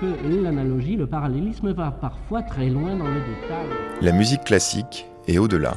que 0.00 0.42
l'analogie, 0.42 0.96
le 0.96 1.06
parallélisme 1.06 1.72
va 1.72 1.90
parfois 1.90 2.42
très 2.42 2.68
loin 2.68 2.96
dans 2.96 3.08
le 3.08 3.20
détail. 3.20 3.66
La 4.00 4.12
musique 4.12 4.44
classique 4.44 5.06
est 5.26 5.38
au-delà. 5.38 5.74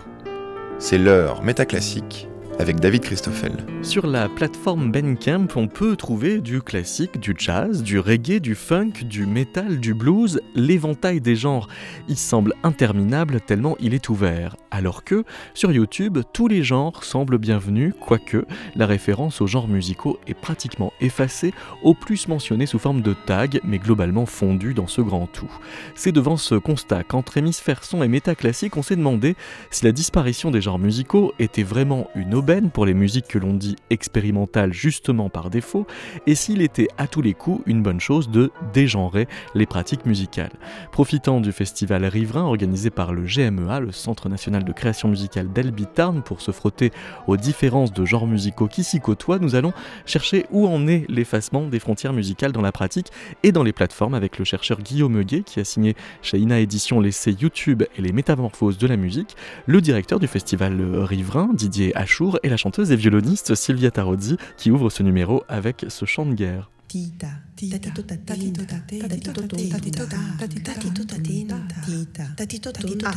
C'est 0.79 0.97
l'heure 0.97 1.43
métaclassique 1.43 2.27
avec 2.59 2.79
David 2.79 3.01
Christoffel. 3.01 3.51
Sur 3.83 4.07
la 4.07 4.29
plateforme 4.29 4.91
Bandcamp, 4.91 5.47
on 5.55 5.67
peut 5.67 5.95
trouver 5.95 6.39
du 6.39 6.61
classique, 6.61 7.19
du 7.19 7.35
jazz, 7.37 7.83
du 7.83 7.99
reggae, 7.99 8.39
du 8.39 8.55
funk, 8.55 9.03
du 9.03 9.25
metal, 9.25 9.79
du 9.79 9.93
blues. 9.93 10.41
L'éventail 10.55 11.21
des 11.21 11.35
genres 11.35 11.67
il 12.07 12.17
semble 12.17 12.53
interminable 12.63 13.41
tellement 13.41 13.75
il 13.79 13.93
est 13.93 14.09
ouvert. 14.09 14.55
Alors 14.71 15.03
que, 15.03 15.23
sur 15.53 15.71
YouTube, 15.71 16.19
tous 16.33 16.47
les 16.47 16.63
genres 16.63 17.03
semblent 17.03 17.37
bienvenus, 17.37 17.93
quoique 17.99 18.45
la 18.75 18.85
référence 18.85 19.41
aux 19.41 19.47
genres 19.47 19.67
musicaux 19.67 20.19
est 20.25 20.33
pratiquement 20.33 20.93
effacée, 21.01 21.53
au 21.83 21.93
plus 21.93 22.27
mentionnée 22.27 22.65
sous 22.65 22.79
forme 22.79 23.01
de 23.01 23.13
tag, 23.13 23.59
mais 23.63 23.77
globalement 23.77 24.25
fondue 24.25 24.73
dans 24.73 24.87
ce 24.87 25.01
grand 25.01 25.27
tout. 25.27 25.51
C'est 25.95 26.11
devant 26.11 26.37
ce 26.37 26.55
constat 26.55 27.03
qu'entre 27.03 27.37
hémisphère 27.37 27.83
son 27.83 28.01
et 28.03 28.07
métaclassique, 28.07 28.77
on 28.77 28.81
s'est 28.81 28.95
demandé 28.95 29.35
si 29.69 29.85
la 29.85 29.91
disparition 29.91 30.49
des 30.49 30.61
genres 30.61 30.79
musicaux 30.79 31.33
était 31.39 31.63
vraiment 31.63 32.09
une 32.15 32.37
pour 32.73 32.85
les 32.85 32.93
musiques 32.93 33.27
que 33.27 33.39
l'on 33.39 33.53
dit 33.53 33.75
expérimentales 33.89 34.73
justement 34.73 35.29
par 35.29 35.49
défaut, 35.49 35.85
et 36.25 36.35
s'il 36.35 36.61
était 36.61 36.87
à 36.97 37.07
tous 37.07 37.21
les 37.21 37.33
coups 37.33 37.61
une 37.65 37.81
bonne 37.81 37.99
chose 37.99 38.29
de 38.29 38.51
dégenrer 38.73 39.27
les 39.55 39.65
pratiques 39.65 40.05
musicales. 40.05 40.53
Profitant 40.91 41.41
du 41.41 41.51
festival 41.51 42.05
Riverain 42.05 42.43
organisé 42.43 42.89
par 42.89 43.13
le 43.13 43.23
GMEA, 43.23 43.79
le 43.79 43.91
Centre 43.91 44.29
national 44.29 44.56
de 44.63 44.71
création 44.71 45.07
musicale 45.09 45.51
d'Albitarn, 45.51 46.21
pour 46.21 46.41
se 46.41 46.51
frotter 46.51 46.91
aux 47.27 47.37
différences 47.37 47.93
de 47.93 48.05
genres 48.05 48.27
musicaux 48.27 48.67
qui 48.67 48.83
s'y 48.83 48.99
côtoient, 48.99 49.39
nous 49.39 49.55
allons 49.55 49.73
chercher 50.05 50.45
où 50.51 50.67
en 50.67 50.87
est 50.87 51.05
l'effacement 51.09 51.67
des 51.67 51.79
frontières 51.79 52.13
musicales 52.13 52.51
dans 52.51 52.61
la 52.61 52.71
pratique 52.71 53.07
et 53.43 53.51
dans 53.51 53.63
les 53.63 53.73
plateformes 53.73 54.13
avec 54.13 54.37
le 54.37 54.45
chercheur 54.45 54.81
Guillaume 54.81 55.19
Huguet 55.19 55.43
qui 55.43 55.59
a 55.59 55.63
signé 55.63 55.95
chez 56.21 56.39
Ina 56.39 56.59
Édition 56.59 56.99
l'essai 56.99 57.33
YouTube 57.33 57.83
et 57.97 58.01
les 58.01 58.11
métamorphoses 58.11 58.77
de 58.77 58.87
la 58.87 58.97
musique, 58.97 59.35
le 59.65 59.81
directeur 59.81 60.19
du 60.19 60.27
festival 60.27 60.81
Riverain, 60.95 61.49
Didier 61.53 61.95
Achour, 61.95 62.39
et 62.43 62.49
la 62.49 62.57
chanteuse 62.57 62.91
et 62.91 62.95
violoniste 62.95 63.55
Silvia 63.55 63.91
Tarozzi 63.91 64.37
qui 64.57 64.71
ouvre 64.71 64.89
ce 64.89 65.03
numéro 65.03 65.43
avec 65.47 65.85
ce 65.89 66.05
chant 66.05 66.25
de 66.25 66.33
guerre. 66.33 66.69
Tita, 66.87 67.43
tatito 67.53 68.05
tatino, 68.05 68.63
tatito 68.63 68.63
tatino, 68.63 69.03
tatito 69.03 69.33
tatito 69.33 71.05
tatino, 71.05 71.65
tita, 71.83 72.31
tatito 72.33 72.71
tatino, 72.71 72.71
tatino, 72.71 72.71
tatito 72.71 72.71
tatino, 72.71 73.11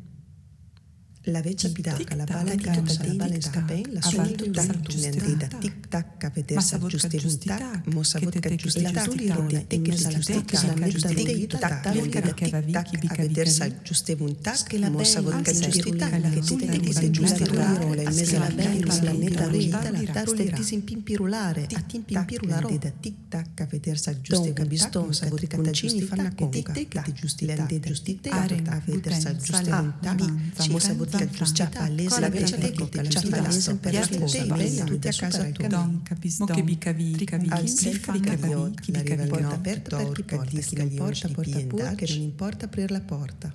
La 1.25 1.39
L'avea 1.39 1.55
pitaka 1.73 2.17
la 2.17 2.25
pala 2.25 2.57
kanta 2.57 2.95
tibale 2.99 3.41
skapen 3.41 3.85
la 3.95 4.01
sundu 4.03 4.51
tak 4.51 4.75
tunendida 4.83 5.47
tik 5.63 5.87
tak 5.89 6.19
kapeter 6.19 6.59
sa 6.61 6.79
justiru 6.83 7.31
tak 7.47 7.87
mosavut 7.95 8.35
ka 8.43 8.51
justiru 8.51 8.91
tak 8.91 9.07
rona 9.31 9.63
tek 9.71 9.87
sa 9.95 10.11
tek 10.11 10.51
sa 10.51 10.75
mesta 10.75 11.15
tik 11.15 11.47
tak 11.47 11.79
tak 11.87 11.95
kada 12.11 12.33
tik 12.35 12.75
tak 12.75 12.87
kapeter 13.07 13.47
sa 13.47 13.71
justiru 13.87 14.35
tak 14.35 14.67
mosavut 14.91 15.39
ka 15.47 15.53
justiru 15.55 15.95
tak 15.95 16.11
ke 16.11 16.41
tek 16.59 16.87
sa 16.91 17.07
justiru 17.07 17.55
rola 17.55 18.03
mesa 18.03 18.39
la 18.43 18.51
ben 18.59 18.83
la 18.83 19.13
meta 19.15 19.47
rita 19.47 19.91
la 19.95 20.03
tarule 20.11 20.51
tisin 20.59 20.83
pimpirulare 20.83 21.71
a 21.71 21.81
tin 21.87 22.03
pimpirularo 22.03 22.67
tik 22.99 23.31
tak 23.31 23.47
kapeter 23.55 23.95
sa 23.95 24.11
justiru 24.11 24.59
ka 24.59 24.67
biston 24.67 25.07
la 25.07 25.31
vot 25.31 25.47
ka 25.47 25.57
tacini 25.63 26.03
fanna 26.03 26.35
konka 26.35 26.75
tik 26.75 26.91
tak 26.99 27.15
justiru 27.15 27.55
tak 27.55 27.71
justiru 27.87 28.19
tak 28.27 28.59
kapeter 28.67 29.15
sa 29.15 29.31
justiru 29.39 29.87
la 30.03 30.67
mosavut 30.75 31.12
Cactus 31.19 31.53
Ciapallese, 31.55 32.09
cioè, 32.09 32.21
la 32.21 32.29
Vecciateca, 32.29 33.09
Ciapallese, 33.09 33.77
per 33.77 33.93
la 33.93 34.27
Stella, 34.27 34.85
tutti 34.85 35.09
a 35.09 35.13
casa 35.13 35.45
tua. 35.51 35.69
Don 35.69 36.03
Capiston, 36.03 36.47
Cavichi, 36.47 37.25
Cavicavi, 37.25 37.73
Chivicavi, 38.81 39.27
Porta 39.29 39.55
aperta 39.55 39.97
per 39.97 40.13
chi 40.13 40.23
porta, 40.23 40.61
chi 40.61 40.77
non 40.77 40.95
porta, 40.95 41.29
porta 41.29 41.61
pure 41.61 41.95
che 41.95 42.07
non 42.09 42.21
importa 42.21 42.65
aprire 42.67 42.93
la 42.93 43.01
porta. 43.01 43.53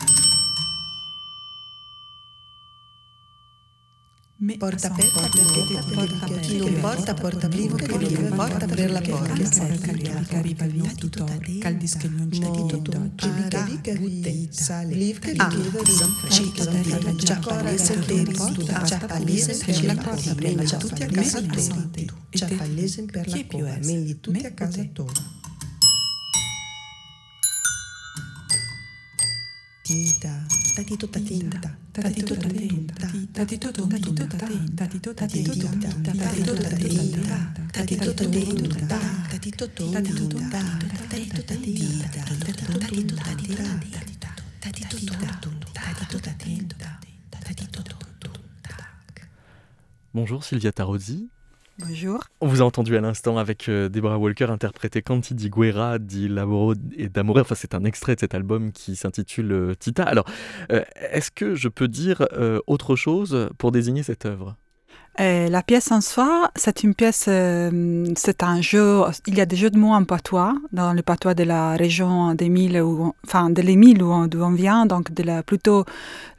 Porta 4.60 4.88
aperta 4.88 5.22
perché 5.22 5.94
porta 5.96 6.26
chi 6.40 6.58
non 6.58 6.80
porta 6.80 7.14
porta 7.16 7.48
vivo 7.48 7.76
che 7.76 7.88
non 7.88 8.04
importa 8.04 8.66
aprire 8.66 8.88
la 8.88 9.02
porta 9.02 10.38
arriva 10.38 10.66
il 10.66 10.94
tutor 10.94 11.58
caldis 11.60 11.98
che 11.98 12.08
non 12.08 12.30
c'è 12.30 12.46
tutto 12.52 13.12
cavi 13.16 13.82
cavi 13.82 14.48
sale. 14.52 14.94
Liv 14.94 15.18
che 15.18 15.32
liv 15.32 16.30
cito 16.30 16.70
già 17.16 17.40
palese 17.40 17.98
per 17.98 18.38
la 18.38 18.84
già 18.84 18.98
palese 18.98 19.58
per 19.66 19.86
la 19.86 19.96
cosa 19.96 20.36
meglio 20.36 20.78
tutti 20.78 21.04
a 21.04 21.08
casa 21.08 21.42
tua. 21.42 21.90
Già 22.30 22.48
palese 22.56 23.06
per 23.06 23.28
la 23.28 23.44
cosa 23.48 23.78
meglio 23.82 24.16
tutti 24.20 24.46
a 24.46 24.52
casa 24.52 24.84
tua 24.94 25.47
Bonjour 50.14 50.44
Sylvia 50.44 50.72
Tarozzi. 50.74 51.30
Bonjour. 51.80 52.24
On 52.42 52.48
vous 52.48 52.64
a 52.64 52.66
entendu 52.66 52.98
à 52.98 53.02
l'instant 53.02 53.38
avec 53.38 53.70
euh, 53.70 53.88
Deborah 53.88 54.18
Walker 54.18 54.46
interpréter 54.46 55.04
Canti 55.04 55.36
di 55.36 55.48
Guerra, 55.48 56.00
di 56.00 56.28
Laboro 56.28 56.74
et 56.96 57.08
d'Amore. 57.08 57.38
Enfin, 57.38 57.54
c'est 57.54 57.76
un 57.76 57.84
extrait 57.84 58.16
de 58.16 58.20
cet 58.20 58.34
album 58.34 58.72
qui 58.72 58.96
s'intitule 58.96 59.52
euh, 59.52 59.76
Tita. 59.76 60.04
Alors, 60.04 60.26
euh, 60.72 60.84
est-ce 60.96 61.30
que 61.30 61.54
je 61.54 61.68
peux 61.68 61.88
dire 61.88 62.28
autre 62.66 62.96
chose 62.96 63.50
pour 63.60 63.72
désigner 63.72 64.02
cette 64.02 64.26
œuvre? 64.26 64.56
La 65.20 65.64
pièce 65.64 65.92
en 65.92 66.02
soi, 66.02 66.52
c'est 66.56 66.84
une 66.84 66.94
pièce, 66.94 67.30
c'est 68.16 68.44
un 68.44 68.62
jeu, 68.62 69.02
il 69.26 69.36
y 69.36 69.42
a 69.42 69.46
des 69.46 69.56
jeux 69.56 69.70
de 69.70 69.78
mots 69.78 69.94
en 69.94 70.04
patois, 70.04 70.56
dans 70.72 70.94
le 70.94 71.02
patois 71.02 71.34
de 71.34 71.44
la 71.44 71.76
région 71.76 72.36
d'Émile, 72.36 72.84
enfin 73.26 73.50
de 73.50 73.62
l'Émile 73.62 74.04
où, 74.04 74.12
on 74.12 74.52
vient, 74.52 74.86
donc 74.86 75.12
de 75.12 75.42
plutôt 75.42 75.86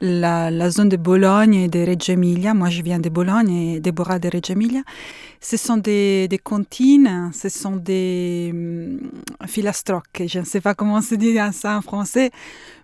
la, 0.01 0.49
la, 0.49 0.69
zone 0.69 0.89
de 0.89 0.97
Bologne 0.97 1.55
et 1.55 1.67
de 1.67 1.79
Reggio 1.85 2.13
Emilia. 2.13 2.53
Moi, 2.53 2.69
je 2.69 2.81
viens 2.81 2.99
de 2.99 3.09
Bologne 3.09 3.51
et 3.51 3.79
Déborah 3.79 4.19
de 4.19 4.29
Reggio 4.31 4.53
Emilia. 4.55 4.81
Ce 5.41 5.55
sont 5.55 5.77
des, 5.77 6.27
des 6.27 6.37
comptines, 6.37 7.31
ce 7.33 7.47
sont 7.47 7.77
des 7.77 8.51
um, 8.53 8.99
je 9.45 10.39
ne 10.39 10.45
sais 10.45 10.59
pas 10.61 10.73
comment 10.73 11.01
se 11.01 11.15
dit 11.15 11.37
ça 11.53 11.77
en 11.77 11.81
français, 11.81 12.31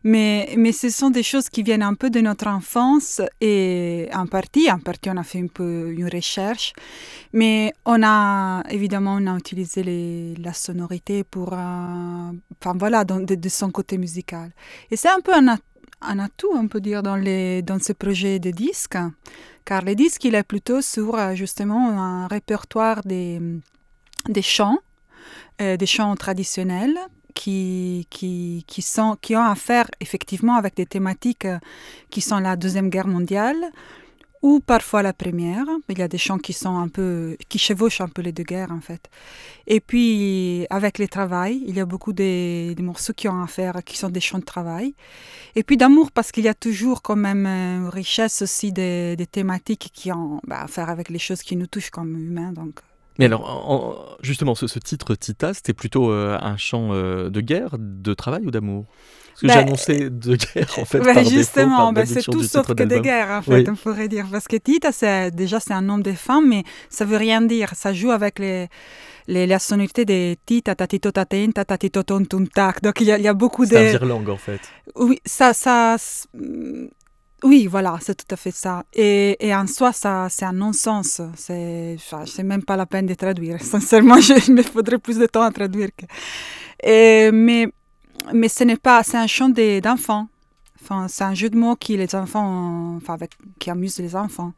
mais, 0.03 0.53
mais 0.57 0.71
ce 0.71 0.89
sont 0.89 1.09
des 1.09 1.23
choses 1.23 1.49
qui 1.49 1.63
viennent 1.63 1.83
un 1.83 1.95
peu 1.95 2.09
de 2.09 2.21
notre 2.21 2.47
enfance 2.47 3.21
et 3.41 4.07
en 4.13 4.25
partie, 4.25 4.71
en 4.71 4.79
partie 4.79 5.09
on 5.09 5.17
a 5.17 5.23
fait 5.23 5.41
un 5.41 5.47
peu 5.47 5.84
une 5.89 6.09
recherche, 6.09 6.73
mais 7.33 7.73
on 7.85 8.01
a 8.03 8.63
évidemment 8.69 9.17
on 9.19 9.27
a 9.27 9.37
utilisé 9.37 9.83
les, 9.83 10.35
la 10.35 10.53
sonorité 10.53 11.23
pour, 11.23 11.53
euh, 11.53 11.57
enfin 11.57 12.73
voilà, 12.77 13.03
de, 13.03 13.49
son 13.49 13.71
côté 13.71 13.97
musical. 13.97 14.51
Et 14.91 14.95
c'est 14.95 15.09
un 15.09 15.21
peu 15.21 15.33
un, 15.33 15.57
un 16.01 16.19
atout, 16.19 16.51
on 16.53 16.67
peut 16.67 16.81
dire, 16.81 17.03
dans, 17.03 17.15
les, 17.15 17.61
dans 17.61 17.79
ce 17.79 17.93
projet 17.93 18.39
de 18.39 18.51
disque 18.51 18.97
car 19.65 19.81
le 19.81 19.95
disque 19.95 20.23
il 20.23 20.35
est 20.35 20.43
plutôt 20.43 20.81
sur 20.81 21.15
euh, 21.15 21.33
justement 21.33 21.89
un 21.89 22.27
répertoire 22.27 23.01
des, 23.03 23.41
des 24.29 24.41
chants, 24.43 24.77
euh, 25.61 25.75
des 25.75 25.87
chants 25.87 26.15
traditionnels 26.15 26.97
qui, 27.33 28.07
qui, 28.09 28.63
qui, 28.67 28.81
sont, 28.81 29.17
qui 29.19 29.35
ont 29.35 29.43
à 29.43 29.55
faire 29.55 29.87
effectivement 29.99 30.55
avec 30.55 30.75
des 30.75 30.85
thématiques 30.85 31.47
qui 32.09 32.21
sont 32.21 32.39
la 32.39 32.55
Deuxième 32.55 32.89
Guerre 32.89 33.07
mondiale, 33.07 33.71
ou 34.45 34.59
parfois 34.59 35.01
la 35.01 35.11
première. 35.11 35.65
Il 35.89 35.97
y 35.97 36.03
a 36.03 36.07
des 36.07 36.19
chants 36.19 36.37
qui 36.37 36.53
sont 36.53 36.77
un 36.77 36.87
peu, 36.87 37.35
qui 37.49 37.57
chevauchent 37.57 38.01
un 38.01 38.07
peu 38.07 38.21
les 38.21 38.31
deux 38.31 38.43
guerres 38.43 38.71
en 38.71 38.79
fait. 38.79 39.09
Et 39.65 39.79
puis 39.79 40.67
avec 40.69 40.99
les 40.99 41.07
travail, 41.07 41.63
il 41.65 41.75
y 41.75 41.79
a 41.79 41.87
beaucoup 41.87 42.13
de, 42.13 42.79
morceaux 42.79 43.13
qui 43.13 43.27
ont 43.27 43.41
à 43.41 43.47
faire, 43.47 43.83
qui 43.83 43.97
sont 43.97 44.09
des 44.09 44.19
chants 44.19 44.37
de 44.37 44.45
travail. 44.45 44.93
Et 45.55 45.63
puis 45.63 45.77
d'amour 45.77 46.11
parce 46.11 46.31
qu'il 46.31 46.43
y 46.43 46.47
a 46.47 46.53
toujours 46.53 47.01
quand 47.01 47.15
même 47.15 47.47
une 47.47 47.89
richesse 47.89 48.43
aussi 48.43 48.71
des, 48.71 49.17
thématiques 49.31 49.89
qui 49.91 50.11
ont 50.11 50.39
bah, 50.45 50.61
à 50.61 50.67
faire 50.67 50.89
avec 50.89 51.09
les 51.09 51.19
choses 51.27 51.41
qui 51.41 51.55
nous 51.55 51.65
touchent 51.65 51.89
comme 51.89 52.15
humains. 52.15 52.53
Donc 52.53 52.81
Mais 53.17 53.25
alors, 53.25 54.15
justement, 54.21 54.53
ce, 54.53 54.67
titre 54.77 55.15
Tita, 55.15 55.55
c'était 55.55 55.73
plutôt 55.73 56.11
euh, 56.11 56.37
un 56.39 56.57
chant 56.57 56.93
euh, 56.93 57.31
de 57.31 57.41
guerre, 57.41 57.77
de 57.79 58.13
travail 58.13 58.45
ou 58.45 58.51
d'amour? 58.51 58.85
Parce 59.35 59.41
que 59.41 59.47
j'ai 59.49 59.53
ben, 59.53 59.67
annoncé 59.67 60.09
de 60.09 60.35
guerre, 60.37 60.79
en 60.79 60.85
fait. 60.85 60.99
Ben, 60.99 61.25
justement, 61.25 61.91
ben, 61.91 62.05
c'est 62.05 62.23
tout 62.23 62.43
sauf 62.43 62.67
que 62.67 62.83
de 62.83 62.97
guerre, 62.99 63.29
en 63.31 63.41
fait, 63.41 63.67
on 63.67 63.75
pourrait 63.75 64.07
dire. 64.07 64.27
Parce 64.31 64.47
que 64.47 64.55
Tita, 64.55 64.91
déjà, 65.29 65.59
c'est 65.59 65.73
un 65.73 65.81
nom 65.81 65.97
de 65.97 66.13
femme, 66.13 66.47
mais 66.47 66.63
ça 66.89 67.03
veut 67.03 67.17
rien 67.17 67.41
dire. 67.41 67.71
Ça 67.75 67.91
joue 67.91 68.11
avec 68.11 68.39
les, 68.39 68.69
les, 69.27 69.45
la 69.45 69.59
sonorité 69.59 70.05
des 70.05 70.37
tita, 70.45 70.73
tatito, 70.73 71.11
tatin, 71.11 71.49
tatito, 71.51 72.03
ton, 72.03 72.23
tac. 72.45 72.81
Donc, 72.81 73.01
il 73.01 73.07
y, 73.07 73.21
y, 73.21 73.27
a 73.27 73.33
beaucoup 73.33 73.65
de. 73.65 73.71
C'est 73.71 74.01
un 74.01 74.09
en 74.09 74.37
fait. 74.37 74.61
Oui, 74.95 75.19
ça. 75.25 75.53
ça 75.53 75.97
oui, 77.43 77.67
voilà, 77.67 77.97
c'est 78.01 78.15
tout 78.15 78.33
à 78.33 78.37
fait 78.37 78.51
ça. 78.51 78.83
Et, 78.93 79.35
et 79.45 79.53
en 79.53 79.67
soi, 79.67 79.91
ça, 79.91 80.27
c'est 80.29 80.45
un 80.45 80.53
non-sens. 80.53 81.21
C'est, 81.35 81.97
c'est 82.25 82.43
même 82.43 82.63
pas 82.63 82.77
la 82.77 82.85
peine 82.85 83.05
de 83.05 83.13
traduire. 83.13 83.61
Sincèrement, 83.61 84.19
je 84.19 84.51
me 84.51 84.63
faudrait 84.63 84.97
plus 84.97 85.17
de 85.19 85.25
temps 85.25 85.43
à 85.43 85.51
traduire. 85.51 85.89
Que... 85.95 86.05
Et, 86.81 87.31
mais, 87.31 87.67
mais 88.33 88.49
ce 88.49 88.63
n'est 88.63 88.77
pas, 88.77 89.03
c'est 89.03 89.17
un 89.17 89.27
chant 89.27 89.49
d'enfants. 89.49 90.27
Enfin, 90.81 91.07
c'est 91.07 91.23
un 91.23 91.33
jeu 91.33 91.49
de 91.49 91.57
mots 91.57 91.75
qui 91.75 91.97
les 91.97 92.13
enfants, 92.15 92.95
enfin, 92.97 93.13
avec, 93.15 93.31
qui 93.59 93.69
amuse 93.69 93.97
les 93.99 94.15
enfants. 94.15 94.53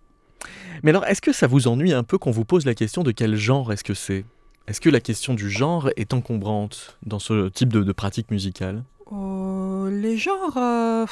Mais 0.84 0.90
alors, 0.90 1.06
est-ce 1.06 1.22
que 1.22 1.31
ça 1.31 1.48
vous 1.48 1.68
ennuie 1.68 1.94
un 1.94 2.04
peu 2.04 2.18
qu'on 2.18 2.31
vous 2.31 2.46
pose 2.46 2.66
la 2.66 2.75
question 2.75 3.04
de 3.04 3.12
quel 3.12 3.36
genre 3.36 3.72
est-ce 3.72 3.84
que 3.84 3.94
c'est? 3.94 4.25
Est-ce 4.68 4.81
que 4.81 4.90
la 4.90 5.00
question 5.00 5.34
du 5.34 5.50
genre 5.50 5.90
est 5.96 6.14
encombrante 6.14 6.98
dans 7.06 7.19
ce 7.19 7.48
type 7.50 7.72
de, 7.72 7.84
de 7.84 7.92
pratique 7.94 8.31
musicale? 8.31 8.84
Oh, 9.10 9.88
Les 9.90 10.18
genres. 10.18 10.58
Euh, 10.58 11.06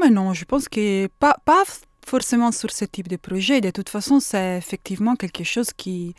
mais 0.00 0.10
non, 0.10 0.32
je 0.32 0.44
pense 0.46 0.68
que 0.68 1.06
pas, 1.18 1.36
pas 1.44 1.64
forcément 2.06 2.52
sur 2.52 2.70
ce 2.70 2.86
type 2.86 3.08
de 3.08 3.16
projet. 3.16 3.60
De 3.60 3.70
toute 3.70 3.90
façon, 3.90 4.20
c'est 4.20 4.56
effectivement 4.56 5.16
quelque 5.16 5.44
chose 5.44 5.72
qui 5.76 6.14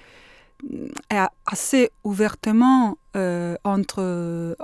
assez 1.45 1.89
ouvertement 2.03 2.97
euh, 3.15 3.55
entre, 3.63 4.55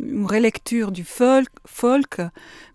une 0.00 0.26
relecture 0.26 0.92
du 0.92 1.04
folk, 1.04 1.48
folk, 1.64 2.20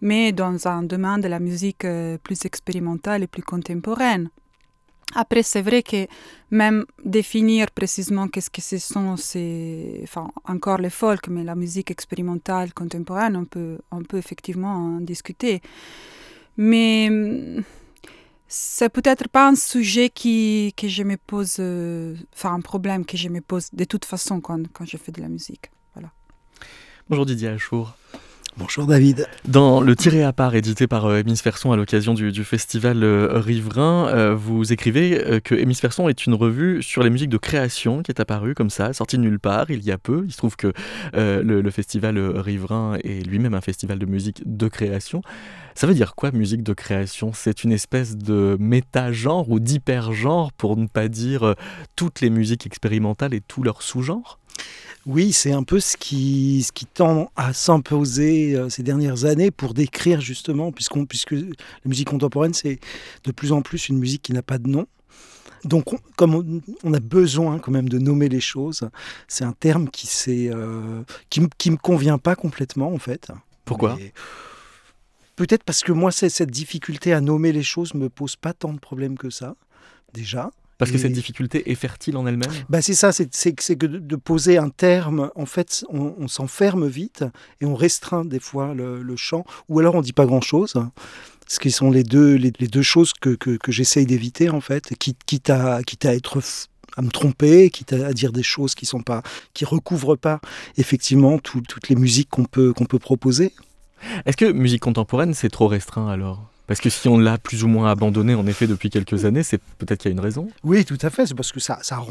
mais 0.01 0.31
dans 0.31 0.67
un 0.67 0.83
domaine 0.83 1.21
de 1.21 1.27
la 1.27 1.39
musique 1.39 1.85
euh, 1.85 2.17
plus 2.17 2.45
expérimentale 2.45 3.23
et 3.23 3.27
plus 3.27 3.43
contemporaine. 3.43 4.29
Après, 5.13 5.43
c'est 5.43 5.61
vrai 5.61 5.83
que 5.83 6.07
même 6.51 6.85
définir 7.03 7.71
précisément 7.71 8.29
qu'est-ce 8.29 8.49
que 8.49 8.61
ce 8.61 8.77
sont, 8.77 9.17
c'est 9.17 9.99
enfin, 10.03 10.31
encore 10.45 10.77
le 10.77 10.89
folk, 10.89 11.27
mais 11.27 11.43
la 11.43 11.55
musique 11.55 11.91
expérimentale 11.91 12.73
contemporaine, 12.73 13.35
on 13.35 13.45
peut, 13.45 13.79
on 13.91 14.03
peut 14.03 14.17
effectivement 14.17 14.73
en 14.73 15.01
discuter. 15.01 15.61
Mais 16.55 17.09
c'est 18.53 18.89
peut-être 18.89 19.29
pas 19.29 19.47
un 19.47 19.55
sujet 19.55 20.09
qui, 20.09 20.73
que 20.75 20.89
je 20.89 21.03
me 21.03 21.15
pose, 21.15 21.55
euh, 21.59 22.15
enfin 22.33 22.53
un 22.53 22.59
problème 22.59 23.05
que 23.05 23.15
je 23.15 23.29
me 23.29 23.39
pose 23.39 23.69
de 23.71 23.85
toute 23.85 24.03
façon 24.03 24.41
quand, 24.41 24.67
quand 24.73 24.83
je 24.85 24.97
fais 24.97 25.13
de 25.13 25.21
la 25.21 25.29
musique. 25.29 25.71
Voilà. 25.95 26.11
Bonjour 27.09 27.25
Didier 27.25 27.47
Achour. 27.47 27.95
Bonjour 28.57 28.85
David. 28.85 29.27
Dans 29.47 29.79
le 29.79 29.95
tiré 29.95 30.23
à 30.23 30.33
part 30.33 30.53
édité 30.55 30.85
par 30.85 31.05
euh, 31.05 31.19
Émis 31.19 31.37
Ferson 31.37 31.71
à 31.71 31.77
l'occasion 31.77 32.13
du, 32.13 32.43
festival 32.43 33.01
euh, 33.01 33.39
Riverain, 33.39 34.09
euh, 34.09 34.35
vous 34.35 34.73
écrivez 34.73 35.39
que 35.41 35.55
Émis 35.55 35.75
Ferson 35.75 36.09
est 36.09 36.25
une 36.25 36.33
revue 36.33 36.83
sur 36.83 37.01
les 37.01 37.09
musiques 37.09 37.29
de 37.29 37.37
création 37.37 38.03
qui 38.03 38.11
est 38.11 38.19
apparue 38.19 38.53
comme 38.53 38.69
ça, 38.69 38.91
sortie 38.91 39.15
de 39.15 39.21
nulle 39.21 39.39
part 39.39 39.71
il 39.71 39.81
y 39.85 39.91
a 39.91 39.97
peu. 39.97 40.23
Il 40.25 40.33
se 40.33 40.37
trouve 40.37 40.57
que 40.57 40.73
le, 41.13 41.71
festival 41.71 42.19
Riverain 42.19 42.97
est 43.01 43.25
lui-même 43.25 43.53
un 43.53 43.61
festival 43.61 43.97
de 43.97 44.05
musique 44.05 44.43
de 44.45 44.67
création. 44.67 45.21
Ça 45.75 45.87
veut 45.87 45.93
dire 45.93 46.15
quoi 46.15 46.31
musique 46.31 46.63
de 46.63 46.73
création? 46.73 47.31
C'est 47.33 47.63
une 47.63 47.71
espèce 47.71 48.17
de 48.17 48.57
méta-genre 48.59 49.49
ou 49.49 49.59
d'hyper-genre 49.59 50.51
pour 50.53 50.77
ne 50.77 50.87
pas 50.87 51.07
dire 51.07 51.55
toutes 51.95 52.21
les 52.21 52.29
musiques 52.29 52.65
expérimentales 52.65 53.33
et 53.33 53.41
tous 53.41 53.63
leurs 53.63 53.81
sous-genres? 53.81 54.39
Oui, 55.07 55.33
c'est 55.33 55.51
un 55.51 55.63
peu 55.63 55.79
ce 55.79 55.97
qui, 55.97 56.61
ce 56.63 56.71
qui 56.71 56.85
tend 56.85 57.31
à 57.35 57.53
s'imposer 57.53 58.55
euh, 58.55 58.69
ces 58.69 58.83
dernières 58.83 59.25
années 59.25 59.49
pour 59.49 59.73
décrire 59.73 60.21
justement, 60.21 60.71
puisqu'on, 60.71 61.05
puisque 61.05 61.31
la 61.31 61.39
musique 61.85 62.09
contemporaine, 62.09 62.53
c'est 62.53 62.79
de 63.23 63.31
plus 63.31 63.51
en 63.51 63.63
plus 63.63 63.89
une 63.89 63.97
musique 63.97 64.21
qui 64.21 64.33
n'a 64.33 64.43
pas 64.43 64.59
de 64.59 64.67
nom. 64.67 64.85
Donc, 65.63 65.85
comme 66.15 66.61
on, 66.83 66.93
a 66.93 66.99
besoin 66.99 67.59
quand 67.59 67.71
même 67.71 67.89
de 67.89 67.97
nommer 67.97 68.29
les 68.29 68.39
choses, 68.39 68.89
c'est 69.27 69.43
un 69.43 69.53
terme 69.53 69.89
qui 69.89 70.09
euh, 70.49 71.03
qui, 71.29 71.41
qui 71.57 71.71
me 71.71 71.77
convient 71.77 72.17
pas 72.17 72.35
complètement 72.35 72.91
en 72.91 72.97
fait. 72.97 73.31
Pourquoi? 73.65 73.97
Peut-être 75.35 75.63
parce 75.63 75.81
que 75.81 75.91
moi, 75.91 76.11
cette 76.11 76.51
difficulté 76.51 77.13
à 77.13 77.21
nommer 77.21 77.51
les 77.51 77.63
choses 77.63 77.93
me 77.93 78.09
pose 78.09 78.35
pas 78.35 78.53
tant 78.53 78.73
de 78.73 78.79
problèmes 78.79 79.17
que 79.17 79.29
ça, 79.29 79.55
déjà. 80.13 80.51
Parce 80.77 80.89
que 80.89 80.97
cette 80.97 81.11
difficulté 81.11 81.69
est 81.69 81.75
fertile 81.75 82.17
en 82.17 82.25
elle-même? 82.25 82.49
Bah 82.67 82.81
C'est 82.81 82.95
ça, 82.95 83.11
c'est 83.11 83.53
que 83.53 83.85
de, 83.85 84.15
poser 84.15 84.57
un 84.57 84.69
terme, 84.69 85.29
en 85.35 85.45
fait, 85.45 85.85
on, 85.89 86.27
s'enferme 86.27 86.87
vite 86.87 87.23
et 87.61 87.65
on 87.65 87.75
restreint 87.75 88.25
des 88.25 88.39
fois 88.39 88.73
le, 88.73 89.15
champ, 89.15 89.45
ou 89.69 89.77
alors 89.79 89.93
on 89.93 90.01
dit 90.01 90.13
pas 90.13 90.25
grand-chose. 90.25 90.73
Ce 91.47 91.59
qui 91.59 91.69
sont 91.69 91.91
les 91.91 92.03
deux, 92.03 92.33
les, 92.33 92.51
deux 92.51 92.81
choses 92.81 93.13
que, 93.13 93.29
que, 93.35 93.57
que 93.57 93.71
j'essaye 93.71 94.07
d'éviter, 94.07 94.49
en 94.49 94.61
fait, 94.61 94.95
quitte, 94.97 95.19
quitte, 95.25 95.51
à, 95.51 95.83
quitte 95.83 96.05
à 96.05 96.15
être 96.15 96.41
à 96.97 97.01
me 97.01 97.09
tromper, 97.09 97.69
quitte 97.69 97.93
à, 97.93 98.13
dire 98.13 98.31
des 98.31 98.43
choses 98.43 98.73
qui 98.73 98.85
sont 98.85 99.01
pas, 99.01 99.21
qui 99.53 99.65
recouvrent 99.65 100.15
pas 100.15 100.39
effectivement 100.77 101.37
toutes 101.37 101.89
les 101.89 101.95
musiques 101.95 102.29
qu'on 102.29 102.45
peut, 102.45 102.73
qu'on 102.73 102.85
peut 102.85 102.99
proposer. 102.99 103.53
Est-ce 104.25 104.37
que 104.37 104.51
musique 104.51 104.81
contemporaine, 104.81 105.33
c'est 105.33 105.49
trop 105.49 105.67
restreint 105.67 106.09
alors? 106.09 106.51
Parce 106.71 106.79
que 106.79 106.89
si 106.89 107.09
on 107.09 107.17
l'a 107.17 107.37
plus 107.37 107.65
ou 107.65 107.67
moins 107.67 107.91
abandonné, 107.91 108.33
en 108.33 108.47
effet, 108.47 108.65
depuis 108.65 108.89
quelques 108.89 109.25
années, 109.25 109.43
c'est 109.43 109.57
peut-être 109.77 109.99
qu'il 109.99 110.09
y 110.09 110.13
a 110.13 110.15
une 110.15 110.21
raison? 110.21 110.47
Oui, 110.63 110.85
tout 110.85 110.97
à 111.01 111.09
fait. 111.09 111.25
C'est 111.25 111.35
parce 111.35 111.51
que 111.51 111.59
ça, 111.59 111.79
ça, 111.81 112.01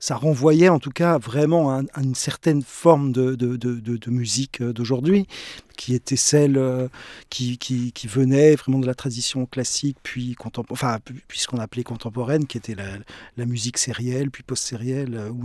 ça 0.00 0.16
renvoyait 0.16 0.68
en 0.68 0.80
tout 0.80 0.90
cas 0.90 1.16
vraiment 1.18 1.70
à, 1.70 1.82
une 2.00 2.16
certaine 2.16 2.62
forme 2.62 3.12
de, 3.12 3.36
de, 3.36 3.56
de, 3.56 4.10
musique 4.10 4.62
euh, 4.62 4.72
d'aujourd'hui, 4.72 5.28
qui 5.76 5.94
était 5.94 6.16
celle 6.16 6.58
euh, 6.58 6.88
qui, 7.30 7.56
qui, 7.56 8.06
venait 8.08 8.56
vraiment 8.56 8.80
de 8.80 8.86
la 8.86 8.96
tradition 8.96 9.46
classique, 9.46 9.98
puis, 10.02 10.34
enfin, 10.70 10.98
puis 11.04 11.38
ce 11.38 11.46
qu'on 11.46 11.58
appelait 11.58 11.84
contemporaine, 11.84 12.48
qui 12.48 12.58
était 12.58 12.74
la, 12.74 13.46
musique 13.46 13.78
sérielle, 13.78 14.32
puis 14.32 14.42
post-sérielle, 14.42 15.14
euh, 15.14 15.30
ou 15.30 15.44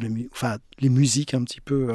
les 0.79 0.89
musiques 0.89 1.35
un 1.35 1.43
petit 1.43 1.61
peu 1.61 1.93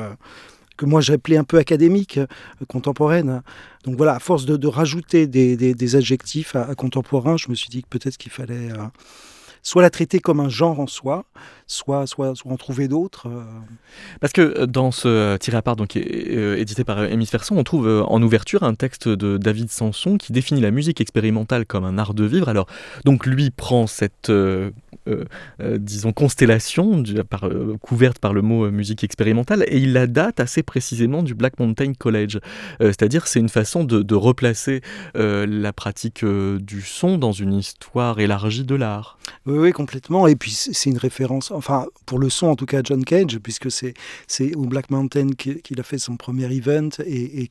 que 0.79 0.87
moi 0.87 1.03
j'appelais 1.03 1.37
un 1.37 1.45
peu 1.45 1.59
académique, 1.59 2.17
euh, 2.17 2.27
contemporaine. 2.69 3.43
Donc 3.85 3.97
voilà, 3.97 4.15
à 4.15 4.19
force 4.21 4.47
de, 4.47 4.67
rajouter 4.67 5.27
des, 5.27 5.97
adjectifs 5.97 6.57
à, 6.57 6.75
contemporain, 6.75 7.37
je 7.37 7.51
me 7.51 7.55
suis 7.55 7.69
dit 7.69 7.83
que 7.83 7.89
peut-être 7.89 8.17
qu'il 8.17 8.33
fallait 8.33 8.73
euh, 8.73 8.87
soit 9.63 9.83
la 9.83 9.91
traiter 9.91 10.21
comme 10.21 10.41
un 10.41 10.49
genre 10.49 10.81
en 10.81 10.87
soi, 10.87 11.27
soit, 11.69 12.09
soit, 12.09 12.35
soit 12.35 12.51
en 12.51 12.57
trouver 12.57 12.89
d'autres. 12.89 13.29
Euh. 13.29 13.45
Parce 14.21 14.33
que 14.33 14.65
dans 14.65 14.91
ce 14.91 15.37
tiré 15.37 15.57
à 15.57 15.63
part 15.63 15.77
donc, 15.77 15.95
édité 15.95 16.83
par 16.83 17.05
Émis 17.05 17.27
Ferson, 17.27 17.57
on 17.57 17.63
trouve 17.63 18.05
en 18.07 18.21
ouverture 18.21 18.65
un 18.65 18.75
texte 18.75 19.09
de 19.09 19.37
David 19.37 19.71
Sanson 19.71 20.19
qui 20.19 20.33
définit 20.33 20.61
la 20.61 20.73
musique 20.73 21.01
expérimentale 21.01 21.67
comme 21.67 21.85
un 21.85 21.99
art 21.99 22.15
de 22.15 22.25
vivre. 22.25 22.49
Alors, 22.49 22.67
donc 23.05 23.27
lui 23.27 23.51
prend 23.51 23.87
cette 23.87 24.31
euh, 25.09 25.25
euh, 25.61 25.79
disons, 25.79 26.13
constellation 26.13 27.03
par, 27.29 27.45
euh, 27.45 27.77
couverte 27.81 28.19
par 28.19 28.33
le 28.33 28.43
mot 28.43 28.71
musique 28.71 29.05
expérimentale, 29.05 29.65
et 29.67 29.79
il 29.79 29.93
la 29.93 30.07
date 30.07 30.41
assez 30.41 30.63
précisément 30.63 31.23
du 31.23 31.35
Black 31.35 31.59
Mountain 31.59 31.93
College. 31.95 32.39
C'est-à-dire 32.81 33.27
c'est 33.27 33.41
une 33.41 33.49
façon 33.49 33.85
de, 33.85 34.15
replacer 34.15 34.81
la 35.15 35.73
pratique 35.73 36.25
du 36.25 36.83
son 36.83 37.19
dans 37.19 37.33
une 37.33 37.53
histoire 37.53 38.21
élargie 38.21 38.65
de 38.65 38.75
l'art. 38.75 39.19
Oui, 39.47 39.59
oui, 39.59 39.73
complètement. 39.73 40.27
Et 40.27 40.37
puis 40.37 40.51
c'est 40.51 40.91
une 40.91 40.99
référence, 40.99 41.51
enfin 41.59 41.87
pour 42.07 42.19
le 42.19 42.31
son 42.31 42.47
en 42.47 42.57
tout 42.57 42.67
cas, 42.67 42.81
John 42.83 43.05
Cage, 43.05 43.39
puisque 43.41 43.71
c'est 43.71 44.55
au 44.55 44.63
Black 44.63 44.91
Mountain 44.91 45.31
qu'il 45.37 45.81
a 45.81 45.83
fait 45.83 45.99
son 45.99 46.17
premier 46.17 46.51
event. 46.55 46.89
Et, 47.05 47.51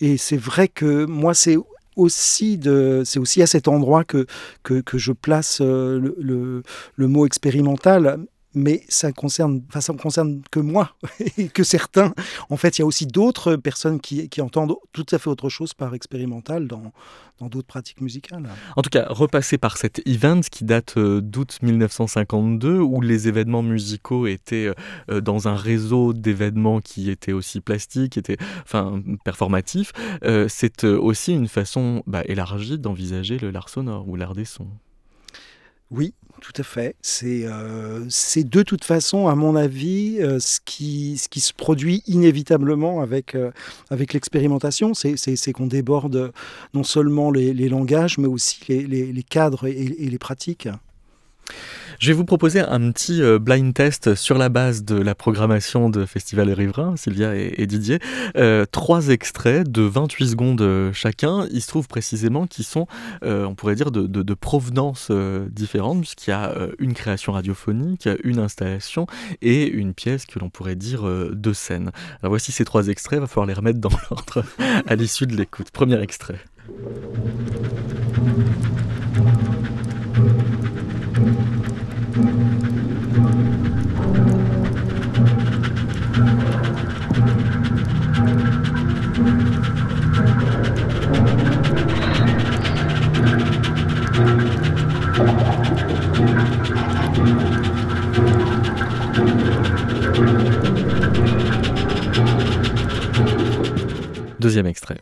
et, 0.00 0.16
c'est 0.16 0.36
vrai 0.36 0.68
que 0.68 1.06
moi, 1.06 1.32
c'est 1.34 1.56
aussi 1.96 2.58
de, 2.58 3.02
c'est 3.04 3.18
aussi 3.18 3.40
à 3.40 3.46
cet 3.46 3.68
endroit 3.68 4.04
que, 4.04 4.26
que, 4.62 4.80
que 4.80 4.98
je 4.98 5.12
place 5.12 5.60
euh, 5.60 5.98
le, 6.00 6.16
le, 6.18 6.62
le, 6.96 7.08
mot 7.08 7.24
expérimental 7.24 8.18
mais 8.54 8.82
ça 8.88 9.12
concerne, 9.12 9.62
enfin, 9.68 9.80
ça 9.80 9.92
me 9.92 9.98
concerne 9.98 10.42
que 10.50 10.60
moi 10.60 10.94
et 11.38 11.48
que 11.48 11.62
certains. 11.62 12.14
En 12.50 12.56
fait, 12.56 12.78
il 12.78 12.82
y 12.82 12.82
a 12.82 12.86
aussi 12.86 13.06
d'autres 13.06 13.56
personnes 13.56 14.00
qui, 14.00 14.28
entendent 14.40 14.76
tout 14.92 15.06
à 15.12 15.18
fait 15.18 15.30
autre 15.30 15.48
chose 15.48 15.74
par 15.74 15.94
expérimental 15.94 16.66
dans 16.66 16.92
dans 17.40 17.48
d'autres 17.48 17.66
pratiques 17.66 18.00
musicales. 18.00 18.48
En 18.76 18.82
tout 18.82 18.90
cas, 18.90 19.06
repasser 19.08 19.58
par 19.58 19.76
cet 19.76 20.06
event 20.06 20.40
qui 20.40 20.64
date 20.64 20.96
euh, 20.96 21.20
d'août 21.20 21.58
1952, 21.62 22.78
où 22.78 23.00
les 23.00 23.26
événements 23.26 23.62
musicaux 23.62 24.26
étaient 24.26 24.72
euh, 25.10 25.20
dans 25.20 25.48
un 25.48 25.56
réseau 25.56 26.12
d'événements 26.12 26.80
qui 26.80 27.10
étaient 27.10 27.32
aussi 27.32 27.60
plastiques, 27.60 28.16
étaient, 28.16 28.36
enfin, 28.62 29.02
performatifs, 29.24 29.92
euh, 30.24 30.46
c'est 30.48 30.84
aussi 30.84 31.32
une 31.32 31.48
façon 31.48 32.02
bah, 32.06 32.22
élargie 32.26 32.78
d'envisager 32.78 33.38
l'art 33.38 33.68
sonore 33.68 34.08
ou 34.08 34.16
l'art 34.16 34.34
des 34.34 34.44
sons. 34.44 34.68
Oui, 35.90 36.14
tout 36.40 36.52
à 36.60 36.62
fait. 36.62 36.96
C'est 37.00 37.42
euh, 37.44 38.04
de 38.36 38.62
toute 38.62 38.84
façon, 38.84 39.28
à 39.28 39.34
mon 39.34 39.56
avis, 39.56 40.18
euh, 40.20 40.40
ce, 40.40 40.60
qui, 40.64 41.18
ce 41.18 41.28
qui 41.28 41.40
se 41.40 41.52
produit 41.52 42.02
inévitablement 42.06 43.00
avec, 43.00 43.34
euh, 43.34 43.50
avec 43.90 44.12
l'expérimentation. 44.12 44.92
C'est 44.94 45.52
qu'on 45.52 45.66
déborde 45.66 46.32
non 46.72 46.84
seulement 46.84 47.30
les, 47.30 47.68
langages, 47.68 48.18
mais 48.18 48.28
aussi 48.28 48.60
les, 48.68 49.22
cadres 49.22 49.66
et, 49.66 49.74
les 49.88 50.18
pratiques. 50.18 50.68
Je 52.00 52.08
vais 52.08 52.12
vous 52.12 52.24
proposer 52.24 52.60
un 52.60 52.90
petit 52.90 53.22
euh, 53.22 53.38
blind 53.38 53.72
test 53.72 54.14
sur 54.14 54.36
la 54.36 54.48
base 54.48 54.84
de 54.84 54.96
la 54.96 55.14
programmation 55.14 55.90
de 55.90 56.04
Festival 56.04 56.50
Riverain, 56.50 56.96
Sylvia 56.96 57.34
et, 57.34 57.66
Didier. 57.66 57.98
Euh, 58.36 58.66
trois 58.70 59.08
extraits 59.08 59.70
de 59.70 59.82
28 59.82 60.28
secondes 60.28 60.60
euh, 60.60 60.92
chacun. 60.92 61.46
Il 61.50 61.62
se 61.62 61.68
trouve 61.68 61.88
précisément 61.88 62.46
qu'ils 62.46 62.64
sont, 62.64 62.86
on 63.22 63.54
pourrait 63.54 63.74
dire, 63.74 63.90
de, 63.90 64.06
de, 64.06 64.34
provenance 64.34 65.10
différente, 65.50 66.00
puisqu'il 66.00 66.30
y 66.30 66.32
a 66.32 66.52
une 66.78 66.92
création 66.92 67.32
radiophonique, 67.32 68.08
une 68.22 68.38
installation 68.38 69.06
et 69.42 69.66
une 69.66 69.94
pièce 69.94 70.26
que 70.26 70.38
l'on 70.38 70.50
pourrait 70.50 70.76
dire 70.76 71.04
de 71.04 71.52
scène. 71.52 71.90
Voici 72.22 72.52
ces 72.52 72.64
trois 72.64 72.88
extraits, 72.88 73.18
il 73.18 73.20
va 73.20 73.26
falloir 73.26 73.46
les 73.46 73.54
remettre 73.54 73.78
dans 73.78 73.90
l'ordre 74.10 74.44
à 74.86 74.94
l'issue 74.94 75.26
de 75.26 75.36
l'écoute. 75.36 75.70
Premier 75.70 76.00
extrait. 76.00 76.40
Deuxième 104.44 104.66
extrait. 104.66 104.98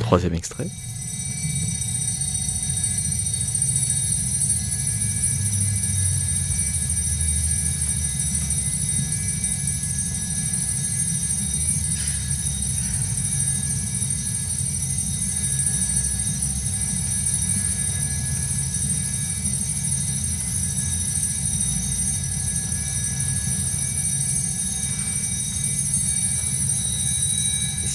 Troisième 0.00 0.32
extrait. 0.32 0.68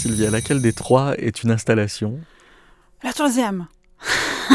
Sylvia, 0.02 0.32
laquelle 0.32 0.62
des 0.62 0.74
trois 0.74 1.14
est 1.20 1.44
une 1.44 1.52
installation 1.52 2.20
La 3.04 3.14
troisième. 3.14 3.68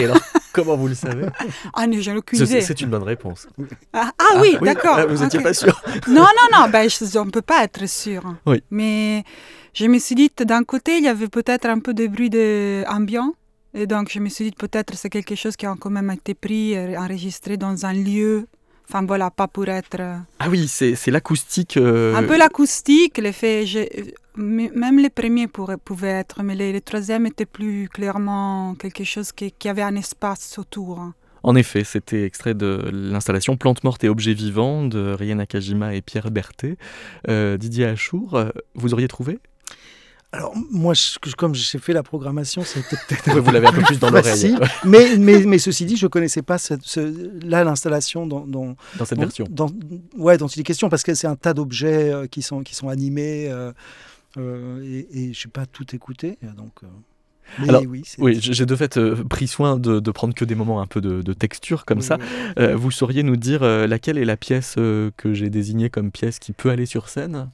Et 0.00 0.04
alors, 0.04 0.18
comment 0.52 0.76
vous 0.76 0.88
le 0.88 0.96
savez 0.96 1.26
Ah, 1.72 1.86
j'ai 1.88 2.16
aucune 2.16 2.42
idée. 2.42 2.60
C'est 2.60 2.80
une 2.80 2.90
bonne 2.90 3.04
réponse. 3.04 3.46
Ah, 3.92 4.10
ah 4.18 4.40
oui, 4.40 4.58
d'accord. 4.60 4.96
Ah, 4.98 5.06
vous 5.06 5.22
n'étiez 5.22 5.40
pas 5.40 5.54
sûr 5.54 5.80
Non, 6.08 6.22
non, 6.22 6.48
non, 6.52 6.68
ben, 6.68 6.88
on 7.14 7.24
ne 7.26 7.30
peut 7.30 7.42
pas 7.42 7.62
être 7.62 7.88
sûr. 7.88 8.24
Oui. 8.44 8.60
Mais 8.72 9.22
je 9.72 9.86
me 9.86 10.00
suis 10.00 10.16
dit, 10.16 10.32
d'un 10.36 10.64
côté, 10.64 10.98
il 10.98 11.04
y 11.04 11.08
avait 11.08 11.28
peut-être 11.28 11.66
un 11.66 11.78
peu 11.78 11.94
de 11.94 12.08
bruit 12.08 12.28
de 12.28 12.82
ambiant. 12.88 13.32
Et 13.72 13.86
donc, 13.86 14.10
je 14.10 14.18
me 14.18 14.28
suis 14.28 14.46
dit, 14.46 14.50
peut-être 14.50 14.96
c'est 14.96 15.10
quelque 15.10 15.36
chose 15.36 15.54
qui 15.54 15.66
a 15.66 15.76
quand 15.78 15.90
même 15.90 16.10
été 16.10 16.34
pris, 16.34 16.76
enregistré 16.96 17.56
dans 17.56 17.86
un 17.86 17.92
lieu 17.92 18.48
Enfin 18.88 19.04
voilà, 19.04 19.30
pas 19.30 19.48
pour 19.48 19.68
être. 19.68 19.98
Euh, 19.98 20.16
ah 20.38 20.48
oui, 20.48 20.68
c'est 20.68 21.10
l'acoustique. 21.10 21.76
Euh, 21.76 22.14
un 22.14 22.22
peu 22.22 22.38
l'acoustique, 22.38 23.18
l'effet. 23.18 23.64
Même 24.36 24.98
les 24.98 25.10
premiers 25.10 25.48
pouvaient 25.48 26.08
être, 26.08 26.42
mais 26.42 26.54
les, 26.54 26.80
troisièmes 26.80 27.26
étaient 27.26 27.46
plus 27.46 27.88
clairement 27.88 28.74
quelque 28.74 29.02
chose 29.02 29.32
qui, 29.32 29.68
avait 29.68 29.82
un 29.82 29.96
espace 29.96 30.58
autour. 30.58 31.00
Hein. 31.00 31.14
En 31.42 31.56
effet, 31.56 31.84
c'était 31.84 32.24
extrait 32.24 32.54
de 32.54 32.90
l'installation 32.92 33.56
Plantes 33.56 33.82
mortes 33.82 34.04
et 34.04 34.08
objets 34.08 34.34
vivants 34.34 34.84
de 34.84 35.12
Rien 35.12 35.36
Nakajima 35.36 35.94
et 35.94 36.02
Pierre 36.02 36.30
Berthet. 36.30 36.76
Euh, 37.28 37.56
Didier 37.56 37.86
Achour, 37.86 38.40
vous 38.74 38.92
auriez 38.92 39.08
trouvé? 39.08 39.38
Alors 40.32 40.54
moi, 40.70 40.92
comme 41.38 41.54
j'ai 41.54 41.78
fait 41.78 41.92
la 41.92 42.02
programmation, 42.02 42.62
c'était 42.62 42.96
peut-être. 43.08 43.38
vous 43.38 43.50
l'avez 43.52 43.68
un 43.68 43.72
peu 43.72 43.82
plus 43.82 43.98
dans 43.98 44.10
l'oreille. 44.10 44.56
mais, 44.84 45.16
mais, 45.16 45.38
mais, 45.46 45.58
ceci 45.58 45.86
dit, 45.86 45.96
je 45.96 46.06
ne 46.06 46.08
connaissais 46.08 46.42
pas 46.42 46.58
ce, 46.58 46.74
là 47.46 47.64
l'installation 47.64 48.26
dans, 48.26 48.46
dans, 48.46 48.76
cette 49.04 49.18
version. 49.18 49.46
Dans, 49.48 49.70
ouais, 50.18 50.36
dont 50.36 50.48
il 50.48 50.60
est 50.60 50.64
question, 50.64 50.88
parce 50.88 51.04
que 51.04 51.14
c'est 51.14 51.26
un 51.28 51.36
tas 51.36 51.54
d'objets 51.54 52.12
euh, 52.12 52.26
qui, 52.26 52.42
sont, 52.42 52.62
qui 52.62 52.74
sont 52.74 52.88
animés 52.88 53.48
euh, 53.48 53.72
euh, 54.36 54.82
et, 54.84 55.28
et 55.28 55.32
je 55.32 55.46
n'ai 55.46 55.52
pas 55.52 55.64
tout 55.64 55.94
écouté. 55.94 56.38
Donc, 56.56 56.80
Alors, 57.66 57.82
oui, 57.86 58.02
oui 58.18 58.38
j'ai 58.40 58.66
de 58.66 58.76
fait 58.76 58.98
pris 59.28 59.46
soin 59.46 59.78
de, 59.78 60.00
de, 60.00 60.10
prendre 60.10 60.34
que 60.34 60.44
des 60.44 60.56
moments 60.56 60.80
un 60.80 60.86
peu 60.86 61.00
de, 61.00 61.32
texture 61.32 61.84
comme 61.84 62.00
ça. 62.00 62.18
vous 62.74 62.90
sauriez 62.90 63.22
nous 63.22 63.36
dire 63.36 63.62
laquelle 63.62 64.18
est 64.18 64.24
la 64.24 64.36
pièce 64.36 64.74
que 64.74 65.32
j'ai 65.32 65.50
désignée 65.50 65.88
comme 65.88 66.10
pièce 66.10 66.40
qui 66.40 66.52
peut 66.52 66.70
aller 66.70 66.86
sur 66.86 67.08
scène? 67.08 67.48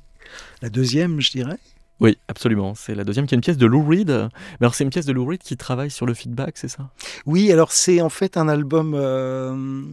La 0.62 0.70
deuxième, 0.70 1.20
je 1.20 1.30
dirais. 1.30 1.58
Oui, 2.02 2.18
absolument. 2.26 2.74
C'est 2.74 2.96
la 2.96 3.04
deuxième 3.04 3.26
qui 3.26 3.34
est 3.34 3.36
une 3.36 3.42
pièce 3.42 3.56
de 3.56 3.66
Lou 3.66 3.86
Reed. 3.86 4.08
Mais 4.08 4.64
alors 4.64 4.74
c'est 4.74 4.82
une 4.82 4.90
pièce 4.90 5.06
de 5.06 5.12
Lou 5.12 5.24
Reed 5.24 5.40
qui 5.40 5.56
travaille 5.56 5.90
sur 5.90 6.04
le 6.04 6.14
feedback, 6.14 6.58
c'est 6.58 6.68
ça? 6.68 6.90
Oui, 7.26 7.52
alors 7.52 7.70
c'est 7.70 8.00
en 8.00 8.08
fait 8.08 8.36
un 8.36 8.48
album 8.48 8.94
euh, 8.96 9.84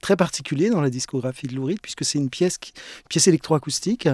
très 0.00 0.16
particulier 0.16 0.70
dans 0.70 0.80
la 0.80 0.90
discographie 0.90 1.46
de 1.46 1.54
Lou 1.54 1.64
Reed, 1.66 1.80
puisque 1.80 2.04
c'est 2.04 2.18
une 2.18 2.30
pièce, 2.30 2.58
qui, 2.58 2.72
pièce 3.08 3.28
électroacoustique 3.28 4.08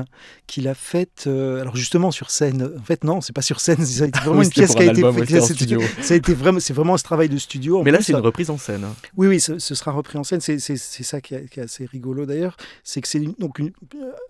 qu'il 0.47 0.69
a 0.69 0.75
faite, 0.75 1.25
euh, 1.27 1.61
alors 1.61 1.77
justement 1.77 2.11
sur 2.11 2.31
scène. 2.31 2.71
En 2.79 2.83
fait, 2.83 3.05
non, 3.05 3.21
c'est 3.21 3.33
pas 3.33 3.43
sur 3.43 3.61
scène, 3.61 3.79
c'est 3.85 4.15
vraiment 4.17 4.43
une 4.43 4.51
pièce 4.51 4.75
qui 4.75 4.83
a 4.83 4.93
été 4.93 5.03
faite. 5.03 5.43
en 5.43 5.47
studio. 5.47 5.81
Ça 6.03 6.15
a 6.15 6.17
été 6.17 6.35
vraiment, 6.35 6.61
c'est 6.61 6.73
vraiment 6.73 6.97
ce 6.97 7.05
travail 7.05 7.29
de 7.29 7.39
studio. 7.39 7.83
Mais 7.83 7.91
là, 7.91 8.01
c'est 8.01 8.13
une 8.13 8.19
reprise 8.19 8.51
en 8.51 8.59
scène. 8.59 8.87
Oui, 9.17 9.29
oui, 9.29 9.41
ce, 9.41 9.59
sera 9.59 9.93
repris 9.93 10.19
en 10.19 10.25
scène. 10.25 10.41
C'est 10.41 10.59
ça 10.69 11.21
qui 11.21 11.35
est, 11.35 11.59
assez 11.59 11.87
rigolo 11.87 12.27
d'ailleurs, 12.27 12.57
c'est 12.85 13.01
que 13.01 13.09
c'est 13.09 13.21
donc 13.39 13.59
une, 13.59 13.73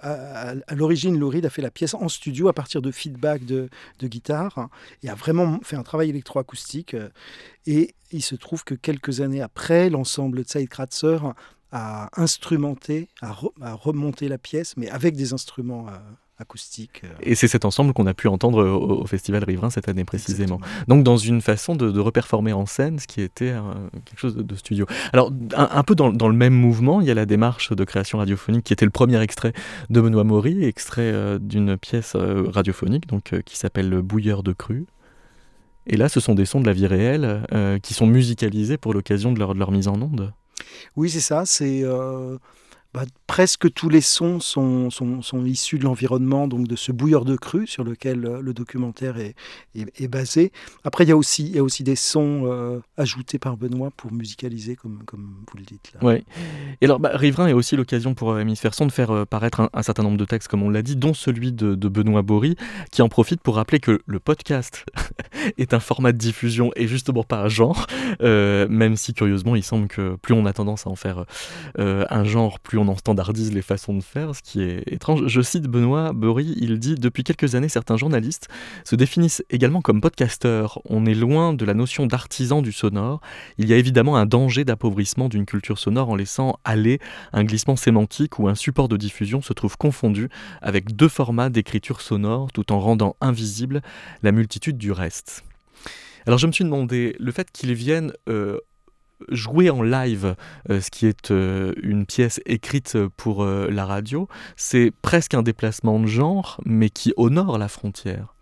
à, 0.00 0.54
l'origine, 0.74 1.18
Lou 1.18 1.28
Reed 1.28 1.46
a 1.46 1.50
fait 1.50 1.62
la 1.62 1.70
pièce 1.70 1.94
en 1.94 2.08
studio 2.08 2.48
à 2.48 2.52
partir 2.52 2.82
de 2.82 2.90
feedback 2.90 3.44
de, 3.44 3.68
de 3.98 4.08
guitare 4.08 4.56
hein, 4.58 4.70
et 5.02 5.08
a 5.08 5.14
vraiment 5.14 5.58
fait 5.62 5.76
un 5.76 5.82
travail 5.82 6.10
électroacoustique. 6.10 6.94
Euh, 6.94 7.08
et 7.66 7.94
il 8.12 8.22
se 8.22 8.34
trouve 8.34 8.64
que 8.64 8.74
quelques 8.74 9.20
années 9.20 9.42
après, 9.42 9.90
l'ensemble 9.90 10.44
Kratzer 10.44 11.18
a 11.72 12.08
instrumenté, 12.16 13.08
a, 13.20 13.34
remonté 13.74 14.28
la 14.28 14.38
pièce, 14.38 14.74
mais 14.76 14.88
avec 14.88 15.16
des 15.16 15.32
instruments 15.32 15.86
euh, 15.88 15.92
acoustiques. 16.38 17.02
Euh. 17.04 17.08
Et 17.20 17.34
c'est 17.34 17.48
cet 17.48 17.64
ensemble 17.64 17.92
qu'on 17.92 18.06
a 18.06 18.14
pu 18.14 18.28
entendre 18.28 18.64
au, 18.64 19.04
Festival 19.06 19.42
Riverain 19.42 19.70
cette 19.70 19.88
année 19.88 20.04
précisément. 20.04 20.60
Donc 20.86 21.02
dans 21.02 21.16
une 21.16 21.40
façon 21.40 21.74
de, 21.74 21.98
reperformer 21.98 22.52
en 22.52 22.66
scène 22.66 23.00
ce 23.00 23.08
qui 23.08 23.20
était 23.20 23.54
quelque 24.04 24.18
chose 24.18 24.36
de, 24.36 24.54
studio. 24.54 24.86
Alors 25.12 25.32
un, 25.56 25.82
peu 25.82 25.96
dans, 25.96 26.10
le 26.10 26.34
même 26.34 26.54
mouvement, 26.54 27.00
il 27.00 27.08
y 27.08 27.10
a 27.10 27.14
la 27.14 27.26
démarche 27.26 27.72
de 27.72 27.84
création 27.84 28.18
radiophonique 28.18 28.64
qui 28.64 28.72
était 28.72 28.84
le 28.84 28.92
premier 28.92 29.20
extrait 29.20 29.52
de 29.90 30.00
Benoît 30.00 30.24
Maury, 30.24 30.64
extrait 30.64 31.10
euh, 31.12 31.38
d'une 31.40 31.76
pièce 31.76 32.14
radiophonique 32.14 33.08
donc, 33.08 33.34
qui 33.44 33.56
s'appelle 33.56 33.88
Le 33.88 34.02
Bouilleur 34.02 34.44
de 34.44 34.52
cru. 34.52 34.86
Et 35.86 35.96
là, 35.96 36.08
ce 36.08 36.20
sont 36.20 36.34
des 36.34 36.44
sons 36.44 36.60
de 36.60 36.66
la 36.66 36.72
vie 36.72 36.86
réelle 36.86 37.44
euh, 37.52 37.78
qui 37.78 37.94
sont 37.94 38.06
musicalisés 38.06 38.76
pour 38.76 38.92
l'occasion 38.92 39.32
de 39.32 39.38
leur, 39.38 39.70
mise 39.70 39.88
en 39.88 40.00
onde. 40.00 40.32
Oui, 40.96 41.10
c'est 41.10 41.20
ça. 41.20 41.44
C'est 41.46 41.82
euh, 41.84 42.38
bah, 42.94 43.04
presque 43.26 43.70
tous 43.72 43.88
les 43.88 44.00
sons 44.00 44.40
sont, 44.40 44.88
issus 45.44 45.78
de 45.78 45.84
l'environnement, 45.84 46.48
donc 46.48 46.66
de 46.66 46.76
ce 46.76 46.92
bouilleur 46.92 47.26
de 47.26 47.36
cru 47.36 47.66
sur 47.66 47.84
lequel 47.84 48.24
euh, 48.24 48.40
le 48.40 48.54
documentaire 48.54 49.16
est, 49.18 49.34
basé. 50.08 50.52
Après, 50.84 51.04
il 51.04 51.08
y 51.08 51.12
a 51.12 51.16
aussi, 51.16 51.44
il 51.44 51.56
y 51.56 51.58
a 51.58 51.62
aussi 51.62 51.82
des 51.82 51.96
sons 51.96 52.44
euh, 52.46 52.78
ajoutés 52.96 53.38
par 53.38 53.56
Benoît 53.56 53.90
pour 53.94 54.12
musicaliser, 54.12 54.76
comme, 54.76 55.00
vous 55.12 55.58
le 55.58 55.64
dites. 55.64 55.92
Là. 55.94 56.02
Ouais. 56.02 56.24
Et 56.80 56.86
alors, 56.86 56.98
bah, 56.98 57.10
Riverain 57.12 57.48
est 57.48 57.52
aussi 57.52 57.76
l'occasion 57.76 58.14
pour 58.14 58.30
euh, 58.30 58.40
Hémisphère 58.40 58.70
de 58.70 58.90
faire 58.90 59.26
paraître 59.26 59.68
un, 59.72 59.82
certain 59.82 60.02
nombre 60.02 60.16
de 60.16 60.24
textes, 60.24 60.48
comme 60.48 60.62
on 60.62 60.70
l'a 60.70 60.82
dit, 60.82 60.96
dont 60.96 61.12
celui 61.14 61.52
de, 61.52 61.74
de, 61.74 61.88
Benoît 61.88 62.22
Bory, 62.22 62.56
qui 62.90 63.02
en 63.02 63.08
profite 63.08 63.42
pour 63.42 63.56
rappeler 63.56 63.80
que 63.80 64.00
le 64.06 64.20
podcast 64.20 64.86
est 65.58 65.74
un 65.74 65.80
format 65.80 66.12
de 66.12 66.18
diffusion 66.18 66.70
et 66.76 66.86
justement 66.86 67.24
pas 67.24 67.42
un 67.42 67.48
genre, 67.48 67.86
même 68.20 68.96
si 68.96 69.12
curieusement, 69.12 69.56
il 69.56 69.62
semble 69.62 69.88
que 69.88 70.16
plus 70.16 70.34
on 70.34 70.46
a 70.46 70.52
tendance 70.52 70.86
à 70.86 70.90
en 70.90 70.96
faire 70.96 71.26
un 71.78 72.24
genre, 72.24 72.60
plus 72.60 72.75
on 72.78 72.88
en 72.88 72.96
standardise 72.96 73.52
les 73.52 73.62
façons 73.62 73.94
de 73.94 74.02
faire, 74.02 74.34
ce 74.34 74.42
qui 74.42 74.62
est 74.62 74.82
étrange. 74.86 75.26
Je 75.26 75.40
cite 75.40 75.64
Benoît 75.64 76.12
Bory, 76.12 76.54
il 76.58 76.78
dit 76.78 76.94
Depuis 76.94 77.24
quelques 77.24 77.54
années, 77.54 77.68
certains 77.68 77.96
journalistes 77.96 78.48
se 78.84 78.96
définissent 78.96 79.44
également 79.50 79.80
comme 79.80 80.00
podcasteurs. 80.00 80.80
On 80.84 81.06
est 81.06 81.14
loin 81.14 81.52
de 81.52 81.64
la 81.64 81.74
notion 81.74 82.06
d'artisan 82.06 82.62
du 82.62 82.72
sonore. 82.72 83.20
Il 83.58 83.68
y 83.68 83.72
a 83.72 83.76
évidemment 83.76 84.16
un 84.16 84.26
danger 84.26 84.64
d'appauvrissement 84.64 85.28
d'une 85.28 85.46
culture 85.46 85.78
sonore 85.78 86.10
en 86.10 86.16
laissant 86.16 86.58
aller 86.64 86.98
un 87.32 87.44
glissement 87.44 87.76
sémantique 87.76 88.38
où 88.38 88.48
un 88.48 88.54
support 88.54 88.88
de 88.88 88.96
diffusion 88.96 89.42
se 89.42 89.52
trouve 89.52 89.76
confondu 89.76 90.28
avec 90.62 90.96
deux 90.96 91.08
formats 91.08 91.50
d'écriture 91.50 92.00
sonore 92.00 92.52
tout 92.52 92.72
en 92.72 92.80
rendant 92.80 93.16
invisible 93.20 93.82
la 94.22 94.32
multitude 94.32 94.78
du 94.78 94.92
reste. 94.92 95.44
Alors 96.26 96.38
je 96.38 96.46
me 96.46 96.52
suis 96.52 96.64
demandé, 96.64 97.14
le 97.20 97.30
fait 97.30 97.50
qu'ils 97.52 97.74
viennent 97.74 98.12
euh, 98.28 98.58
jouer 99.30 99.70
en 99.70 99.82
live, 99.82 100.36
euh, 100.70 100.80
ce 100.80 100.90
qui 100.90 101.06
est 101.06 101.30
euh, 101.30 101.72
une 101.82 102.06
pièce 102.06 102.40
écrite 102.46 102.96
pour 103.16 103.44
la 103.44 103.84
radio, 103.84 104.28
c'est 104.56 104.92
presque 105.02 105.34
un 105.34 105.42
déplacement 105.42 106.00
de 106.00 106.06
genre, 106.06 106.60
mais 106.64 106.90
qui 106.90 107.12
honore 107.16 107.58
la 107.58 107.68
frontière. 107.68 108.36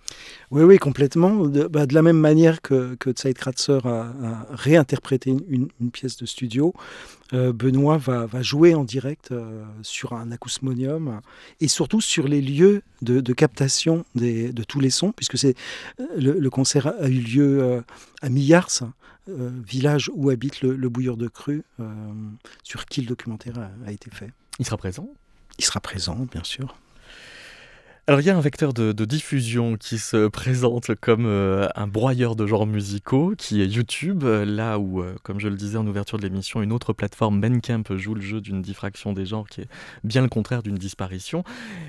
Oui, 0.51 0.63
oui, 0.63 0.79
complètement. 0.79 1.47
De, 1.47 1.67
bah, 1.67 1.87
de 1.87 1.95
la 1.95 2.03
même 2.03 2.19
manière 2.19 2.63
que, 2.63 2.95
que 2.97 3.11
a, 3.11 4.47
réinterprété 4.51 5.35
une, 5.49 5.69
pièce 5.91 6.17
de 6.17 6.27
studio, 6.27 6.75
euh, 7.33 7.53
Benoît 7.53 7.99
va, 7.99 8.43
jouer 8.43 8.75
en 8.75 8.85
direct 8.85 9.33
euh, 9.33 9.65
sur 9.83 10.13
un 10.13 10.31
acousmonium 10.31 11.21
et 11.61 11.69
surtout 11.69 12.01
sur 12.01 12.29
les 12.29 12.41
lieux 12.41 12.83
de, 13.03 13.33
captation 13.33 14.05
de 14.15 14.63
tous 14.63 14.81
les 14.81 14.91
sons, 14.91 15.13
puisque 15.13 15.43
euh, 15.45 15.53
le, 16.17 16.51
concert 16.51 16.87
a 16.87 17.09
eu 17.09 17.21
lieu 17.21 17.83
à 18.23 18.29
Millars, 18.29 18.85
village 19.27 20.11
où 20.15 20.31
habite 20.31 20.61
le, 20.61 20.77
le 20.77 20.89
bouilleur 20.89 21.17
de 21.17 21.29
cru, 21.29 21.65
sur 22.63 22.87
qui 22.87 23.01
le 23.01 23.07
documentaire 23.07 23.71
a 23.87 23.93
été 23.93 24.11
fait. 24.11 24.31
Il 24.59 24.65
sera 24.65 24.77
présent? 24.77 25.09
Il 25.59 25.65
sera 25.65 25.81
présent, 25.81 26.27
bien 26.31 26.45
sûr. 26.45 26.77
Alors 28.07 28.21
il 28.21 28.27
y 28.27 28.31
a 28.31 28.37
un 28.37 28.41
vecteur 28.43 28.75
de, 28.75 28.93
diffusion 29.07 29.79
qui 29.79 29.97
se 29.97 30.29
présente 30.29 30.95
comme 30.95 31.25
euh, 31.25 31.69
un 31.75 31.87
broyeur 31.87 32.37
de 32.37 32.47
genres 32.47 32.67
musicaux, 32.67 33.33
qui 33.39 33.63
est 33.63 33.67
YouTube, 33.67 34.25
là 34.25 34.79
où, 34.79 35.01
euh, 35.01 35.15
comme 35.23 35.41
je 35.41 35.49
le 35.49 35.57
disais 35.57 35.79
en 35.79 35.87
ouverture 35.87 36.19
de 36.19 36.25
l'émission, 36.25 36.61
une 36.61 36.73
autre 36.73 36.93
plateforme, 36.93 37.41
Bandcamp, 37.41 37.85
joue 37.97 38.15
le 38.15 38.21
jeu 38.21 38.43
d'une 38.43 38.61
diffraction 38.61 39.15
des 39.15 39.25
genres 39.25 39.49
qui 39.49 39.63
est 39.63 39.69
bien 40.03 40.21
le 40.21 40.29
contraire 40.29 40.63
d'une 40.63 40.75
disparition. 40.75 41.45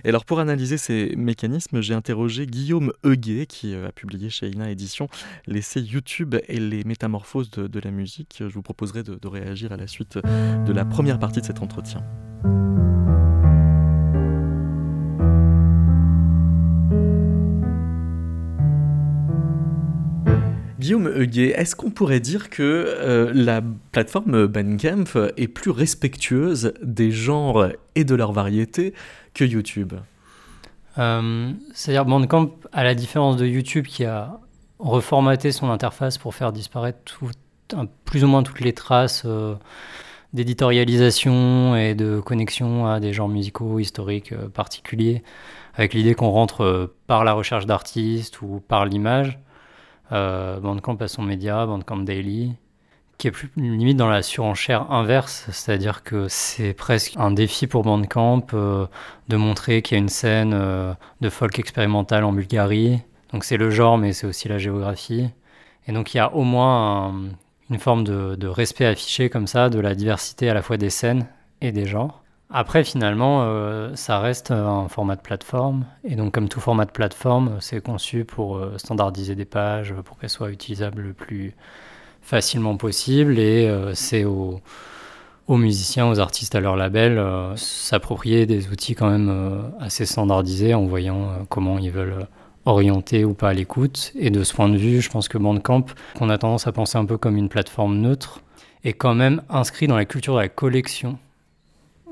Et 0.05 0.09
alors 0.09 0.23
pour 0.23 0.39
analyser 0.39 0.77
ces 0.77 1.13
mécanismes, 1.17 1.81
j'ai 1.81 1.93
interrogé 1.93 2.45
Guillaume 2.45 2.93
Huguet, 3.03 3.45
qui 3.45 3.73
euh, 3.73 3.89
a 3.89 3.91
publié 3.91 4.29
chez 4.29 4.47
Ina 4.47 4.71
Édition 4.71 5.09
l'essai 5.47 5.81
YouTube 5.81 6.35
et 6.47 6.61
les 6.61 6.85
métamorphoses 6.85 7.49
de, 7.49 7.79
la 7.81 7.91
musique. 7.91 8.37
Je 8.39 8.53
vous 8.53 8.61
proposerai 8.61 9.03
de 9.03 9.27
réagir 9.27 9.73
à 9.73 9.77
la 9.77 9.87
suite 9.87 10.17
de 10.17 10.71
la 10.71 10.85
première 10.85 11.19
partie 11.19 11.41
de 11.41 11.45
cet 11.45 11.61
entretien. 11.61 12.01
Guillaume 20.85 21.11
Huguet, 21.15 21.49
est-ce 21.57 21.75
qu'on 21.75 21.89
pourrait 21.89 22.19
dire 22.19 22.51
que 22.51 22.61
euh, 22.61 23.31
la 23.33 23.63
plateforme 23.91 24.45
Bandcamp 24.45 25.31
est 25.35 25.47
plus 25.47 25.71
respectueuse 25.71 26.73
des 26.83 27.09
genres 27.09 27.69
et 27.95 28.03
de 28.03 28.13
leur 28.13 28.31
variété 28.33 28.93
que 29.33 29.43
YouTube? 29.43 29.93
Euh, 30.99 31.51
C'est-à-dire 31.73 32.05
Bandcamp, 32.05 32.51
à 32.71 32.83
la 32.83 32.93
différence 32.93 33.35
de 33.35 33.47
YouTube 33.47 33.87
qui 33.87 34.05
a 34.05 34.39
reformaté 34.77 35.51
son 35.51 35.71
interface 35.71 36.19
pour 36.19 36.35
faire 36.35 36.51
disparaître 36.51 36.99
plus 38.05 38.23
ou 38.23 38.27
moins 38.27 38.43
toutes 38.43 38.61
les 38.61 38.73
traces 38.73 39.23
euh, 39.25 39.55
d'éditorialisation 40.33 41.75
et 41.75 41.95
de 41.95 42.19
connexion 42.19 42.85
à 42.85 42.99
des 42.99 43.11
genres 43.11 43.27
musicaux 43.27 43.79
historiques 43.79 44.35
particuliers, 44.49 45.23
avec 45.73 45.95
l'idée 45.95 46.13
qu'on 46.13 46.29
rentre 46.29 46.93
par 47.07 47.23
la 47.23 47.33
recherche 47.33 47.65
d'artistes 47.65 48.43
ou 48.43 48.61
par 48.67 48.85
l'image 48.85 49.39
euh, 50.11 50.59
Bandcamp 50.59 50.97
a 50.99 51.07
son 51.07 51.23
média, 51.23 51.65
Bandcamp 51.65 51.97
Daily, 51.97 52.53
qui 53.17 53.27
est 53.27 53.31
plus 53.31 53.49
limite 53.55 53.97
dans 53.97 54.09
la 54.09 54.21
surenchère 54.21 54.91
inverse, 54.91 55.47
c'est-à-dire 55.51 56.03
que 56.03 56.27
c'est 56.27 56.73
presque 56.73 57.13
un 57.17 57.31
défi 57.31 57.67
pour 57.67 57.83
Bandcamp 57.83 58.47
euh, 58.53 58.87
de 59.29 59.37
montrer 59.37 59.81
qu'il 59.81 59.95
y 59.95 59.99
a 59.99 60.01
une 60.01 60.09
scène 60.09 60.53
euh, 60.53 60.93
de 61.21 61.29
folk 61.29 61.57
expérimental 61.59 62.23
en 62.23 62.33
Bulgarie. 62.33 62.99
Donc 63.31 63.43
c'est 63.43 63.57
le 63.57 63.69
genre, 63.69 63.97
mais 63.97 64.13
c'est 64.13 64.27
aussi 64.27 64.47
la 64.47 64.57
géographie. 64.57 65.29
Et 65.87 65.91
donc 65.91 66.13
il 66.13 66.17
y 66.17 66.19
a 66.19 66.33
au 66.33 66.43
moins 66.43 67.13
une 67.69 67.79
forme 67.79 68.03
de, 68.03 68.47
respect 68.47 68.85
affiché 68.85 69.29
comme 69.29 69.47
ça 69.47 69.69
de 69.69 69.79
la 69.79 69.95
diversité 69.95 70.49
à 70.49 70.53
la 70.53 70.61
fois 70.61 70.77
des 70.77 70.89
scènes 70.89 71.27
et 71.61 71.71
des 71.71 71.85
genres. 71.85 72.24
Après, 72.51 72.83
finalement, 72.83 73.41
euh, 73.43 73.95
ça 73.95 74.19
reste 74.19 74.51
un 74.51 74.87
format 74.87 75.15
de 75.15 75.21
plateforme. 75.21 75.85
Et 76.03 76.15
donc, 76.15 76.33
comme 76.33 76.47
tout 76.47 76.59
format 76.59 76.85
de 76.85 76.91
plateforme, 76.91 77.57
c'est 77.59 77.81
conçu 77.81 78.23
pour 78.23 78.57
euh, 78.57 78.77
standardiser 78.77 79.35
des 79.35 79.45
pages, 79.45 79.93
pour 80.05 80.17
qu'elles 80.17 80.29
soient 80.29 80.51
utilisables 80.51 81.01
le 81.01 81.13
plus 81.13 81.53
facilement 82.21 82.77
possible. 82.77 83.39
Et 83.39 83.67
euh, 83.67 83.93
c'est 83.95 84.25
aux, 84.25 84.61
musiciens, 85.49 86.07
aux 86.07 86.19
artistes, 86.19 86.55
à 86.55 86.59
leur 86.59 86.75
label, 86.75 87.21
s'approprier 87.55 88.45
des 88.45 88.69
outils 88.69 88.95
quand 88.95 89.09
même 89.09 89.71
assez 89.79 90.05
standardisés 90.05 90.73
en 90.73 90.85
voyant 90.85 91.45
comment 91.49 91.77
ils 91.77 91.91
veulent 91.91 92.27
orienter 92.65 93.25
ou 93.25 93.33
pas 93.33 93.53
l'écoute. 93.53 94.11
Et 94.15 94.29
de 94.29 94.43
ce 94.43 94.53
point 94.53 94.69
de 94.69 94.77
vue, 94.77 95.01
je 95.01 95.09
pense 95.09 95.27
que 95.27 95.37
Bandcamp, 95.37 95.85
qu'on 96.17 96.29
a 96.29 96.37
tendance 96.37 96.67
à 96.67 96.71
penser 96.71 96.97
un 96.97 97.05
peu 97.05 97.17
comme 97.17 97.37
une 97.37 97.49
plateforme 97.49 97.97
neutre, 97.97 98.41
est 98.83 98.93
quand 98.93 99.13
même 99.13 99.41
inscrit 99.49 99.87
dans 99.87 99.95
la 99.95 100.05
culture 100.05 100.35
de 100.35 100.39
la 100.39 100.49
collection 100.49 101.19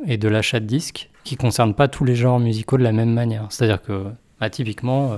et 0.07 0.17
de 0.17 0.27
l'achat 0.27 0.59
de 0.59 0.65
disques 0.65 1.09
qui 1.23 1.35
ne 1.35 1.39
concernent 1.39 1.73
pas 1.73 1.87
tous 1.87 2.05
les 2.05 2.15
genres 2.15 2.39
musicaux 2.39 2.77
de 2.77 2.83
la 2.83 2.91
même 2.91 3.13
manière. 3.13 3.47
C'est-à-dire 3.49 3.81
que, 3.81 4.05
bah, 4.39 4.49
typiquement, 4.49 5.13
euh, 5.13 5.17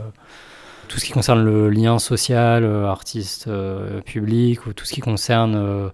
tout 0.88 1.00
ce 1.00 1.06
qui 1.06 1.12
concerne 1.12 1.44
le 1.44 1.70
lien 1.70 2.00
social, 2.00 2.64
euh, 2.64 2.88
artiste, 2.88 3.48
euh, 3.48 4.02
public, 4.02 4.66
ou 4.68 4.74
tout 4.74 4.86
ce 4.86 4.94
qui 4.94 5.02
concerne 5.02 5.92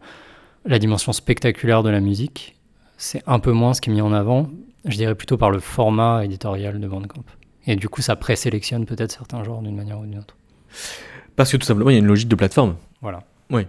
la 0.66 0.80
dimension 0.80 1.14
spectaculaire 1.14 1.84
de 1.84 1.90
la 1.90 2.00
musique, 2.00 2.56
c'est 2.98 3.24
un 3.26 3.40
peu 3.40 3.52
moins 3.52 3.74
ce 3.74 3.82
qui 3.82 3.90
est 3.90 3.94
mis 3.94 4.02
en 4.02 4.14
avant, 4.14 4.50
je 4.86 4.96
dirais 4.96 5.16
plutôt 5.16 5.38
par 5.38 5.52
le 5.52 5.60
format 5.60 6.24
éditorial 6.26 6.80
de 6.80 6.88
Bandcamp. 6.88 7.24
Et 7.68 7.76
du 7.76 7.90
coup, 7.90 8.02
ça 8.02 8.16
présélectionne 8.16 8.86
peut-être 8.86 9.12
certains 9.12 9.44
genres 9.44 9.62
d'une 9.62 9.76
manière 9.76 10.00
ou 10.00 10.06
d'une 10.06 10.20
autre. 10.20 10.36
Parce 11.36 11.52
que 11.52 11.58
tout 11.58 11.66
simplement, 11.66 11.90
il 11.90 11.94
y 11.94 11.96
a 11.96 12.00
une 12.00 12.08
logique 12.08 12.28
de 12.28 12.36
plateforme. 12.36 12.76
Voilà. 13.02 13.24
Oui. 13.52 13.64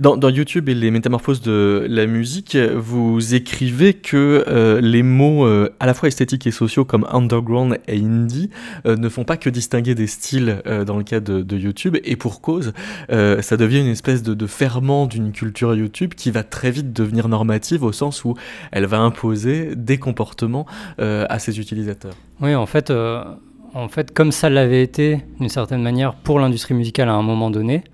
Dans, 0.00 0.28
YouTube 0.28 0.68
et 0.68 0.74
les 0.74 0.90
métamorphoses 0.90 1.40
de 1.40 1.86
la 1.88 2.06
musique, 2.06 2.56
vous 2.56 3.34
écrivez 3.36 3.94
que 3.94 4.44
euh, 4.48 4.80
les 4.80 5.04
mots 5.04 5.46
euh, 5.46 5.72
à 5.78 5.86
la 5.86 5.94
fois 5.94 6.08
esthétiques 6.08 6.46
et 6.48 6.50
sociaux 6.50 6.84
comme 6.84 7.06
underground 7.08 7.78
et 7.86 7.98
indie 7.98 8.50
euh, 8.84 8.96
ne 8.96 9.08
font 9.08 9.22
pas 9.22 9.36
que 9.36 9.48
distinguer 9.48 9.94
des 9.94 10.08
styles 10.08 10.60
dans 10.86 10.96
le 10.96 11.04
cas 11.04 11.20
de, 11.20 11.56
YouTube, 11.56 11.96
et 12.04 12.16
pour 12.16 12.40
cause, 12.40 12.72
ça 13.08 13.56
devient 13.56 13.80
une 13.80 13.88
espèce 13.88 14.22
de, 14.22 14.34
de 14.34 14.46
ferment 14.46 15.06
d'une 15.06 15.32
culture 15.32 15.74
YouTube 15.74 16.14
qui 16.14 16.30
va 16.30 16.42
très 16.42 16.70
vite 16.70 16.92
devenir 16.92 17.28
normative 17.28 17.84
au 17.84 17.92
sens 17.92 18.24
où 18.24 18.34
elle 18.72 18.86
va 18.86 18.98
imposer 18.98 19.74
des 19.76 19.98
comportements 19.98 20.66
à 20.98 21.38
ses 21.38 21.60
utilisateurs. 21.60 22.14
Oui, 22.40 22.54
en 22.54 22.66
fait, 22.66 22.90
en 22.90 23.88
fait, 23.88 24.12
comme 24.12 24.32
ça 24.32 24.50
l'avait 24.50 24.82
été 24.82 25.20
d'une 25.38 25.48
certaine 25.48 25.82
manière 25.82 26.14
pour 26.14 26.40
l'industrie 26.40 26.74
musicale 26.74 27.08
à 27.08 27.14
un 27.14 27.22
moment 27.22 27.50
donné, 27.50 27.84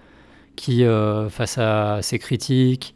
qui, 0.57 0.85
euh, 0.85 1.29
face 1.29 1.59
à 1.59 2.01
ses 2.03 2.19
critiques 2.19 2.95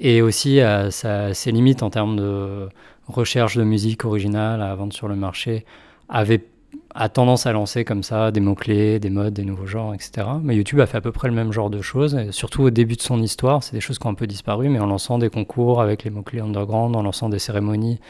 et 0.00 0.22
aussi 0.22 0.60
à, 0.60 0.90
ses 0.90 1.52
limites 1.52 1.82
en 1.82 1.90
termes 1.90 2.16
de 2.16 2.68
recherche 3.06 3.56
de 3.56 3.64
musique 3.64 4.04
originale 4.04 4.62
à 4.62 4.74
vendre 4.74 4.92
sur 4.92 5.08
le 5.08 5.16
marché, 5.16 5.64
avait 6.08 6.44
a 6.94 7.08
tendance 7.08 7.46
à 7.46 7.52
lancer 7.52 7.84
comme 7.84 8.02
ça 8.02 8.30
des 8.30 8.40
mots-clés, 8.40 8.98
des 8.98 9.10
modes, 9.10 9.34
des 9.34 9.44
nouveaux 9.44 9.66
genres, 9.66 9.94
etc. 9.94 10.26
Mais 10.42 10.56
YouTube 10.56 10.80
a 10.80 10.86
fait 10.86 10.96
à 10.96 11.00
peu 11.00 11.12
près 11.12 11.28
le 11.28 11.34
même 11.34 11.52
genre 11.52 11.70
de 11.70 11.80
choses, 11.80 12.30
surtout 12.30 12.62
au 12.62 12.70
début 12.70 12.96
de 12.96 13.02
son 13.02 13.22
histoire, 13.22 13.62
c'est 13.62 13.74
des 13.74 13.80
choses 13.80 13.98
qui 13.98 14.06
ont 14.06 14.10
un 14.10 14.14
peu 14.14 14.26
disparu, 14.26 14.68
mais 14.68 14.80
en 14.80 14.86
lançant 14.86 15.18
des 15.18 15.30
concours 15.30 15.80
avec 15.80 16.04
les 16.04 16.10
mots-clés 16.10 16.40
underground, 16.40 16.96
en 16.96 17.02
lançant 17.02 17.28
des 17.28 17.38
cérémonies 17.38 18.00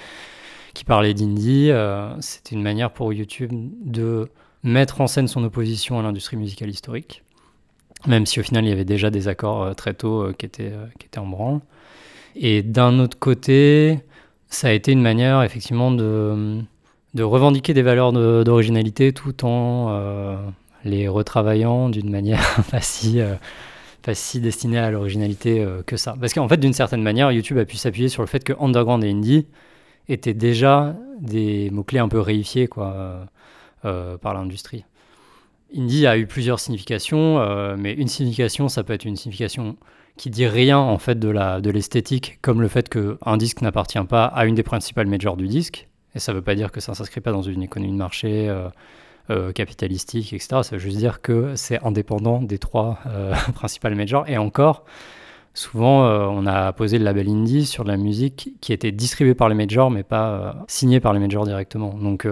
qui 0.74 0.85
parlaient 0.85 1.14
d'indie, 1.14 1.70
euh, 1.70 2.18
c'était 2.20 2.55
une 2.55 2.62
manière 2.62 2.90
pour 2.90 3.12
YouTube 3.12 3.50
de 3.85 4.29
mettre 4.62 5.00
en 5.00 5.07
scène 5.07 5.29
son 5.29 5.42
opposition 5.44 5.98
à 5.98 6.03
l'industrie 6.03 6.37
musicale 6.37 6.70
historique 6.70 7.22
même 8.06 8.26
si 8.26 8.40
au 8.40 8.42
final 8.42 8.64
il 8.64 8.68
y 8.68 8.72
avait 8.72 8.84
déjà 8.84 9.10
des 9.10 9.28
accords 9.28 9.62
euh, 9.62 9.74
très 9.74 9.94
tôt 9.94 10.22
euh, 10.22 10.32
qui, 10.32 10.46
étaient, 10.46 10.72
euh, 10.72 10.86
qui 10.98 11.06
étaient 11.06 11.18
en 11.18 11.26
branle. 11.26 11.60
Et 12.36 12.62
d'un 12.62 12.98
autre 12.98 13.18
côté, 13.18 14.00
ça 14.48 14.68
a 14.68 14.72
été 14.72 14.92
une 14.92 15.02
manière 15.02 15.42
effectivement 15.42 15.90
de, 15.90 16.62
revendiquer 17.18 17.74
des 17.74 17.82
valeurs 17.82 18.12
d'originalité 18.12 19.12
tout 19.12 19.44
en 19.44 20.38
les 20.84 21.08
retravaillant 21.08 21.88
d'une 21.88 22.08
manière 22.08 22.62
pas 22.70 22.80
si, 22.80 23.20
pas 24.02 24.14
si 24.14 24.40
destinée 24.40 24.78
à 24.78 24.92
l'originalité 24.92 25.66
que 25.86 25.96
ça. 25.96 26.14
Parce 26.20 26.32
qu'en 26.32 26.48
fait, 26.48 26.58
d'une 26.58 26.72
certaine 26.72 27.02
manière, 27.02 27.32
YouTube 27.32 27.58
a 27.58 27.64
pu 27.64 27.76
s'appuyer 27.76 28.08
sur 28.08 28.22
le 28.22 28.28
fait 28.28 28.44
que 28.44 28.52
underground 28.60 29.02
et 29.02 29.10
indie 29.10 29.48
étaient 30.08 30.34
déjà 30.34 30.94
des 31.20 31.68
mots-clés 31.70 31.98
un 31.98 32.08
peu 32.08 32.20
réifiés 32.20 32.68
quoi, 32.68 33.26
par 33.82 34.34
l'industrie. 34.34 34.84
Indie 35.76 36.06
a 36.06 36.18
eu 36.18 36.26
plusieurs 36.26 36.59
significations, 36.59 37.38
euh, 37.40 37.76
mais 37.78 37.92
une 37.92 38.09
signification, 38.09 38.68
ça 38.68 38.83
peut 38.83 38.92
être 38.92 39.04
une 39.04 39.16
signification 39.16 39.76
qui 40.16 40.30
dit 40.30 40.46
rien 40.46 40.78
en 40.78 40.98
fait 40.98 41.18
de 41.18 41.28
la 41.28 41.61
de 41.61 41.70
l'esthétique, 41.70 42.38
comme 42.42 42.61
le 42.61 42.68
fait 42.68 42.88
qu'un 42.88 43.37
disque 43.37 43.62
n'appartient 43.62 44.02
pas 44.04 44.24
à 44.24 44.46
une 44.46 44.54
des 44.54 44.62
principales 44.62 45.06
majors 45.06 45.37
du 45.37 45.46
disque. 45.46 45.88
Et 46.14 46.18
ça 46.18 46.33
ne 46.33 46.38
veut 46.38 46.42
pas 46.42 46.54
dire 46.54 46.72
que 46.72 46.80
ça 46.80 46.92
ne 46.92 46.96
s'inscrit 46.96 47.20
pas 47.20 47.30
dans 47.30 47.42
une 47.42 47.62
économie 47.62 47.92
de 47.92 47.96
marché 47.96 48.48
euh, 48.48 48.68
euh, 49.30 49.52
capitalistique, 49.52 50.33
etc. 50.33 50.62
Ça 50.62 50.70
veut 50.72 50.78
juste 50.78 50.98
dire 50.98 51.20
que 51.22 51.54
c'est 51.54 51.83
indépendant 51.85 52.42
des 52.42 52.59
trois 52.59 52.98
principales 53.54 53.94
majors. 53.94 54.28
Et 54.28 54.37
encore, 54.37 54.85
souvent, 55.54 56.04
on 56.04 56.46
a 56.46 56.72
posé 56.72 56.98
le 56.98 57.04
label 57.04 57.28
indie 57.28 57.64
sur 57.64 57.85
de 57.85 57.90
la 57.90 57.96
musique 57.96 58.54
qui 58.61 58.72
était 58.72 58.90
distribuée 58.90 59.35
par 59.35 59.48
les 59.48 59.54
majors, 59.54 59.90
mais 59.90 60.02
pas 60.02 60.56
signée 60.66 60.98
par 60.98 61.12
les 61.12 61.20
majors 61.20 61.46
directement. 61.46 61.94
Donc, 61.94 62.26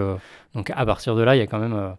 donc 0.55 0.71
à 0.75 0.85
partir 0.85 1.15
de 1.15 1.21
là, 1.21 1.35
il 1.35 1.39
y 1.39 1.41
a 1.41 1.47
quand 1.47 1.59
même 1.59 1.73
euh, 1.73 1.89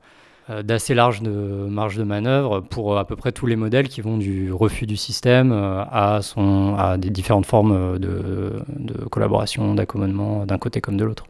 d'assez 0.63 0.95
large 0.95 1.23
de 1.23 1.31
marge 1.31 1.97
de 1.97 2.03
manœuvre 2.03 2.61
pour 2.61 2.95
euh, 2.95 3.01
à 3.01 3.05
peu 3.05 3.17
près 3.17 3.33
tous 3.33 3.47
les 3.47 3.57
modèles 3.57 3.89
qui 3.89 4.01
vont 4.01 4.17
du 4.17 4.53
refus 4.53 4.87
du 4.87 4.97
système 4.97 5.53
euh, 5.53 5.83
à, 5.91 6.21
son, 6.23 6.75
à 6.77 6.99
des 6.99 7.11
différentes 7.11 7.47
formes 7.47 7.99
de, 7.99 8.63
de 8.69 9.05
collaboration, 9.09 9.75
d'accommodement 9.75 10.47
d'un 10.47 10.59
côté 10.59 10.81
comme 10.81 10.97
de 10.97 11.05
l'autre. 11.05 11.25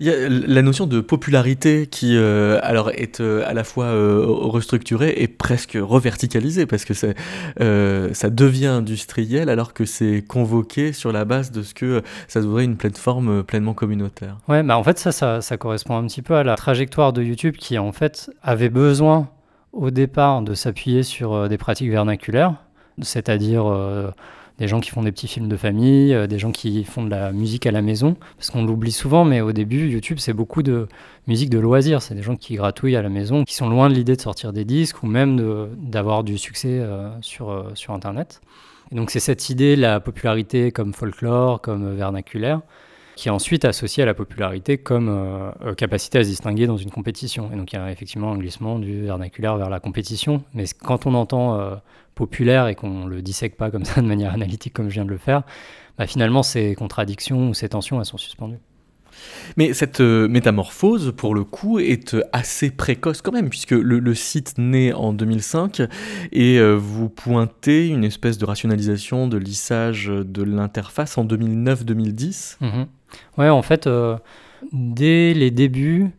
Il 0.00 0.06
y 0.06 0.10
a 0.10 0.28
la 0.28 0.62
notion 0.62 0.86
de 0.86 1.00
popularité 1.00 1.86
qui 1.86 2.16
euh, 2.16 2.58
alors 2.62 2.90
est 2.90 3.20
euh, 3.20 3.44
à 3.46 3.54
la 3.54 3.64
fois 3.64 3.86
euh, 3.86 4.24
restructurée 4.26 5.14
et 5.18 5.28
presque 5.28 5.78
reverticalisée 5.80 6.66
parce 6.66 6.84
que 6.84 6.94
ça 6.94 8.30
devient 8.30 8.66
industriel 8.66 9.48
alors 9.48 9.74
que 9.74 9.84
c'est 9.84 10.24
convoqué 10.26 10.92
sur 10.92 11.12
la 11.12 11.24
base 11.24 11.52
de 11.52 11.62
ce 11.62 11.74
que 11.74 12.02
ça 12.28 12.40
devrait 12.40 12.64
une 12.64 12.76
plateforme 12.76 13.42
pleinement 13.42 13.74
communautaire. 13.74 14.38
Ouais, 14.48 14.62
bah 14.62 14.76
en 14.76 14.84
fait 14.84 14.98
ça, 14.98 15.40
ça 15.40 15.56
correspond 15.56 15.96
un 15.96 16.06
petit 16.06 16.22
peu 16.22 16.34
à 16.34 16.44
la 16.44 16.56
trajectoire 16.56 17.12
de 17.12 17.22
YouTube 17.22 17.56
qui 17.56 17.78
en 17.78 17.92
fait 17.92 18.30
avait 18.42 18.70
besoin 18.70 19.28
au 19.72 19.90
départ 19.90 20.42
de 20.42 20.54
s'appuyer 20.54 21.02
sur 21.02 21.48
des 21.48 21.58
pratiques 21.58 21.90
vernaculaires, 21.90 22.54
c'est-à-dire 23.02 23.64
des 24.58 24.68
gens 24.68 24.80
qui 24.80 24.90
font 24.90 25.02
des 25.02 25.12
petits 25.12 25.28
films 25.28 25.48
de 25.48 25.56
famille, 25.56 26.14
euh, 26.14 26.26
des 26.26 26.38
gens 26.38 26.52
qui 26.52 26.84
font 26.84 27.04
de 27.04 27.10
la 27.10 27.32
musique 27.32 27.66
à 27.66 27.70
la 27.70 27.82
maison, 27.82 28.16
parce 28.36 28.50
qu'on 28.50 28.64
l'oublie 28.64 28.92
souvent, 28.92 29.24
mais 29.24 29.40
au 29.40 29.52
début, 29.52 29.88
YouTube, 29.88 30.18
c'est 30.18 30.32
beaucoup 30.32 30.62
de 30.62 30.88
musique 31.26 31.50
de 31.50 31.58
loisirs, 31.58 32.02
c'est 32.02 32.14
des 32.14 32.22
gens 32.22 32.36
qui 32.36 32.54
gratouillent 32.56 32.96
à 32.96 33.02
la 33.02 33.08
maison, 33.08 33.44
qui 33.44 33.54
sont 33.54 33.68
loin 33.68 33.88
de 33.88 33.94
l'idée 33.94 34.16
de 34.16 34.20
sortir 34.20 34.52
des 34.52 34.64
disques 34.64 35.02
ou 35.02 35.06
même 35.06 35.68
d'avoir 35.78 36.24
du 36.24 36.38
succès 36.38 36.80
euh, 36.80 37.10
sur, 37.20 37.50
euh, 37.50 37.70
sur 37.74 37.92
Internet. 37.92 38.40
Et 38.92 38.94
donc 38.94 39.10
c'est 39.10 39.20
cette 39.20 39.50
idée, 39.50 39.76
la 39.76 40.00
popularité 40.00 40.70
comme 40.70 40.94
folklore, 40.94 41.60
comme 41.60 41.94
vernaculaire, 41.94 42.60
qui 43.16 43.28
est 43.28 43.32
ensuite 43.32 43.64
associée 43.64 44.04
à 44.04 44.06
la 44.06 44.14
popularité 44.14 44.78
comme 44.78 45.52
capacité 45.76 46.18
à 46.18 46.24
se 46.24 46.28
distinguer 46.28 46.66
dans 46.66 46.76
une 46.76 46.90
compétition. 46.90 47.50
Et 47.52 47.56
donc 47.56 47.72
il 47.72 47.76
y 47.76 47.78
a 47.78 47.90
effectivement 47.90 48.30
un 48.32 48.38
glissement 48.38 48.78
du 48.78 49.02
vernaculaire 49.02 49.56
vers 49.56 49.70
la 49.70 49.80
compétition. 49.80 50.44
Mais 50.54 50.66
quand 50.82 51.06
on 51.06 51.14
entend 51.14 51.80
populaire 52.14 52.68
et 52.68 52.74
qu'on 52.74 53.06
le 53.06 53.22
dissèque 53.22 53.56
pas 53.56 53.70
comme 53.70 53.84
ça 53.84 54.02
de 54.02 54.06
manière 54.06 54.34
analytique 54.34 54.74
comme 54.74 54.90
je 54.90 54.94
viens 54.94 55.06
de 55.06 55.10
le 55.10 55.18
faire, 55.18 55.42
bah 55.98 56.06
finalement 56.06 56.42
ces 56.42 56.74
contradictions 56.74 57.48
ou 57.48 57.54
ces 57.54 57.70
tensions 57.70 57.98
elles 57.98 58.06
sont 58.06 58.18
suspendues. 58.18 58.60
Mais 59.56 59.72
cette 59.72 60.00
euh, 60.00 60.28
métamorphose, 60.28 61.12
pour 61.16 61.34
le 61.34 61.44
coup, 61.44 61.78
est 61.78 62.14
euh, 62.14 62.22
assez 62.32 62.70
précoce 62.70 63.22
quand 63.22 63.32
même, 63.32 63.48
puisque 63.48 63.72
le, 63.72 64.14
site 64.14 64.54
naît 64.58 64.92
en 64.92 65.12
2005 65.12 65.82
et 66.32 66.58
euh, 66.58 66.74
vous 66.74 67.08
pointez 67.08 67.88
une 67.88 68.04
espèce 68.04 68.38
de 68.38 68.44
rationalisation, 68.44 69.28
de 69.28 69.36
lissage 69.36 70.06
de 70.06 70.42
l'interface 70.42 71.18
en 71.18 71.24
2009-2010. 71.24 72.58
Mm-hmm. 72.60 72.86
Ouais, 73.38 73.48
en 73.48 73.62
fait, 73.62 73.88
dès 74.72 75.34
les 75.34 75.50
débuts, 75.50 76.10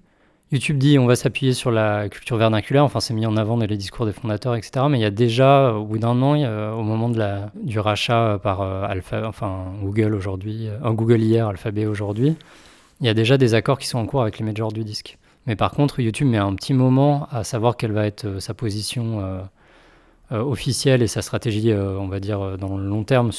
YouTube 0.51 0.77
dit 0.77 0.97
on 0.97 1.05
va 1.05 1.17
s'appuyer 1.17 1.51
sur 1.51 1.71
la 1.71 2.07
culture 2.07 2.37
vernaculaire, 2.37 2.85
enfin 2.85 3.01
c'est 3.01 3.13
mis 3.13 3.25
en 3.25 3.35
avant 3.35 3.57
dans 3.57 3.65
les 3.65 3.75
discours 3.75 4.05
des 4.05 4.13
fondateurs, 4.13 4.55
etc. 4.55 4.85
Mais 4.89 4.97
il 4.97 5.01
y 5.01 5.05
a 5.05 5.11
déjà, 5.11 5.73
au 5.73 5.83
bout 5.83 5.97
d'un 5.97 6.21
an, 6.21 6.35
au 6.73 6.83
moment 6.83 7.11
du 7.55 7.79
rachat 7.79 8.39
par 8.41 8.61
euh, 8.61 8.85
Alpha, 8.87 9.27
enfin 9.27 9.73
Google 9.81 10.13
aujourd'hui, 10.13 10.69
euh, 10.69 10.91
Google 10.91 11.19
hier, 11.19 11.47
Alphabet 11.47 11.85
aujourd'hui, 11.85 12.37
il 13.01 13.05
y 13.05 13.09
a 13.09 13.13
déjà 13.13 13.37
des 13.37 13.55
accords 13.55 13.77
qui 13.77 13.87
sont 13.87 13.99
en 13.99 14.05
cours 14.05 14.21
avec 14.21 14.39
les 14.39 14.45
majors 14.45 14.71
du 14.71 14.85
disque. 14.85 15.17
Mais 15.47 15.57
par 15.57 15.71
contre, 15.71 15.99
YouTube 15.99 16.27
met 16.27 16.37
un 16.37 16.55
petit 16.55 16.73
moment 16.73 17.27
à 17.29 17.43
savoir 17.43 17.75
quelle 17.75 17.91
va 17.91 18.05
être 18.05 18.25
euh, 18.25 18.39
sa 18.39 18.53
position 18.53 19.41
officielle 20.31 21.01
et 21.01 21.07
sa 21.07 21.21
stratégie, 21.21 21.73
on 21.73 22.07
va 22.07 22.19
dire, 22.19 22.57
dans 22.57 22.77
le 22.77 22.85
long 22.85 23.03
terme 23.03 23.31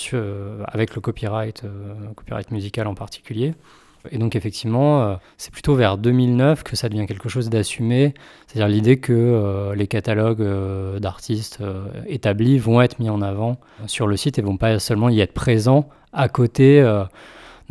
avec 0.64 0.94
le 0.94 1.00
copyright, 1.00 1.62
copyright 2.16 2.50
musical 2.50 2.86
en 2.86 2.94
particulier. 2.94 3.54
Et 4.10 4.18
donc 4.18 4.36
effectivement, 4.36 5.02
euh, 5.02 5.16
c'est 5.36 5.52
plutôt 5.52 5.74
vers 5.74 5.98
2009 5.98 6.62
que 6.62 6.76
ça 6.76 6.88
devient 6.88 7.06
quelque 7.06 7.28
chose 7.28 7.50
d'assumé, 7.50 8.14
c'est-à-dire 8.46 8.68
l'idée 8.68 8.98
que 8.98 9.12
euh, 9.12 9.74
les 9.74 9.86
catalogues 9.86 10.40
euh, 10.40 10.98
d'artistes 10.98 11.62
établis 12.06 12.58
vont 12.58 12.80
être 12.80 12.98
mis 12.98 13.10
en 13.10 13.22
avant 13.22 13.58
sur 13.86 14.06
le 14.06 14.16
site 14.16 14.38
et 14.38 14.42
vont 14.42 14.56
pas 14.56 14.78
seulement 14.78 15.08
y 15.08 15.20
être 15.20 15.34
présents 15.34 15.88
à 16.12 16.28
côté 16.28 16.80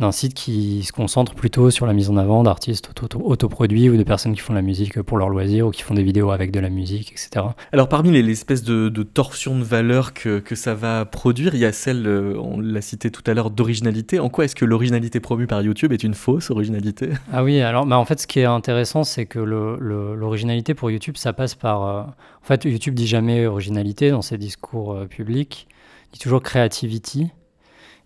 d'un 0.00 0.12
site 0.12 0.34
qui 0.34 0.84
se 0.84 0.92
concentre 0.92 1.34
plutôt 1.34 1.70
sur 1.70 1.84
la 1.86 1.92
mise 1.92 2.08
en 2.08 2.16
avant 2.16 2.44
d'artistes 2.44 2.90
autoproduits 3.14 3.90
ou 3.90 3.96
de 3.96 4.02
personnes 4.04 4.34
qui 4.34 4.40
font 4.40 4.52
de 4.52 4.58
la 4.58 4.62
musique 4.62 5.02
pour 5.02 5.18
leur 5.18 5.28
loisir 5.28 5.66
ou 5.66 5.70
qui 5.70 5.82
font 5.82 5.94
des 5.94 6.04
vidéos 6.04 6.30
avec 6.30 6.52
de 6.52 6.60
la 6.60 6.70
musique, 6.70 7.10
etc. 7.10 7.46
Alors 7.72 7.88
parmi 7.88 8.10
les, 8.10 8.30
espèces 8.30 8.62
de, 8.62 8.88
de 8.88 9.02
torsions 9.02 9.58
de 9.58 9.64
valeur 9.64 10.14
que, 10.14 10.38
que, 10.38 10.54
ça 10.54 10.74
va 10.74 11.04
produire, 11.04 11.54
il 11.54 11.60
y 11.60 11.64
a 11.64 11.72
celle, 11.72 12.06
euh, 12.06 12.38
on 12.38 12.60
l'a 12.60 12.80
cité 12.80 13.10
tout 13.10 13.22
à 13.26 13.34
l'heure, 13.34 13.50
d'originalité. 13.50 14.20
En 14.20 14.28
quoi 14.28 14.44
est-ce 14.44 14.54
que 14.54 14.64
l'originalité 14.64 15.18
promue 15.18 15.46
par 15.46 15.62
YouTube 15.62 15.92
est 15.92 16.04
une 16.04 16.14
fausse 16.14 16.50
originalité? 16.50 17.10
Ah 17.32 17.42
oui, 17.42 17.60
alors 17.60 17.86
bah, 17.86 17.98
en 17.98 18.04
fait 18.04 18.20
ce 18.20 18.26
qui 18.26 18.40
est 18.40 18.44
intéressant 18.44 19.04
c'est 19.04 19.26
que 19.26 19.38
l'originalité 19.38 20.74
pour 20.74 20.90
YouTube 20.90 21.16
ça 21.16 21.32
passe 21.32 21.54
par... 21.54 21.84
Euh, 21.84 22.02
en 22.02 22.44
fait 22.44 22.64
YouTube 22.64 22.94
dit 22.94 23.06
jamais 23.06 23.46
originalité 23.46 24.10
dans 24.10 24.22
ses 24.22 24.38
discours 24.38 24.92
euh, 24.92 25.06
publics, 25.06 25.66
il 26.10 26.14
dit 26.14 26.20
toujours 26.20 26.42
creativity. 26.42 27.30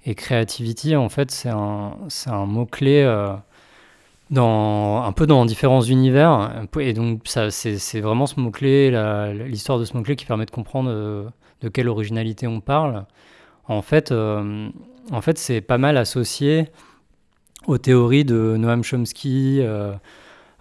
Et 0.05 0.15
creativity, 0.15 0.97
en 0.97 1.09
fait, 1.09 1.31
c'est 1.31 1.49
un, 1.49 1.97
un 2.27 2.47
mot-clé 2.47 3.03
euh, 3.03 3.35
dans, 4.31 5.03
un 5.03 5.13
peu 5.13 5.27
dans 5.27 5.45
différents 5.45 5.83
univers. 5.83 6.67
Et 6.81 6.93
donc, 6.93 7.23
c'est 7.27 8.01
vraiment 8.01 8.27
ce 8.27 8.41
mot-clé, 8.41 8.91
l'histoire 9.47 9.79
de 9.79 9.85
ce 9.85 9.97
mot-clé 9.97 10.17
qui 10.17 10.27
permet 10.27 10.47
de 10.47 10.51
comprendre 10.51 10.91
euh, 10.91 11.29
de 11.61 11.69
quelle 11.69 11.89
originalité 11.89 12.49
on 12.49 12.61
parle. 12.61 13.05
En 13.69 13.83
fait, 13.83 14.11
euh, 14.11 14.69
en 15.13 15.21
fait 15.21 15.39
c'est 15.39 15.61
pas 15.61 15.79
mal 15.79 15.97
associé 15.97 16.69
aux 17.69 17.79
théories 17.79 18.25
de 18.25 18.57
Noam 18.59 18.83
Chomsky. 18.83 19.63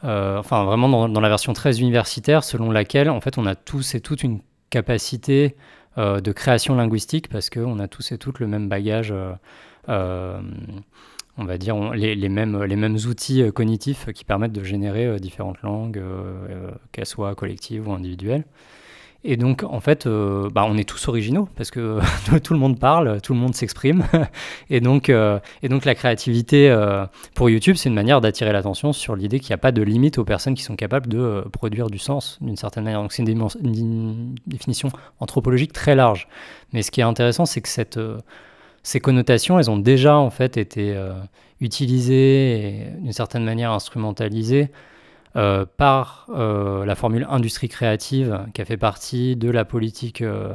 enfin, 0.04 0.64
vraiment 0.66 0.88
dans, 0.88 1.10
dans, 1.10 1.22
la 1.22 1.30
version 1.30 1.54
très 1.54 1.80
universitaire, 1.80 2.44
selon 2.44 2.70
laquelle, 2.70 3.10
en 3.10 3.22
fait, 3.22 3.40
on 3.40 3.48
a 3.48 3.56
tous 3.56 3.96
et 3.96 4.02
toutes 4.02 4.22
une 4.22 4.40
capacité 4.70 5.56
de 5.98 6.32
création 6.32 6.76
linguistique 6.76 7.28
parce 7.30 7.50
qu'on 7.50 7.80
a 7.80 7.88
tous 7.88 8.12
et 8.12 8.18
toutes 8.18 8.40
le 8.40 8.48
même 8.48 8.70
bagage, 8.70 9.12
euh, 9.12 9.34
euh, 9.90 10.42
on 11.38 11.46
va 11.46 11.58
dire, 11.58 11.94
les, 11.94 12.30
mêmes, 12.30 12.64
les 12.64 12.76
mêmes 12.76 12.98
outils 13.08 13.44
cognitifs 13.54 14.12
qui 14.14 14.24
permettent 14.24 14.54
de 14.54 14.64
générer 14.64 15.20
différentes 15.20 15.62
langues, 15.62 16.02
qu'elles 16.92 17.06
soient 17.06 17.36
collectives 17.36 17.88
ou 17.88 17.94
individuelles. 17.94 18.46
Et 19.24 19.38
donc, 19.38 19.64
en 19.64 19.80
fait, 19.80 20.08
euh, 20.08 20.50
bah, 20.50 20.66
on 20.68 20.78
est 20.78 20.88
tous 20.88 21.08
originaux 21.08 21.48
parce 21.56 21.70
que 21.70 22.00
tout 22.44 22.54
le 22.54 22.60
monde 22.60 22.80
parle, 22.80 23.22
tout 23.22 23.34
le 23.34 23.40
monde 23.40 23.54
s'exprime. 23.54 24.04
et, 24.70 24.80
donc, 24.80 25.10
euh, 25.10 25.40
et 25.62 25.70
donc, 25.70 25.86
la 25.86 25.94
créativité 25.94 26.70
euh, 26.70 27.06
pour 27.36 27.50
YouTube, 27.50 27.76
c'est 27.76 27.90
une 27.90 27.96
manière 27.96 28.20
d'attirer 28.20 28.52
l'attention 28.52 28.94
sur 28.94 29.16
l'idée 29.16 29.40
qu'il 29.40 29.50
n'y 29.50 29.56
a 29.56 29.60
pas 29.60 29.72
de 29.72 29.84
limite 29.84 30.18
aux 30.18 30.24
personnes 30.24 30.56
qui 30.56 30.64
sont 30.64 30.76
capables 30.76 31.08
de 31.08 31.44
produire 31.52 31.88
du 31.88 32.00
sens 32.00 32.40
d'une 32.42 32.58
certaine 32.58 32.84
manière. 32.84 33.02
Donc, 33.02 33.14
c'est 33.14 33.24
une, 33.24 34.36
définition 34.48 34.90
anthropologique 35.20 35.72
très 35.72 35.96
large. 35.96 36.28
Mais 36.74 36.82
ce 36.82 36.90
qui 36.90 37.02
est 37.02 37.04
intéressant, 37.04 37.46
c'est 37.46 37.62
que 37.62 37.70
ces 38.84 39.00
connotations, 39.00 39.60
elles 39.60 39.70
ont 39.70 39.78
déjà 39.78 40.18
en 40.18 40.32
fait 40.32 40.58
été 40.58 40.96
utilisées 41.60 42.54
et 42.54 42.88
d'une 43.00 43.14
certaine 43.14 43.44
manière 43.44 43.72
instrumentalisées 43.72 44.72
euh, 45.38 45.66
par 45.78 46.28
euh, 46.30 46.84
la 46.84 46.94
formule 46.96 47.26
industrie 47.30 47.70
créative 47.70 48.46
qui 48.54 48.62
a 48.62 48.66
fait 48.66 48.76
partie 48.76 49.38
de 49.38 49.50
la 49.50 49.64
politique 49.64 50.22
euh, 50.22 50.54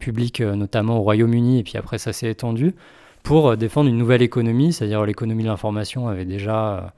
publique, 0.00 0.40
notamment 0.40 0.98
au 0.98 1.02
Royaume-Uni, 1.02 1.60
et 1.60 1.62
puis 1.62 1.76
après 1.76 1.98
ça 1.98 2.12
s'est 2.12 2.28
étendu, 2.28 2.74
pour 3.22 3.56
défendre 3.56 3.88
une 3.88 3.96
nouvelle 3.96 4.22
économie, 4.22 4.72
c'est-à-dire 4.72 5.04
l'économie 5.04 5.44
de 5.44 5.48
l'information 5.48 6.08
avait 6.08 6.24
déjà 6.24 6.94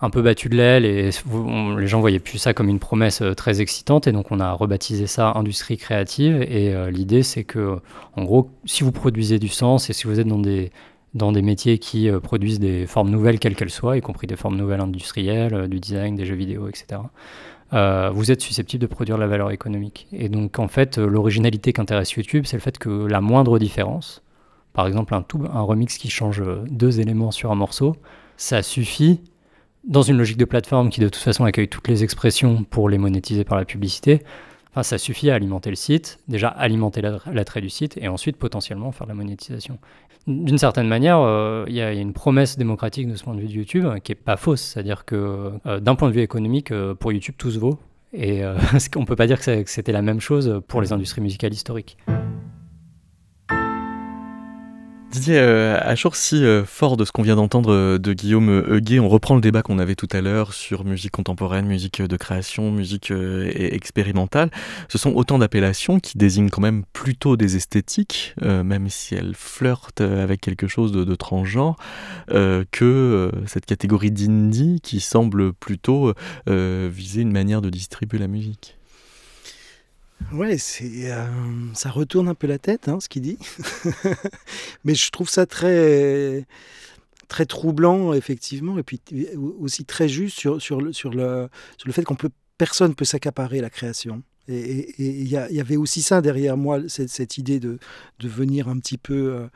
un 0.00 0.10
peu 0.10 0.20
battu 0.20 0.50
de 0.50 0.56
l'aile 0.56 0.84
et 0.84 1.10
les 1.78 1.86
gens 1.86 2.00
voyaient 2.00 2.18
plus 2.18 2.38
ça 2.38 2.52
comme 2.52 2.68
une 2.68 2.78
promesse 2.78 3.22
très 3.36 3.62
excitante 3.62 4.06
et 4.06 4.12
donc 4.12 4.30
on 4.30 4.40
a 4.40 4.52
rebaptisé 4.52 5.06
ça 5.06 5.32
industrie 5.36 5.78
créative 5.78 6.42
et 6.42 6.74
l'idée 6.90 7.22
c'est 7.22 7.44
que 7.44 7.78
en 8.14 8.24
gros 8.24 8.50
si 8.64 8.82
vous 8.82 8.92
produisez 8.92 9.38
du 9.38 9.48
sens 9.48 9.88
et 9.88 9.92
si 9.92 10.06
vous 10.06 10.20
êtes 10.20 10.28
dans 10.28 10.38
des 10.38 10.70
dans 11.14 11.32
des 11.32 11.42
métiers 11.42 11.78
qui 11.78 12.08
euh, 12.08 12.20
produisent 12.20 12.60
des 12.60 12.86
formes 12.86 13.10
nouvelles, 13.10 13.38
quelles 13.38 13.56
qu'elles 13.56 13.70
soient, 13.70 13.96
y 13.96 14.00
compris 14.00 14.26
des 14.26 14.36
formes 14.36 14.56
nouvelles 14.56 14.80
industrielles, 14.80 15.54
euh, 15.54 15.68
du 15.68 15.80
design, 15.80 16.14
des 16.14 16.26
jeux 16.26 16.34
vidéo, 16.34 16.68
etc. 16.68 17.00
Euh, 17.72 18.10
vous 18.12 18.30
êtes 18.30 18.40
susceptible 18.40 18.82
de 18.82 18.86
produire 18.86 19.16
de 19.16 19.22
la 19.22 19.26
valeur 19.26 19.50
économique. 19.50 20.06
Et 20.12 20.28
donc, 20.28 20.58
en 20.58 20.68
fait, 20.68 20.98
l'originalité 20.98 21.72
qu'intéresse 21.72 22.12
YouTube, 22.12 22.44
c'est 22.46 22.56
le 22.56 22.62
fait 22.62 22.78
que 22.78 23.06
la 23.06 23.20
moindre 23.20 23.58
différence, 23.58 24.22
par 24.72 24.86
exemple 24.86 25.14
un, 25.14 25.22
tout, 25.22 25.44
un 25.52 25.62
remix 25.62 25.98
qui 25.98 26.10
change 26.10 26.42
deux 26.68 27.00
éléments 27.00 27.30
sur 27.30 27.50
un 27.50 27.56
morceau, 27.56 27.96
ça 28.36 28.62
suffit 28.62 29.20
dans 29.86 30.02
une 30.02 30.18
logique 30.18 30.36
de 30.36 30.44
plateforme 30.44 30.90
qui 30.90 31.00
de 31.00 31.08
toute 31.08 31.22
façon 31.22 31.44
accueille 31.44 31.68
toutes 31.68 31.88
les 31.88 32.02
expressions 32.02 32.64
pour 32.64 32.88
les 32.88 32.98
monétiser 32.98 33.44
par 33.44 33.56
la 33.56 33.64
publicité, 33.64 34.22
enfin, 34.72 34.82
ça 34.82 34.98
suffit 34.98 35.30
à 35.30 35.34
alimenter 35.34 35.70
le 35.70 35.76
site, 35.76 36.18
déjà 36.28 36.48
alimenter 36.48 37.00
l'attrait 37.00 37.60
du 37.60 37.70
site 37.70 37.96
et 37.96 38.08
ensuite 38.08 38.36
potentiellement 38.36 38.92
faire 38.92 39.06
la 39.06 39.14
monétisation. 39.14 39.78
D'une 40.26 40.58
certaine 40.58 40.88
manière, 40.88 41.20
euh, 41.20 41.64
il 41.68 41.74
y, 41.74 41.80
a 41.80 41.92
une 41.92 42.12
promesse 42.12 42.58
démocratique 42.58 43.08
de 43.08 43.14
ce 43.14 43.22
point 43.22 43.34
de 43.34 43.40
vue 43.40 43.46
de 43.46 43.52
YouTube 43.52 43.86
qui 44.02 44.10
n'est 44.10 44.16
pas 44.16 44.36
fausse, 44.36 44.60
c'est-à-dire 44.60 45.04
que 45.04 45.52
euh, 45.66 45.78
d'un 45.78 45.94
point 45.94 46.08
de 46.08 46.14
vue 46.14 46.22
économique, 46.22 46.72
euh, 46.72 46.94
pour 46.94 47.12
YouTube, 47.12 47.36
tout 47.38 47.52
se 47.52 47.58
vaut. 47.60 47.78
Et 48.12 48.42
on 48.96 49.00
ne 49.00 49.04
peut 49.04 49.16
pas 49.16 49.26
dire 49.26 49.38
que 49.38 49.64
c'était 49.66 49.92
la 49.92 50.02
même 50.02 50.20
chose 50.20 50.62
pour 50.66 50.80
les 50.80 50.92
industries 50.92 51.20
musicales 51.20 51.52
historiques. 51.52 51.96
Didier 55.16 55.38
euh, 55.38 55.78
Achour, 55.80 56.14
si 56.14 56.44
euh, 56.44 56.66
fort 56.66 56.98
de 56.98 57.06
ce 57.06 57.10
qu'on 57.10 57.22
vient 57.22 57.36
d'entendre 57.36 57.72
euh, 57.72 57.98
de 57.98 58.12
Guillaume 58.12 58.62
Huguet, 58.68 59.00
on 59.00 59.08
reprend 59.08 59.34
le 59.34 59.40
débat 59.40 59.62
qu'on 59.62 59.78
avait 59.78 59.94
tout 59.94 60.08
à 60.12 60.20
l'heure 60.20 60.52
sur 60.52 60.84
musique 60.84 61.12
contemporaine, 61.12 61.64
musique 61.64 62.02
de 62.02 62.16
création, 62.18 62.70
musique 62.70 63.10
expérimentale. 63.10 64.50
Ce 64.90 64.98
sont 64.98 65.14
autant 65.14 65.38
d'appellations 65.38 66.00
qui 66.00 66.18
désignent 66.18 66.50
quand 66.50 66.60
même 66.60 66.84
plutôt 66.92 67.38
des 67.38 67.56
esthétiques, 67.56 68.34
même 68.42 68.90
si 68.90 69.14
elles 69.14 69.34
flirtent 69.34 70.02
avec 70.02 70.42
quelque 70.42 70.66
chose 70.66 70.92
de 70.92 71.14
transgenre, 71.14 71.76
que 72.28 73.30
cette 73.46 73.64
catégorie 73.64 74.10
d'indie 74.10 74.80
qui 74.82 75.00
semble 75.00 75.54
plutôt 75.54 76.12
viser 76.46 77.22
une 77.22 77.32
manière 77.32 77.62
de 77.62 77.70
distribuer 77.70 78.18
la 78.18 78.28
musique. 78.28 78.76
Ouais, 80.32 80.58
c'est, 80.58 81.12
euh, 81.12 81.26
ça 81.74 81.90
retourne 81.90 82.28
un 82.28 82.34
peu 82.34 82.46
la 82.46 82.58
tête, 82.58 82.88
hein, 82.88 82.98
ce 83.00 83.08
qu'il 83.08 83.22
dit. 83.22 83.38
Mais 84.84 84.94
je 84.94 85.10
trouve 85.10 85.28
ça 85.28 85.46
très, 85.46 86.46
très 87.28 87.46
troublant, 87.46 88.12
effectivement, 88.12 88.78
et 88.78 88.82
puis 88.82 89.00
aussi 89.60 89.84
très 89.84 90.08
juste 90.08 90.38
sur, 90.38 90.60
sur, 90.60 90.80
le, 90.80 90.92
sur, 90.92 91.10
le, 91.10 91.48
sur 91.76 91.86
le 91.86 91.92
fait 91.92 92.02
qu'on 92.02 92.16
peut, 92.16 92.30
personne 92.58 92.94
peut 92.94 93.04
s'accaparer 93.04 93.60
la 93.60 93.70
création. 93.70 94.22
Et 94.48 94.94
il 94.98 95.26
y, 95.26 95.30
y, 95.30 95.60
avait 95.60 95.76
aussi 95.76 96.02
ça 96.02 96.20
derrière 96.20 96.56
moi, 96.56 96.80
cette, 96.88 97.08
cette 97.08 97.36
idée 97.36 97.58
de, 97.58 97.78
de, 98.20 98.28
venir 98.28 98.68
un 98.68 98.78
petit 98.78 98.96
peu 98.96 99.34
euh, 99.34 99.46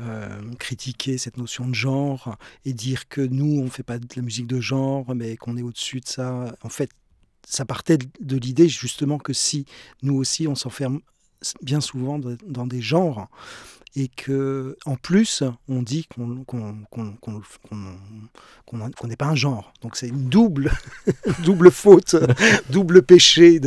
euh, 0.00 0.40
critiquer 0.58 1.18
cette 1.18 1.36
notion 1.36 1.68
de 1.68 1.74
genre 1.74 2.36
et 2.64 2.72
dire 2.72 3.08
que 3.08 3.20
nous, 3.20 3.60
on 3.60 3.64
ne 3.64 3.70
fait 3.70 3.82
pas 3.82 3.98
de 3.98 4.06
la 4.16 4.22
musique 4.22 4.46
de 4.46 4.58
genre, 4.58 5.14
mais 5.14 5.36
qu'on 5.36 5.58
est 5.58 5.62
au-dessus 5.62 6.00
de 6.00 6.08
ça. 6.08 6.56
En 6.62 6.70
fait, 6.70 6.88
ça 7.46 7.64
partait 7.64 7.98
de 8.20 8.36
l'idée 8.36 8.68
justement 8.68 9.18
que 9.18 9.32
si 9.32 9.66
nous 10.02 10.14
aussi 10.14 10.46
on 10.48 10.54
s'enferme 10.54 11.00
bien 11.62 11.80
souvent 11.80 12.18
dans 12.18 12.66
des 12.66 12.80
genres 12.80 13.28
et 13.94 14.08
que 14.08 14.76
en 14.86 14.96
plus 14.96 15.42
on 15.68 15.82
dit 15.82 16.06
qu'on 16.16 16.36
n'est 19.06 19.16
pas 19.16 19.26
un 19.26 19.34
genre. 19.34 19.72
Donc 19.82 19.96
c'est 19.96 20.08
une 20.08 20.28
double, 20.28 20.72
double 21.44 21.70
faute, 21.70 22.16
double 22.70 23.02
péché 23.02 23.60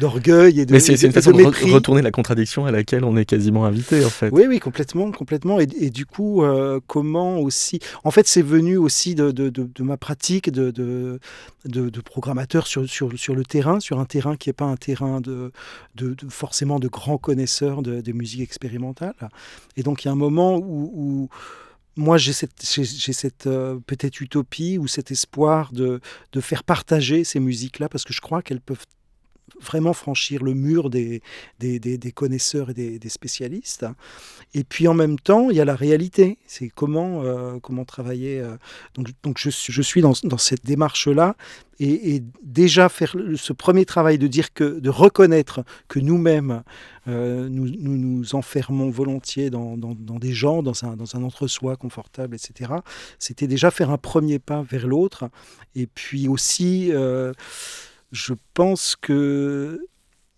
d'orgueil 0.00 0.60
et 0.60 0.66
de 0.66 0.72
Mais 0.72 0.80
c'est 0.80 1.00
une 1.02 1.12
façon 1.12 1.32
de, 1.32 1.42
retourner 1.72 2.02
la 2.02 2.10
contradiction 2.10 2.66
à 2.66 2.70
laquelle 2.70 3.04
on 3.04 3.16
est 3.16 3.24
quasiment 3.24 3.64
invité 3.64 4.04
en 4.04 4.10
fait. 4.10 4.30
Oui, 4.30 4.44
oui, 4.48 4.60
complètement, 4.60 5.10
complètement. 5.10 5.60
Et, 5.60 5.68
et 5.78 5.90
du 5.90 6.06
coup, 6.06 6.42
euh, 6.42 6.80
comment 6.86 7.38
aussi... 7.38 7.80
En 8.04 8.10
fait, 8.10 8.26
c'est 8.26 8.42
venu 8.42 8.76
aussi 8.76 9.14
de, 9.14 9.30
de, 9.30 9.48
de, 9.48 9.82
ma 9.82 9.96
pratique 9.96 10.50
de, 10.50 10.70
de, 10.70 12.00
programmateur 12.00 12.66
sur, 12.66 12.88
sur, 12.88 13.18
sur, 13.18 13.34
le 13.34 13.44
terrain, 13.44 13.80
sur 13.80 14.00
un 14.00 14.04
terrain 14.04 14.36
qui 14.36 14.48
n'est 14.48 14.54
pas 14.54 14.64
un 14.64 14.76
terrain 14.76 15.20
de, 15.20 15.52
forcément 16.28 16.78
de 16.78 16.88
grands 16.88 17.18
connaisseurs 17.18 17.82
de, 17.82 18.12
musique 18.12 18.42
expérimentale. 18.42 19.14
Et 19.76 19.82
donc 19.82 20.04
il 20.04 20.08
y 20.08 20.10
a 20.10 20.12
un 20.12 20.16
moment 20.16 20.58
où, 20.58 21.28
moi 21.96 22.16
j'ai 22.16 22.32
cette, 22.32 23.46
euh, 23.46 23.78
peut-être 23.86 24.20
utopie 24.20 24.78
ou 24.78 24.86
cet 24.86 25.10
espoir 25.10 25.72
de, 25.72 26.00
de 26.32 26.40
faire 26.40 26.64
partager 26.64 27.24
ces 27.24 27.40
musiques-là 27.40 27.88
parce 27.88 28.04
que 28.04 28.12
je 28.12 28.20
crois 28.20 28.42
qu'elles 28.42 28.60
peuvent 28.60 28.86
vraiment 29.62 29.92
franchir 29.92 30.42
le 30.42 30.54
mur 30.54 30.90
des, 30.90 31.22
des, 31.58 31.78
des, 31.78 32.12
connaisseurs 32.12 32.70
et 32.70 32.74
des, 32.74 33.08
spécialistes. 33.08 33.86
Et 34.54 34.64
puis 34.64 34.88
en 34.88 34.94
même 34.94 35.18
temps, 35.18 35.50
il 35.50 35.56
y 35.56 35.60
a 35.60 35.64
la 35.64 35.74
réalité. 35.74 36.38
C'est 36.46 36.68
comment, 36.68 37.22
euh, 37.22 37.58
comment 37.60 37.84
travailler. 37.84 38.40
Euh. 38.40 38.56
donc, 38.94 39.08
donc 39.22 39.38
je, 39.38 39.50
je, 39.50 39.82
suis 39.82 40.00
dans, 40.00 40.12
dans 40.24 40.38
cette 40.38 40.64
démarche-là. 40.64 41.36
Et, 41.80 42.22
déjà 42.42 42.88
faire 42.88 43.16
ce 43.34 43.52
premier 43.52 43.84
travail 43.84 44.16
de 44.16 44.28
dire 44.28 44.52
que, 44.52 44.78
de 44.78 44.88
reconnaître 44.88 45.64
que 45.88 45.98
nous-mêmes, 45.98 46.62
euh, 47.08 47.48
nous, 47.48 47.68
nous, 47.68 47.96
nous 47.96 48.34
enfermons 48.36 48.88
volontiers 48.88 49.50
dans, 49.50 49.76
dans, 49.76 49.94
des 49.94 50.32
gens, 50.32 50.62
dans 50.62 50.84
un, 50.84 50.96
dans 50.96 51.16
un 51.16 51.24
entre-soi 51.24 51.76
confortable, 51.76 52.36
etc. 52.36 52.74
C'était 53.18 53.48
déjà 53.48 53.72
faire 53.72 53.90
un 53.90 53.98
premier 53.98 54.38
pas 54.38 54.62
vers 54.62 54.86
l'autre. 54.86 55.28
Et 55.74 55.88
puis 55.88 56.28
aussi 56.28 56.92
je 58.12 58.34
pense 58.54 58.94
que 58.94 59.86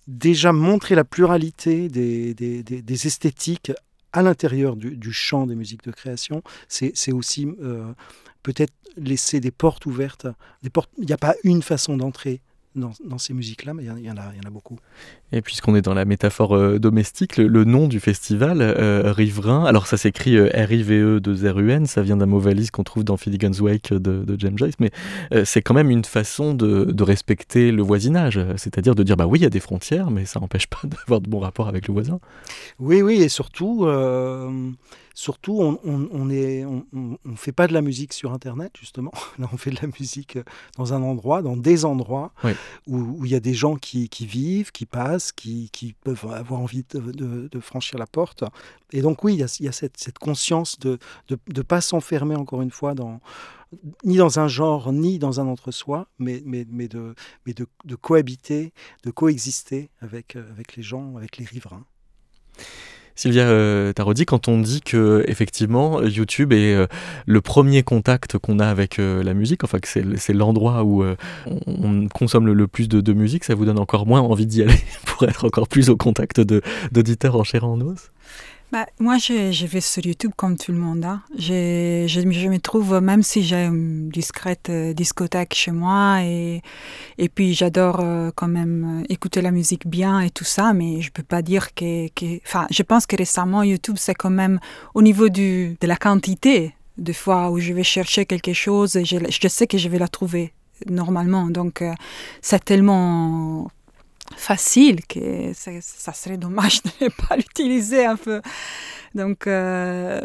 déjà 0.07 0.53
montrer 0.53 0.95
la 0.95 1.05
pluralité 1.05 1.89
des, 1.89 3.07
esthétiques 3.07 3.73
à 4.13 4.23
l'intérieur 4.23 4.77
du, 4.77 5.13
champ 5.13 5.47
des 5.47 5.57
musiques 5.57 5.85
de 5.85 5.91
création, 5.91 6.43
c'est 6.69 7.13
aussi 7.13 7.49
euh, 7.61 7.93
peut-être 8.43 8.73
laisser 8.97 9.41
des 9.41 9.51
portes 9.51 9.87
ouvertes. 9.87 10.27
Il 10.63 10.71
n'y 11.07 11.13
a 11.13 11.19
pas 11.19 11.35
une 11.43 11.63
façon 11.63 11.97
d'entrer 11.97 12.41
dans, 12.75 13.19
ces 13.19 13.35
musiques-là, 13.35 13.75
mais 13.75 13.85
il 13.85 14.05
y, 14.05 14.11
en 14.11 14.17
a, 14.17 14.35
y 14.35 14.39
en 14.39 14.47
a 14.47 14.51
beaucoup. 14.51 14.79
Et 15.33 15.41
puisqu'on 15.41 15.77
est 15.77 15.83
dans 15.83 15.95
la 15.95 16.05
métaphore 16.05 16.57
euh, 16.57 16.79
domestique, 16.79 17.37
le, 17.37 17.65
nom 17.65 17.89
du 17.89 18.01
festival, 18.01 18.59
euh, 18.61 19.13
Riverain, 19.13 19.65
alors 19.65 19.87
ça 19.87 19.97
s'écrit 19.97 20.37
euh, 20.37 20.49
R-I-V-E 20.55 21.21
de 21.21 21.35
Z-U-N, 21.35 21.87
ça 21.87 22.03
vient 22.03 22.17
d'un 22.17 22.27
mot 22.27 22.41
valise 22.41 22.71
qu'on 22.71 22.85
trouve 22.85 23.05
dans 23.05 23.17
Finnegan's 23.17 23.61
Wake 23.61 23.93
de, 23.93 24.25
de 24.25 24.41
James 24.41 24.59
Joyce, 24.59 24.75
mais 24.81 24.91
c'est 25.45 25.63
quand 25.63 25.75
même 25.75 25.91
une 25.91 26.05
façon 26.05 26.55
de, 26.55 26.85
de 26.85 27.03
respecter 27.03 27.71
le 27.73 27.83
voisinage, 27.83 28.41
c'est-à-dire 28.57 28.95
de 28.95 29.03
dire 29.03 29.17
bah 29.17 29.27
oui, 29.27 29.39
il 29.39 29.43
y 29.43 29.47
a 29.47 29.51
des 29.51 29.61
frontières, 29.61 30.11
mais 30.11 30.25
ça 30.25 30.41
n'empêche 30.41 30.67
pas 30.67 30.81
d'avoir 30.85 31.21
de 31.21 31.29
bons 31.29 31.41
rapports 31.41 31.69
avec 31.69 31.89
le 31.89 31.95
voisin. 31.95 32.21
Oui, 32.79 33.03
oui, 33.03 33.23
et 33.23 33.29
surtout 33.29 33.87
Surtout, 35.14 35.61
on 35.61 36.24
ne 36.24 36.64
on, 37.24 37.37
fait 37.37 37.53
pas 37.53 37.68
de 37.68 37.72
la 37.72 37.83
musique 37.83 38.12
sur 38.12 38.33
Internet, 38.33 38.72
justement. 38.79 39.12
Là, 39.38 39.48
on 39.53 39.57
fait 39.57 39.70
de 39.70 39.79
la 39.81 39.88
musique 39.98 40.37
euh, 40.37 40.44
dans 40.77 40.92
un 40.92 41.03
endroit, 41.03 41.40
dans 41.40 41.57
des 41.57 41.85
endroits 41.85 42.33
où 42.87 43.24
il 43.24 43.31
y 43.31 43.37
a 43.37 43.40
des 43.40 43.55
gens 43.55 43.77
qui, 43.77 44.09
vivent, 44.20 44.72
qui 44.72 44.87
passent, 44.87 45.31
qui, 45.31 45.70
peuvent 46.03 46.27
avoir 46.33 46.61
envie 46.61 46.85
de, 46.90 47.61
franchir 47.61 47.98
la 47.98 48.07
porte. 48.07 48.44
Et 48.92 49.03
donc, 49.03 49.22
oui, 49.24 49.35
il 49.35 49.64
y 49.64 49.68
a, 49.68 49.72
cette, 49.72 50.18
conscience 50.18 50.79
de 50.81 50.98
ne 51.31 51.62
pas 51.62 51.81
s'enfermer, 51.81 52.35
encore 52.35 52.62
une 52.62 52.72
fois, 52.72 52.94
dans, 52.94 53.20
ni 54.05 54.16
dans 54.16 54.38
un 54.38 54.48
genre, 54.48 54.92
ni 54.92 55.18
dans 55.18 55.40
un 55.40 55.46
entre-soi, 55.46 56.09
mais, 56.18 56.42
mais, 56.44 56.66
mais, 56.68 56.88
de, 56.88 57.14
mais 57.46 57.55
de, 57.55 57.66
de, 57.85 57.94
cohabiter, 57.94 58.72
de 59.05 59.11
coexister 59.11 59.90
avec, 60.00 60.37
euh, 60.37 60.50
avec 60.50 60.77
les 60.77 60.83
gens, 60.83 61.16
avec 61.16 61.37
les 61.37 61.44
riverains. 61.44 61.85
Sylvia 63.16 63.44
euh, 63.44 63.92
Tarodi, 63.92 64.27
quand 64.27 64.48
on 64.48 64.59
dit 64.59 64.81
que 64.81 65.24
effectivement 65.29 66.03
YouTube 66.03 66.53
est 66.53 66.74
euh, 66.74 66.87
le 67.27 67.40
premier 67.40 67.83
contact 67.83 68.38
qu'on 68.38 68.59
a 68.59 68.66
avec 68.66 68.98
euh, 68.98 69.22
la 69.22 69.35
musique, 69.35 69.62
enfin 69.62 69.79
que 69.79 69.88
c'est 69.88 70.33
l'endroit 70.33 70.83
où 70.83 71.05
on, 71.66 72.09
consomme 72.09 72.46
le, 72.46 72.66
plus 72.66 72.88
de, 72.88 73.12
musique, 73.12 73.44
ça 73.44 73.55
vous 73.55 73.64
donne 73.64 73.79
encore 73.79 74.07
moins 74.07 74.20
envie 74.20 74.46
d'y 74.46 74.62
aller 74.62 74.74
pour 75.07 75.29
être 75.29 75.44
encore 75.44 75.68
plus 75.68 75.90
au 75.90 75.96
contact 75.96 76.40
d'auditeurs 76.40 77.37
en 77.37 77.44
chair 77.44 77.64
en 77.64 77.81
os? 77.81 78.11
Bah, 78.75 78.87
moi, 78.99 79.19
je, 79.19 79.53
je, 79.53 79.67
vais 79.67 79.81
sur 79.81 80.05
YouTube 80.05 80.33
comme 80.37 80.57
tout 80.57 80.73
le 80.73 80.79
monde. 80.79 81.05
Hein. 81.05 81.23
Je, 81.39 82.49
me 82.49 82.59
trouve, 82.59 82.99
même 83.01 83.23
si 83.23 83.45
j'ai 83.45 83.67
une 83.67 84.09
discrète 84.09 84.69
euh, 84.69 84.93
discothèque 84.93 85.55
chez 85.55 85.71
moi, 85.71 86.25
et, 86.25 86.61
et 87.17 87.29
puis 87.29 87.55
j'adore 87.55 88.01
euh, 88.01 88.33
quand 88.35 88.49
même 88.49 89.03
euh, 89.03 89.07
écouter 89.09 89.43
la 89.43 89.53
musique 89.53 89.87
bien 89.87 90.19
et 90.19 90.31
tout 90.31 90.43
ça, 90.43 90.73
mais 90.73 91.03
je 91.03 91.13
peux 91.13 91.23
pas 91.23 91.41
dire 91.41 91.73
que... 91.73 92.09
Enfin, 92.45 92.67
je 92.69 92.83
pense 92.83 93.07
que 93.07 93.15
récemment, 93.15 93.63
YouTube, 93.63 93.95
c'est 93.97 94.17
quand 94.17 94.31
même 94.31 94.59
au 94.95 95.03
niveau 95.03 95.29
de 95.29 95.77
la 95.81 95.97
quantité 95.97 96.75
de 96.99 97.13
fois 97.13 97.53
où 97.53 97.61
je 97.61 97.73
vais 97.73 97.85
chercher 97.85 98.27
quelque 98.27 98.55
chose, 98.55 98.99
je, 99.05 99.19
je 99.31 99.49
sais 99.49 99.69
que 99.69 99.79
je 99.79 99.89
vais 99.89 100.01
la 100.01 100.09
trouver 100.09 100.53
normalement. 100.91 101.47
Donc, 101.49 101.85
c'est 102.43 102.65
tellement 102.65 103.71
facile 104.37 105.05
que 105.07 105.53
ça 105.55 106.12
serait 106.12 106.37
dommage 106.37 106.83
de 106.83 106.90
ne 107.05 107.09
pas 107.09 107.37
l'utiliser 107.37 108.05
un 108.05 108.16
peu. 108.16 108.40
Donc, 109.14 109.47
euh, 109.47 110.20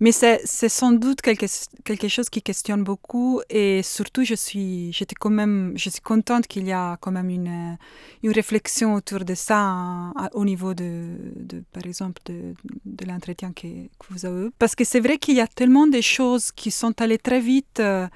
mais 0.00 0.12
c'est 0.12 0.68
sans 0.68 0.92
doute 0.92 1.22
quelque, 1.22 1.46
quelque 1.84 2.08
chose 2.08 2.28
qui 2.28 2.42
questionne 2.42 2.84
beaucoup 2.84 3.40
et 3.48 3.82
surtout 3.82 4.24
je 4.24 4.34
suis, 4.34 4.92
j'étais 4.92 5.14
quand 5.14 5.30
même, 5.30 5.72
je 5.76 5.88
suis 5.88 6.00
contente 6.00 6.46
qu'il 6.48 6.66
y 6.66 6.72
a 6.72 6.98
quand 7.00 7.12
même 7.12 7.30
une, 7.30 7.78
une 8.22 8.32
réflexion 8.32 8.94
autour 8.94 9.24
de 9.24 9.34
ça 9.34 10.12
au 10.32 10.44
niveau 10.44 10.74
de, 10.74 11.16
de, 11.36 11.62
par 11.72 11.86
exemple, 11.86 12.20
de, 12.26 12.54
de 12.84 13.04
l'entretien 13.06 13.52
que, 13.52 13.68
que, 13.98 14.06
vous 14.10 14.26
avez 14.26 14.46
eu. 14.46 14.50
Parce 14.58 14.74
que 14.74 14.84
c'est 14.84 15.00
vrai 15.00 15.16
qu'il 15.16 15.36
y 15.36 15.40
a 15.40 15.46
tellement 15.46 15.86
de 15.86 16.00
choses 16.00 16.52
qui 16.52 16.70
sont 16.70 17.00
allées 17.00 17.18
très 17.18 17.40
vite 17.40 17.80
euh, 17.80 18.06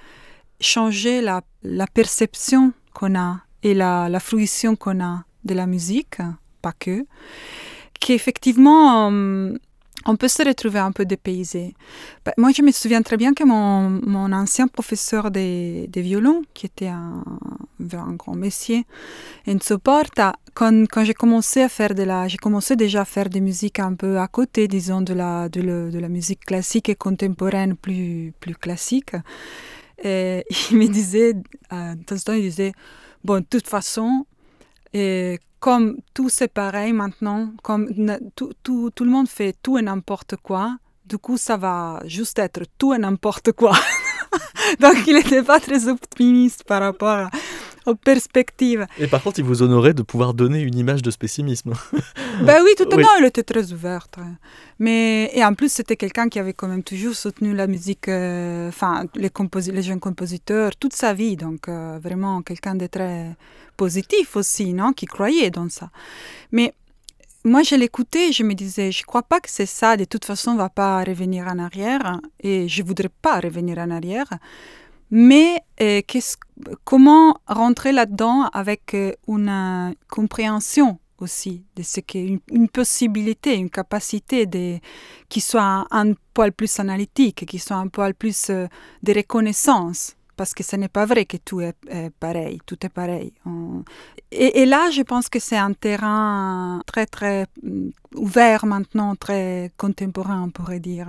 changer 0.60 1.22
la, 1.22 1.40
la 1.62 1.86
perception 1.86 2.72
qu'on 2.92 3.18
a 3.18 3.40
et 3.62 3.74
la, 3.74 4.08
la 4.08 4.20
fruition 4.20 4.76
qu'on 4.76 5.02
a 5.02 5.24
de 5.44 5.54
la 5.54 5.66
musique, 5.66 6.18
pas 6.62 6.72
que, 6.72 7.06
qu'effectivement, 8.00 9.10
euh, 9.10 9.54
on 10.06 10.16
peut 10.16 10.28
se 10.28 10.42
retrouver 10.42 10.78
un 10.78 10.92
peu 10.92 11.04
dépaysé. 11.04 11.74
Bah, 12.24 12.32
moi, 12.38 12.50
je 12.52 12.62
me 12.62 12.72
souviens 12.72 13.02
très 13.02 13.16
bien 13.16 13.34
que 13.34 13.44
mon, 13.44 13.90
mon 13.90 14.32
ancien 14.32 14.66
professeur 14.66 15.30
de, 15.30 16.00
violon, 16.00 16.42
qui 16.54 16.66
était 16.66 16.88
un, 16.88 17.22
un 17.92 18.12
grand 18.14 18.34
messier, 18.34 18.86
Enzo 19.46 19.78
Porta, 19.78 20.34
quand, 20.54 20.86
quand 20.90 21.04
j'ai 21.04 21.14
commencé 21.14 21.62
à 21.62 21.68
faire 21.68 21.94
de 21.94 22.02
la, 22.02 22.28
j'ai 22.28 22.38
commencé 22.38 22.76
déjà 22.76 23.02
à 23.02 23.04
faire 23.04 23.28
des 23.28 23.40
musiques 23.40 23.78
un 23.78 23.94
peu 23.94 24.18
à 24.18 24.28
côté, 24.28 24.68
disons, 24.68 25.02
de 25.02 25.12
la, 25.12 25.48
de, 25.48 25.60
la 25.98 26.08
musique 26.08 26.46
classique 26.46 26.88
et 26.88 26.94
contemporaine 26.94 27.76
plus, 27.76 28.32
plus 28.40 28.54
classique. 28.54 29.12
Il 30.02 30.78
me 30.78 30.86
disait, 30.86 31.34
euh, 31.74 31.94
de 31.94 32.02
temps 32.04 32.16
en 32.16 32.18
temps, 32.18 32.32
il 32.32 32.40
disait, 32.40 32.72
bon, 33.24 33.40
de 33.40 33.46
toute 33.48 33.66
façon, 33.66 34.26
et 34.92 35.38
comme 35.58 35.98
tout 36.14 36.28
c'est 36.28 36.48
pareil 36.48 36.92
maintenant, 36.92 37.52
comme 37.62 37.88
tout, 38.34 38.52
tout, 38.62 38.90
tout, 38.90 39.04
le 39.04 39.10
monde 39.10 39.28
fait 39.28 39.54
tout 39.62 39.78
et 39.78 39.82
n'importe 39.82 40.36
quoi, 40.36 40.76
du 41.04 41.18
coup 41.18 41.36
ça 41.36 41.56
va 41.56 42.00
juste 42.04 42.38
être 42.38 42.62
tout 42.78 42.94
et 42.94 42.98
n'importe 42.98 43.52
quoi. 43.52 43.72
Donc 44.80 45.06
il 45.06 45.14
n'était 45.14 45.42
pas 45.42 45.60
très 45.60 45.88
optimiste 45.88 46.64
par 46.64 46.80
rapport 46.80 47.28
aux 47.86 47.94
perspectives. 47.94 48.86
Et 48.98 49.06
par 49.06 49.22
contre, 49.22 49.38
il 49.38 49.44
vous 49.44 49.62
honorait 49.62 49.94
de 49.94 50.02
pouvoir 50.02 50.34
donner 50.34 50.60
une 50.60 50.76
image 50.76 51.02
de 51.02 51.10
pessimisme. 51.16 51.72
ben 52.42 52.62
oui, 52.64 52.70
tout 52.76 52.88
à 52.90 52.96
oui. 52.96 53.04
il 53.20 53.24
était 53.24 53.42
très 53.42 53.72
ouvert. 53.72 54.06
Mais, 54.78 55.30
et 55.34 55.44
en 55.44 55.54
plus, 55.54 55.70
c'était 55.70 55.96
quelqu'un 55.96 56.28
qui 56.28 56.38
avait 56.38 56.52
quand 56.52 56.68
même 56.68 56.82
toujours 56.82 57.14
soutenu 57.14 57.54
la 57.54 57.66
musique, 57.66 58.08
enfin, 58.08 59.04
euh, 59.04 59.06
les, 59.16 59.72
les, 59.72 59.82
jeunes 59.82 60.00
compositeurs 60.00 60.76
toute 60.76 60.94
sa 60.94 61.12
vie. 61.12 61.36
Donc, 61.36 61.68
euh, 61.68 61.98
vraiment 62.02 62.42
quelqu'un 62.42 62.74
de 62.74 62.86
très 62.86 63.36
positif 63.76 64.36
aussi, 64.36 64.72
non 64.72 64.92
qui 64.92 65.06
croyait 65.06 65.50
dans 65.50 65.68
ça. 65.68 65.90
Mais 66.52 66.74
moi, 67.44 67.62
je 67.62 67.74
l'écoutais, 67.74 68.32
je 68.32 68.42
me 68.42 68.54
disais, 68.54 68.92
je 68.92 69.04
crois 69.04 69.22
pas 69.22 69.40
que 69.40 69.50
c'est 69.50 69.66
ça. 69.66 69.96
De 69.96 70.04
toute 70.04 70.24
façon, 70.24 70.52
on 70.52 70.56
va 70.56 70.68
pas 70.68 71.02
revenir 71.04 71.46
en 71.46 71.58
arrière, 71.58 72.20
et 72.40 72.68
je 72.68 72.82
voudrais 72.82 73.10
pas 73.22 73.40
revenir 73.40 73.78
en 73.78 73.90
arrière. 73.90 74.28
Mais 75.10 75.62
euh, 75.80 76.02
comment 76.84 77.36
rentrer 77.46 77.92
là-dedans 77.92 78.48
avec 78.52 78.94
euh, 78.94 79.12
une 79.26 79.94
compréhension 80.08 80.98
aussi 81.18 81.64
de 81.76 81.82
ce 81.82 82.00
qu'est 82.00 82.38
une, 82.50 82.68
possibilité, 82.68 83.54
une 83.56 83.70
capacité 83.70 84.80
qui 85.28 85.40
soit 85.40 85.86
un, 85.90 86.12
poil 86.32 86.52
plus 86.52 86.78
analytique, 86.78 87.44
qui 87.44 87.58
soit 87.58 87.76
un 87.76 87.88
poil 87.88 88.14
plus 88.14 88.50
euh, 88.50 88.66
de 89.02 89.12
reconnaissance? 89.12 90.16
Parce 90.36 90.54
que 90.54 90.62
ce 90.62 90.76
n'est 90.76 90.88
pas 90.88 91.04
vrai 91.04 91.26
que 91.26 91.36
tout 91.36 91.60
est, 91.60 91.74
pareil, 92.18 92.60
tout 92.64 92.78
est 92.86 92.88
pareil. 92.88 93.34
Et, 94.32 94.62
et, 94.62 94.64
là, 94.64 94.88
je 94.90 95.02
pense 95.02 95.28
que 95.28 95.38
c'est 95.38 95.58
un 95.58 95.74
terrain 95.74 96.80
très, 96.86 97.04
très 97.04 97.44
ouvert 98.14 98.64
maintenant, 98.64 99.16
très 99.16 99.70
contemporain, 99.76 100.44
on 100.44 100.50
pourrait 100.50 100.80
dire. 100.80 101.08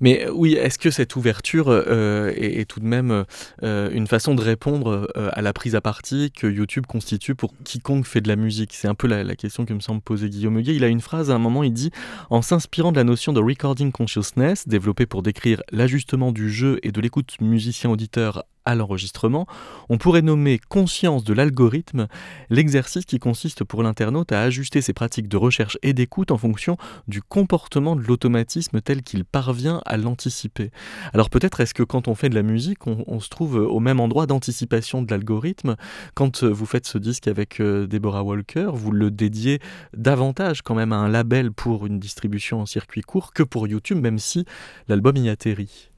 Mais 0.00 0.28
oui, 0.30 0.54
est-ce 0.54 0.78
que 0.78 0.90
cette 0.90 1.16
ouverture 1.16 1.68
euh, 1.68 2.32
est, 2.36 2.68
tout 2.68 2.80
de 2.80 2.86
même 2.86 3.24
euh, 3.62 3.90
une 3.92 4.06
façon 4.06 4.34
de 4.34 4.42
répondre 4.42 5.08
euh, 5.16 5.30
à 5.32 5.42
la 5.42 5.52
prise 5.52 5.74
à 5.74 5.80
partie 5.80 6.30
que 6.30 6.46
YouTube 6.46 6.86
constitue 6.86 7.34
pour 7.34 7.54
quiconque 7.64 8.06
fait 8.06 8.20
de 8.20 8.28
la 8.28 8.36
musique? 8.36 8.72
C'est 8.74 8.88
un 8.88 8.94
peu 8.94 9.06
la, 9.06 9.24
la, 9.24 9.36
question 9.36 9.64
que 9.64 9.72
me 9.72 9.80
semble 9.80 10.00
poser 10.00 10.28
Guillaume 10.28 10.58
Huguet. 10.58 10.74
Il 10.74 10.84
a 10.84 10.88
une 10.88 11.00
phrase 11.00 11.30
à 11.30 11.34
un 11.34 11.38
moment, 11.38 11.62
il 11.62 11.72
dit 11.72 11.90
En 12.30 12.42
s'inspirant 12.42 12.92
de 12.92 12.96
la 12.96 13.04
notion 13.04 13.32
de 13.32 13.40
recording 13.40 13.92
consciousness, 13.92 14.68
développée 14.68 15.06
pour 15.06 15.22
décrire 15.22 15.62
l'ajustement 15.70 16.32
du 16.32 16.50
jeu 16.50 16.78
et 16.82 16.92
de 16.92 17.00
l'écoute 17.00 17.36
musicien-auditeur 17.40 18.44
à 18.64 18.74
l'enregistrement, 18.74 19.46
on 19.88 19.98
pourrait 19.98 20.22
nommer 20.22 20.58
conscience 20.68 21.24
de 21.24 21.34
l'algorithme 21.34 22.06
l'exercice 22.50 23.04
qui 23.04 23.18
consiste 23.18 23.64
pour 23.64 23.82
l'internaute 23.82 24.32
à 24.32 24.40
ajuster 24.42 24.80
ses 24.80 24.92
pratiques 24.92 25.28
de 25.28 25.36
recherche 25.36 25.78
et 25.82 25.92
d'écoute 25.92 26.30
en 26.30 26.38
fonction 26.38 26.76
du 27.08 27.22
comportement 27.22 27.96
de 27.96 28.02
l'automatisme 28.02 28.80
tel 28.80 29.02
qu'il 29.02 29.24
parvient 29.24 29.82
à 29.86 29.96
l'anticiper. 29.96 30.70
Alors 31.12 31.30
peut-être 31.30 31.60
est-ce 31.60 31.74
que 31.74 31.82
quand 31.82 32.08
on 32.08 32.14
fait 32.14 32.28
de 32.28 32.34
la 32.34 32.42
musique, 32.42 32.86
on, 32.86 33.20
se 33.20 33.28
trouve 33.28 33.56
au 33.56 33.80
même 33.80 34.00
endroit 34.00 34.26
d'anticipation 34.26 35.02
de 35.02 35.10
l'algorithme? 35.10 35.76
Quand 36.14 36.44
vous 36.44 36.66
faites 36.66 36.86
ce 36.86 36.98
disque 36.98 37.28
avec 37.28 37.60
Deborah 37.60 38.22
Walker, 38.22 38.70
vous 38.72 38.92
le 38.92 39.10
dédiez 39.10 39.60
davantage 39.96 40.62
quand 40.62 40.74
même 40.74 40.92
à 40.92 40.96
un 40.96 41.08
label 41.08 41.52
pour 41.52 41.86
une 41.86 41.98
distribution 41.98 42.60
en 42.60 42.66
circuit 42.66 43.02
court 43.02 43.32
que 43.32 43.42
pour 43.42 43.66
YouTube, 43.66 44.00
même 44.00 44.18
si 44.18 44.44
l'album 44.88 45.16
y 45.16 45.28
atterrit? 45.28 45.90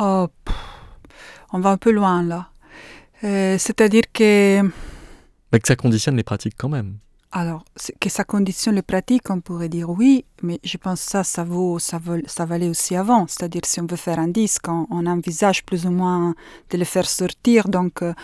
Oh, 0.00 0.28
on 1.52 1.60
va 1.60 1.70
un 1.70 1.76
peu 1.76 1.90
loin 1.90 2.22
là. 2.22 2.50
Euh, 3.24 3.56
C'est-à-dire 3.58 4.04
que... 4.12 4.62
Mais 5.52 5.58
que 5.58 5.68
ça 5.68 5.76
conditionne 5.76 6.16
les 6.16 6.22
pratiques 6.22 6.54
quand 6.56 6.68
même. 6.68 6.96
Alors, 7.32 7.64
que 8.00 8.08
ça 8.08 8.24
conditionne 8.24 8.74
les 8.74 8.82
pratiques, 8.82 9.30
on 9.30 9.40
pourrait 9.40 9.68
dire 9.68 9.88
oui, 9.88 10.24
mais 10.42 10.58
je 10.64 10.76
pense 10.78 11.04
que 11.04 11.10
ça, 11.12 11.22
ça, 11.22 11.44
vaut, 11.44 11.78
ça, 11.78 11.98
vaut, 11.98 12.16
valait 12.40 12.68
aussi 12.68 12.96
avant. 12.96 13.28
C'est-à-dire, 13.28 13.60
si 13.64 13.80
on 13.80 13.86
veut 13.86 13.96
faire 13.96 14.18
un 14.18 14.26
disque, 14.26 14.66
on, 14.68 15.06
envisage 15.06 15.64
plus 15.64 15.86
ou 15.86 15.90
moins 15.90 16.34
de 16.70 16.76
le 16.76 16.84
faire 16.84 17.08
sortir. 17.08 17.68
Donc, 17.68 18.02
euh, 18.02 18.14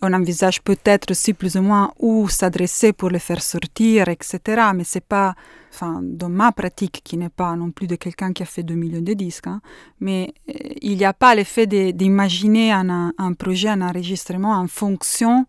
on 0.00 0.12
envisage 0.12 0.62
peut-être 0.62 1.10
aussi 1.10 1.32
plus 1.32 1.56
ou 1.56 1.62
moins 1.62 1.92
où 1.98 2.28
s'adresser 2.28 2.92
pour 2.92 3.10
le 3.10 3.18
faire 3.18 3.42
sortir, 3.42 4.08
etc. 4.08 4.38
Mais 4.76 4.84
c'est 4.84 5.04
pas, 5.04 5.34
enfin, 5.72 5.98
dans 6.00 6.28
ma 6.28 6.52
pratique, 6.52 7.00
qui 7.02 7.16
n'est 7.16 7.30
pas 7.30 7.56
non 7.56 7.72
plus 7.72 7.88
de 7.88 7.96
quelqu'un 7.96 8.32
qui 8.32 8.44
a 8.44 8.46
fait 8.46 8.62
2 8.62 8.74
millions 8.74 9.02
de 9.02 9.14
disques, 9.14 9.48
hein, 9.48 9.60
mais 9.98 10.34
euh, 10.48 10.52
il 10.80 10.98
n'y 10.98 11.04
a 11.04 11.12
pas 11.12 11.34
l'effet 11.34 11.66
d'imaginer 11.66 12.70
un, 12.70 13.32
projet, 13.36 13.70
un 13.70 13.82
enregistrement 13.82 14.52
en 14.52 14.68
fonction 14.68 15.46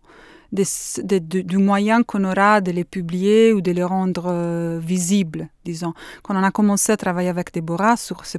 du 0.54 1.58
moyen 1.58 2.02
qu'on 2.02 2.24
aura 2.24 2.60
de 2.60 2.70
les 2.70 2.84
publier 2.84 3.52
ou 3.52 3.60
de 3.60 3.72
les 3.72 3.82
rendre 3.82 4.26
euh, 4.28 4.78
visibles, 4.80 5.48
disons. 5.64 5.94
Quand 6.22 6.36
on 6.36 6.42
a 6.42 6.50
commencé 6.50 6.92
à 6.92 6.96
travailler 6.96 7.28
avec 7.28 7.52
Deborah 7.52 7.96
sur 7.96 8.24
ce, 8.24 8.38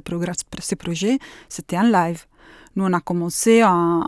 ce 0.60 0.74
projet, 0.74 1.18
c'était 1.48 1.78
en 1.78 1.82
live. 1.82 2.24
Nous, 2.76 2.84
on 2.84 2.92
a 2.92 3.00
commencé 3.00 3.62
à, 3.62 4.02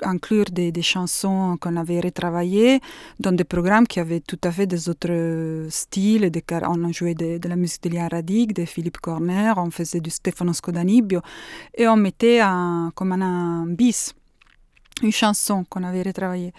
inclure 0.00 0.46
des, 0.46 0.72
chansons 0.80 1.58
qu'on 1.60 1.76
avait 1.76 2.00
retravaillées 2.00 2.80
dans 3.20 3.32
des 3.32 3.44
programmes 3.44 3.86
qui 3.86 4.00
avaient 4.00 4.20
tout 4.20 4.38
à 4.44 4.50
fait 4.50 4.66
des 4.66 4.88
autres 4.88 5.66
styles. 5.68 6.30
Des, 6.30 6.42
on 6.66 6.84
a 6.84 6.90
joué 6.90 7.14
de, 7.14 7.38
la 7.46 7.56
musique 7.56 7.82
de 7.82 7.90
Lian 7.90 8.08
Radig, 8.10 8.54
de 8.54 8.64
Philippe 8.64 8.98
Corner, 8.98 9.52
on 9.58 9.70
faisait 9.70 10.00
du 10.00 10.08
Stefano 10.08 10.54
Scodanibio 10.54 11.20
et 11.76 11.86
on 11.86 11.96
mettait 11.96 12.40
comme 12.94 13.12
un 13.12 13.66
bis 13.66 14.14
une 15.02 15.12
chanson 15.12 15.64
qu'on 15.68 15.82
avait 15.82 16.02
retravaillée. 16.02 16.52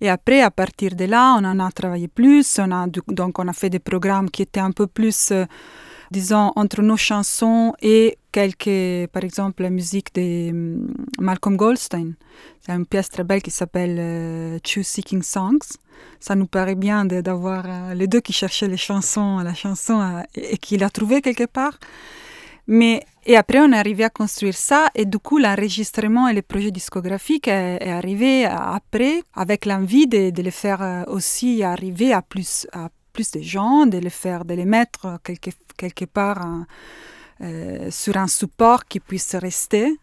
Et 0.00 0.08
après, 0.08 0.42
à 0.42 0.50
partir 0.50 0.94
de 0.94 1.04
là, 1.04 1.36
on 1.38 1.44
en 1.44 1.58
a 1.58 1.70
travaillé 1.70 2.08
plus. 2.08 2.58
On 2.58 2.70
a, 2.70 2.86
donc, 2.86 3.38
on 3.38 3.48
a 3.48 3.52
fait 3.52 3.70
des 3.70 3.78
programmes 3.78 4.30
qui 4.30 4.42
étaient 4.42 4.60
un 4.60 4.72
peu 4.72 4.86
plus, 4.86 5.32
euh, 5.32 5.44
disons, 6.10 6.52
entre 6.56 6.82
nos 6.82 6.96
chansons 6.96 7.74
et 7.82 8.18
quelques, 8.32 9.08
par 9.10 9.24
exemple, 9.24 9.62
la 9.62 9.70
musique 9.70 10.14
de 10.14 10.50
um, 10.50 10.94
Malcolm 11.18 11.56
Goldstein. 11.56 12.14
C'est 12.60 12.72
une 12.72 12.86
pièce 12.86 13.08
très 13.08 13.24
belle 13.24 13.42
qui 13.42 13.50
s'appelle 13.50 13.96
euh, 13.98 14.58
Choose 14.64 14.86
Seeking 14.86 15.22
Songs. 15.22 15.78
Ça 16.18 16.34
nous 16.34 16.46
paraît 16.46 16.76
bien 16.76 17.04
d'avoir 17.04 17.64
euh, 17.66 17.94
les 17.94 18.06
deux 18.06 18.20
qui 18.20 18.32
cherchaient 18.32 18.68
les 18.68 18.76
chansons, 18.76 19.38
la 19.38 19.54
chanson 19.54 20.00
euh, 20.00 20.22
et, 20.34 20.54
et 20.54 20.58
qui 20.58 20.76
l'a 20.76 20.90
trouvée 20.90 21.20
quelque 21.22 21.46
part. 21.46 21.78
Mais 22.66 23.04
et 23.26 23.36
après, 23.36 23.58
on 23.60 23.72
est 23.72 23.78
arrivé 23.78 24.04
à 24.04 24.10
construire 24.10 24.54
ça, 24.54 24.88
et 24.94 25.04
du 25.04 25.18
coup, 25.18 25.38
l'enregistrement 25.38 26.28
et 26.28 26.34
le 26.34 26.42
projet 26.42 26.70
discographique 26.70 27.48
est, 27.48 27.78
est 27.80 27.90
arrivé 27.90 28.44
après, 28.44 29.22
avec 29.34 29.66
l'envie 29.66 30.06
de, 30.06 30.30
de, 30.30 30.42
le 30.42 30.50
faire 30.50 31.04
aussi 31.08 31.62
arriver 31.62 32.12
à 32.12 32.22
plus, 32.22 32.66
à 32.72 32.88
plus 33.12 33.30
de 33.32 33.40
gens, 33.40 33.86
de 33.86 33.98
les 33.98 34.10
faire, 34.10 34.44
de 34.44 34.54
les 34.54 34.64
mettre 34.64 35.18
quelque, 35.22 35.50
quelque 35.76 36.04
part 36.04 36.46
euh, 37.42 37.90
sur 37.90 38.16
un 38.18 38.26
support 38.26 38.84
qui 38.84 39.00
puisse 39.00 39.34
rester, 39.34 39.96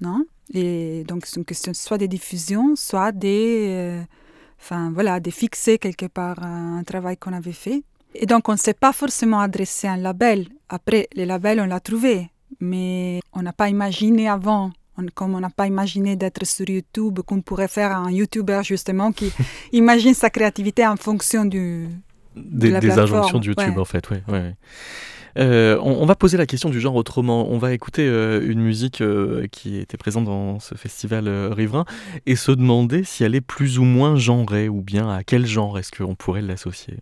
non? 0.00 0.24
Et 0.52 1.04
donc, 1.04 1.24
c'est 1.24 1.36
une 1.36 1.44
question 1.44 1.72
soit 1.72 1.96
de 1.96 2.06
diffusion, 2.06 2.76
soit 2.76 3.12
des, 3.12 3.68
euh, 3.70 4.02
enfin 4.60 4.90
voilà, 4.92 5.18
de 5.18 5.30
fixer 5.30 5.78
quelque 5.78 6.06
part 6.06 6.42
un 6.42 6.84
travail 6.84 7.16
qu'on 7.16 7.32
avait 7.32 7.52
fait. 7.52 7.82
Et 8.20 8.26
donc, 8.26 8.48
on 8.48 8.52
ne 8.52 8.58
s'est 8.58 8.74
pas 8.74 8.92
forcément 8.92 9.40
adressé 9.40 9.86
à 9.86 9.92
un 9.92 9.96
label. 9.96 10.46
Après, 10.68 11.08
le 11.16 11.24
label, 11.24 11.60
on 11.60 11.66
l'a 11.66 11.80
trouvé 11.80 12.30
mais 12.60 13.20
on 13.32 13.42
n'a 13.42 13.52
pas 13.52 13.68
imaginé 13.68 14.28
avant, 14.28 14.72
on, 14.96 15.06
comme 15.14 15.34
on 15.34 15.40
n'a 15.40 15.50
pas 15.50 15.66
imaginé 15.66 16.16
d'être 16.16 16.44
sur 16.46 16.68
YouTube, 16.68 17.20
qu'on 17.20 17.40
pourrait 17.40 17.68
faire 17.68 17.96
un 17.96 18.10
YouTuber 18.10 18.60
justement 18.62 19.12
qui 19.12 19.32
imagine 19.72 20.14
sa 20.14 20.30
créativité 20.30 20.86
en 20.86 20.96
fonction 20.96 21.44
du, 21.44 21.88
des, 22.34 22.70
de 22.70 22.78
des 22.78 22.98
injonctions 22.98 23.38
de 23.38 23.46
YouTube 23.46 23.74
ouais. 23.74 23.80
en 23.80 23.84
fait. 23.84 24.08
Ouais, 24.10 24.22
ouais. 24.28 24.54
Euh, 25.38 25.78
on, 25.82 26.02
on, 26.02 26.06
va 26.06 26.14
poser 26.14 26.38
la 26.38 26.46
question 26.46 26.70
du 26.70 26.80
genre 26.80 26.94
autrement. 26.94 27.50
On 27.50 27.58
va 27.58 27.74
écouter 27.74 28.08
euh, 28.08 28.40
une 28.50 28.60
musique 28.62 29.02
euh, 29.02 29.46
qui 29.52 29.76
était 29.76 29.98
présente 29.98 30.24
dans 30.24 30.60
ce 30.60 30.74
festival 30.76 31.28
riverain 31.52 31.84
et 32.24 32.36
se 32.36 32.52
demander 32.52 33.04
si 33.04 33.22
elle 33.22 33.34
est 33.34 33.42
plus 33.42 33.78
ou 33.78 33.84
moins 33.84 34.16
genrée 34.16 34.70
ou 34.70 34.80
bien 34.80 35.10
à 35.10 35.24
quel 35.24 35.44
genre 35.44 35.78
est-ce 35.78 35.90
qu'on 35.92 36.14
pourrait 36.14 36.40
l'associer. 36.40 37.00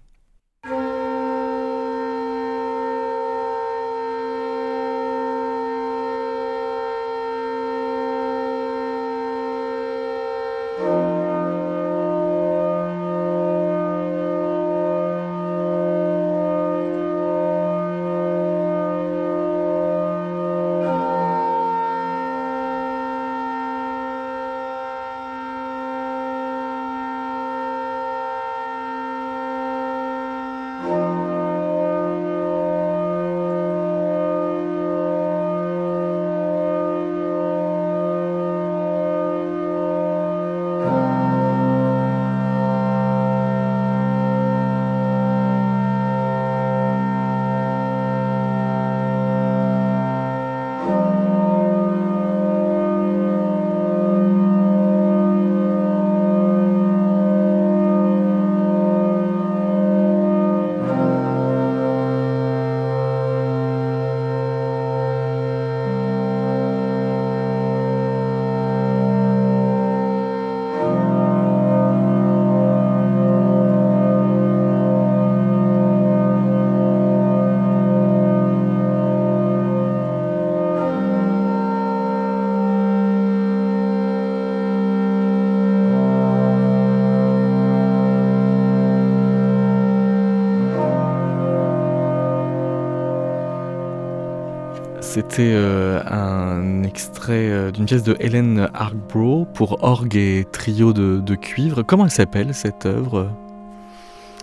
C'était 95.29 95.52
euh, 95.54 96.00
un 96.06 96.85
extrait 96.85 97.50
euh, 97.50 97.70
d'une 97.72 97.87
pièce 97.87 98.04
de 98.04 98.14
Helen 98.20 98.68
Argbrough 98.72 99.46
pour 99.52 99.83
orgue 99.83 100.14
et 100.14 100.46
trio 100.52 100.92
de, 100.92 101.18
de 101.18 101.35
cuivre. 101.35 101.83
Comment 101.83 102.04
elle 102.04 102.12
s'appelle 102.12 102.54
cette 102.54 102.87
œuvre? 102.87 103.33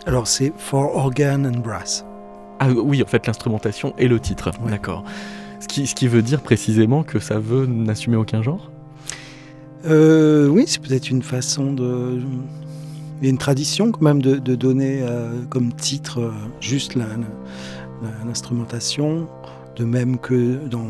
Alors 0.05 0.27
c'est 0.27 0.51
For 0.57 0.93
Organ 0.93 1.45
and 1.45 1.59
Brass. 1.59 2.03
Ah 2.59 2.69
oui, 2.71 3.01
en 3.01 3.05
fait, 3.05 3.25
l'instrumentation 3.25 3.93
et 3.97 4.09
le 4.09 4.19
titre. 4.19 4.51
Ouais. 4.61 4.71
D'accord. 4.71 5.05
Ce 5.61 5.67
qui, 5.69 5.88
ce 5.88 5.95
qui 5.95 6.09
veut 6.09 6.21
dire 6.21 6.41
précisément 6.41 7.03
que 7.03 7.19
ça 7.19 7.39
veut 7.39 7.65
n'assumer 7.67 8.17
aucun 8.17 8.41
genre? 8.41 8.69
Euh, 9.86 10.47
oui, 10.47 10.65
c'est 10.67 10.82
peut-être 10.82 11.09
une 11.09 11.21
façon 11.21 11.71
de. 11.71 12.19
Il 13.21 13.25
y 13.25 13.27
a 13.27 13.29
une 13.29 13.38
tradition 13.38 13.91
quand 13.91 14.01
même 14.01 14.21
de, 14.21 14.36
de 14.36 14.55
donner 14.55 15.05
comme 15.49 15.71
titre 15.71 16.34
juste 16.59 16.97
l'instrumentation, 18.25 19.27
de 19.78 19.86
même 19.86 20.17
que 20.19 20.57
dans, 20.67 20.88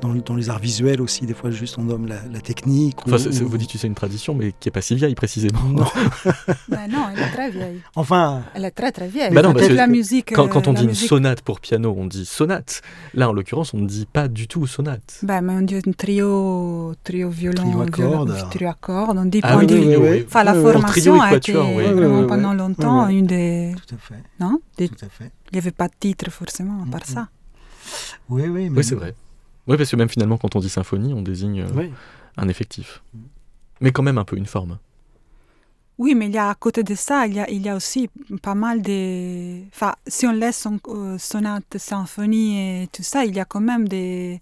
dans, 0.00 0.14
dans 0.14 0.34
les 0.36 0.50
arts 0.50 0.60
visuels 0.60 1.00
aussi, 1.00 1.26
des 1.26 1.34
fois 1.34 1.50
juste 1.50 1.76
on 1.78 1.82
nomme 1.82 2.06
la, 2.06 2.16
la 2.32 2.40
technique. 2.40 2.96
Enfin, 3.04 3.16
ou- 3.16 3.18
c'est- 3.18 3.32
c'est- 3.32 3.42
ou- 3.42 3.48
vous 3.48 3.58
dites 3.58 3.72
que 3.72 3.78
c'est 3.78 3.86
une 3.88 3.94
tradition, 3.94 4.34
mais 4.34 4.52
qui 4.58 4.68
est 4.68 4.72
pas 4.72 4.80
si 4.82 4.94
vieille 4.94 5.14
précisément. 5.16 5.60
Non. 5.64 5.84
Ben 6.68 6.88
non, 6.90 7.06
elle 7.12 7.22
est 7.22 7.30
très 7.32 7.50
vieille. 7.50 7.80
Enfin, 7.96 8.42
Elle 8.54 8.64
est 8.64 8.70
très 8.70 8.92
très 8.92 9.08
vieille. 9.08 9.34
Bah 9.34 9.42
non, 9.42 9.52
parce 9.52 9.68
la 9.68 9.86
musique. 9.88 10.32
Quand, 10.34 10.44
euh, 10.46 10.48
quand 10.48 10.68
on 10.68 10.72
la 10.72 10.80
dit 10.80 10.86
une 10.86 10.94
sonate 10.94 11.42
pour 11.42 11.60
piano, 11.60 11.94
on 11.96 12.06
dit 12.06 12.24
sonate. 12.24 12.82
Là, 13.14 13.28
en 13.28 13.32
l'occurrence, 13.32 13.74
on 13.74 13.78
ne 13.78 13.86
dit 13.88 14.06
pas 14.10 14.28
du 14.28 14.46
tout 14.48 14.66
sonate. 14.66 15.18
Ben, 15.22 15.40
mais 15.42 15.52
on 15.54 15.62
dit 15.62 15.76
un 15.84 15.92
trio, 15.92 16.94
trio 17.02 17.28
violon, 17.30 17.62
Trio 17.62 17.80
à 17.82 17.84
violon- 17.86 18.26
cordes. 18.26 18.50
trio 18.50 18.68
à 18.68 18.74
cordes. 18.80 19.18
On 19.18 19.24
dit, 19.24 19.40
Ah 19.42 19.56
on 19.56 19.60
oui, 19.60 19.66
dit- 19.66 19.74
oui, 19.74 19.86
oui, 19.88 19.96
oui. 19.96 20.08
oui. 20.12 20.24
Enfin, 20.26 20.44
la 20.44 20.54
formation 20.54 21.20
a 21.20 21.34
été 21.34 21.52
vraiment 21.52 22.26
pendant 22.26 22.54
longtemps 22.54 23.06
Oui, 23.06 23.14
oui. 23.14 23.18
une 23.18 23.26
des. 23.26 23.74
tout 23.86 23.94
à 23.94 23.98
fait. 23.98 24.22
Non? 24.38 24.60
Des- 24.78 24.88
Tout 24.88 25.04
à 25.04 25.08
fait. 25.08 25.30
Il 25.52 25.56
n'y 25.56 25.58
avait 25.58 25.72
pas 25.72 25.88
de 25.88 25.94
titre 25.98 26.30
forcément 26.30 26.84
à 26.86 26.90
part 26.90 27.00
Mhm. 27.08 27.14
ça. 27.14 27.28
Oui, 28.28 28.42
oui. 28.48 28.70
mais 28.70 28.78
Oui, 28.78 28.84
c'est 28.84 28.94
vrai. 28.94 29.14
Oui, 29.66 29.76
parce 29.76 29.90
que 29.90 29.96
même 29.96 30.08
finalement, 30.08 30.38
quand 30.38 30.56
on 30.56 30.60
dit 30.60 30.68
symphonie, 30.68 31.12
on 31.14 31.22
désigne 31.22 31.62
euh, 31.62 31.68
Oui. 31.74 31.90
un 32.36 32.48
effectif. 32.48 33.02
Mais 33.80 33.92
quand 33.92 34.02
même 34.02 34.18
un 34.18 34.24
peu 34.24 34.36
une 34.36 34.46
forme. 34.46 34.78
Oui, 35.98 36.14
mais 36.14 36.26
il 36.26 36.32
y 36.32 36.38
a 36.38 36.48
à 36.48 36.54
côté 36.54 36.82
de 36.82 36.94
ça, 36.94 37.26
il 37.26 37.34
y 37.34 37.40
a, 37.40 37.50
il 37.50 37.60
y 37.62 37.68
a 37.68 37.76
aussi 37.76 38.08
pas 38.42 38.54
mal 38.54 38.80
de. 38.80 39.60
Enfin, 39.68 39.94
si 40.06 40.26
on 40.26 40.32
laisse 40.32 40.58
son, 40.58 40.78
euh, 40.88 41.18
sonate, 41.18 41.76
symphonie 41.76 42.58
et 42.84 42.88
tout 42.90 43.02
ça, 43.02 43.24
il 43.26 43.34
y 43.36 43.40
a 43.40 43.44
quand 43.44 43.60
même 43.60 43.86
des 43.86 44.40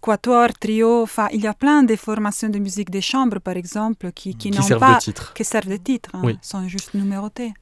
quatuors, 0.00 0.52
trios. 0.58 1.02
Enfin, 1.02 1.28
il 1.32 1.42
y 1.42 1.46
a 1.46 1.54
plein 1.54 1.84
de 1.84 1.94
formations 1.94 2.48
de 2.48 2.58
musique 2.58 2.90
de 2.90 2.98
chambre, 3.00 3.38
par 3.38 3.56
exemple, 3.56 4.10
qui, 4.12 4.34
qui, 4.34 4.50
Qui 4.50 4.56
n'ont 4.58 4.62
servent 4.62 4.80
pas. 4.80 4.94
de 4.96 5.00
titre. 5.00 5.32
qui 5.32 5.44
servent 5.44 5.68
de 5.68 5.76
titre, 5.76 6.10
hein, 6.12 6.22
Oui. 6.24 6.36
sont 6.42 6.66
juste 6.66 6.92
numérotés. 6.94 7.52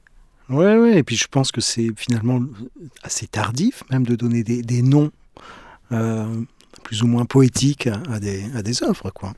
Oui, 0.49 0.65
oui. 0.65 0.89
Et 0.97 1.03
puis 1.03 1.15
je 1.15 1.27
pense 1.27 1.51
que 1.51 1.61
c'est 1.61 1.89
finalement 1.95 2.41
assez 3.03 3.27
tardif 3.27 3.83
même 3.91 4.05
de 4.05 4.15
donner 4.15 4.43
des, 4.43 4.61
des 4.61 4.81
noms 4.81 5.11
euh, 5.91 6.25
plus 6.83 7.03
ou 7.03 7.07
moins 7.07 7.25
poétiques 7.25 7.87
à, 7.87 8.01
à 8.11 8.19
des, 8.19 8.45
à 8.55 8.61
des 8.63 8.83
œuvres, 8.83 9.11
quoi. 9.11 9.33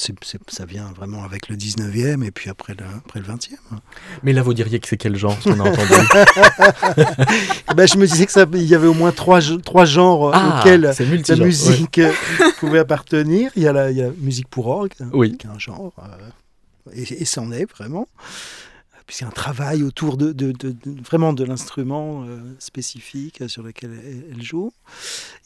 C'est, 0.00 0.14
c'est- 0.24 0.38
ça 0.48 0.64
vient 0.64 0.92
vraiment 0.96 1.24
avec 1.24 1.48
le 1.48 1.56
19e 1.56 2.22
et 2.24 2.30
puis 2.30 2.48
après 2.50 2.74
le, 2.78 2.84
après 2.98 3.18
le 3.18 3.26
20e. 3.26 3.56
Mais 4.22 4.32
là, 4.32 4.42
vous 4.42 4.54
diriez 4.54 4.78
que 4.78 4.86
c'est 4.86 4.96
quel 4.96 5.16
genre, 5.16 5.36
ce 5.42 5.48
qu'on 5.50 5.58
a 5.58 5.68
entendu? 5.68 5.92
Ben, 7.76 7.86
je 7.86 7.96
me 7.98 8.06
disais 8.06 8.26
que 8.26 8.32
ça, 8.32 8.46
il 8.52 8.62
y 8.62 8.74
avait 8.76 8.86
au 8.86 8.94
moins 8.94 9.10
trois, 9.12 9.40
trois 9.64 9.84
genres 9.84 10.30
Ah, 10.34 10.60
auxquels 10.60 10.82
la 11.28 11.36
musique 11.36 11.98
euh, 11.98 12.12
pouvait 12.60 12.78
appartenir. 12.78 13.50
Il 13.56 13.62
y, 13.64 13.66
a 13.68 13.72
la, 13.72 13.90
il 13.90 13.96
y 13.96 14.02
a 14.02 14.10
musique 14.18 14.48
pour 14.48 14.68
orgue, 14.68 14.92
Oui. 15.12 15.36
qui 15.36 15.46
est 15.46 15.50
un 15.50 15.58
genre, 15.58 15.92
euh, 15.98 16.92
et, 16.94 17.02
et 17.22 17.24
c'en 17.24 17.50
est 17.52 17.68
vraiment. 17.70 18.06
Puis 19.08 19.16
c'est 19.16 19.24
un 19.24 19.30
travail 19.30 19.82
autour 19.82 20.18
de, 20.18 20.32
de- 20.32 20.52
de- 20.52 20.70
de- 20.72 21.02
vraiment 21.02 21.32
de 21.32 21.42
l'instrument 21.42 22.24
euh, 22.24 22.38
spécifique 22.58 23.42
sur 23.48 23.62
lequel 23.62 23.90
elle, 24.04 24.24
elle 24.32 24.42
joue. 24.42 24.70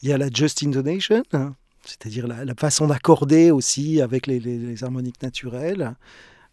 Il 0.01 0.09
y 0.09 0.13
a 0.13 0.17
la 0.17 0.29
just 0.29 0.61
intonation, 0.63 1.23
hein, 1.31 1.55
c'est-à-dire 1.85 2.27
la, 2.27 2.43
la 2.43 2.55
façon 2.55 2.87
d'accorder 2.87 3.51
aussi 3.51 4.01
avec 4.01 4.27
les, 4.27 4.41
les- 4.41 4.57
les 4.59 4.83
harmoniques 4.83 5.21
naturelles, 5.23 5.95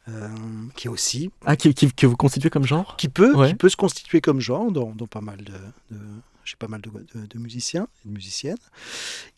euh, 0.09 0.29
qui 0.77 0.87
est 0.87 0.91
aussi 0.91 1.31
Ah, 1.45 1.57
qui, 1.57 1.75
qui- 1.75 1.93
que 1.93 2.07
vous 2.07 2.17
constituez 2.17 2.49
comme 2.49 2.65
genre? 2.65 2.97
Qui 2.97 3.09
peut, 3.09 3.35
Ouais. 3.35 3.49
qui 3.49 3.55
peut 3.57 3.69
se 3.69 3.77
constituer 3.77 4.21
comme 4.21 4.41
genre 4.41 4.71
dans, 4.71 4.93
dans 4.95 5.09
pas 5.09 5.21
mal 5.21 5.39
de, 5.43 5.97
chez 6.45 6.55
pas 6.57 6.69
mal 6.69 6.81
de, 6.81 6.91
de- 6.91 7.27
de 7.27 7.39
musiciens 7.41 7.89
et 8.05 8.09
de 8.09 8.15
musiciennes. 8.15 8.57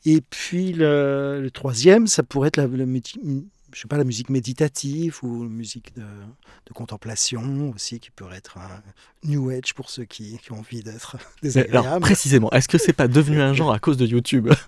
Et 0.04 0.20
puis 0.20 0.74
le, 0.74 1.40
le 1.42 1.50
troisième, 1.50 2.06
ça 2.06 2.22
pourrait 2.22 2.48
être 2.48 2.58
la, 2.58 2.66
la 2.66 2.86
je 3.74 3.80
sais 3.80 3.88
pas, 3.88 3.96
la 3.96 4.04
musique 4.04 4.28
méditative 4.30 5.18
ou 5.22 5.42
la 5.44 5.48
musique 5.48 5.94
de, 5.94 6.02
de 6.02 6.72
contemplation 6.74 7.70
aussi, 7.74 8.00
qui 8.00 8.10
pourrait 8.10 8.36
être 8.38 8.58
un 8.58 8.82
new 9.24 9.50
age 9.50 9.74
pour 9.74 9.90
ceux 9.90 10.04
qui, 10.04 10.38
qui 10.38 10.52
ont 10.52 10.58
envie 10.60 10.82
d'être 10.82 11.16
Mais 11.42 11.50
Alors, 11.50 11.72
désagréables. 11.72 12.00
précisément, 12.02 12.50
est-ce 12.50 12.68
que 12.68 12.78
c'est 12.78 12.92
pas 12.92 13.08
devenu 13.08 13.40
un 13.40 13.54
genre 13.54 13.72
à 13.72 13.78
cause 13.78 13.96
de 13.96 14.06
YouTube? 14.06 14.50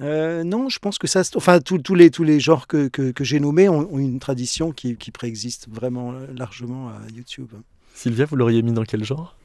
Euh, 0.00 0.42
non, 0.42 0.68
je 0.68 0.80
pense 0.80 0.98
que 0.98 1.06
ça, 1.06 1.22
enfin 1.36 1.60
tous 1.60 1.78
tous 1.78 1.94
les 1.94 2.10
tous 2.10 2.24
les 2.24 2.40
genres 2.40 2.66
que, 2.66 2.88
que, 2.88 3.12
que 3.12 3.22
j'ai 3.22 3.38
nommés 3.38 3.68
ont, 3.68 3.88
ont 3.94 3.98
une 4.00 4.18
tradition 4.18 4.72
qui, 4.72 4.96
qui 4.96 5.12
préexiste 5.12 5.68
vraiment 5.70 6.12
largement 6.34 6.88
à 6.88 6.98
YouTube. 7.14 7.52
Sylvia, 7.94 8.24
vous 8.24 8.34
l'auriez 8.34 8.62
mis 8.62 8.72
dans 8.72 8.82
quel 8.82 9.04
genre? 9.04 9.36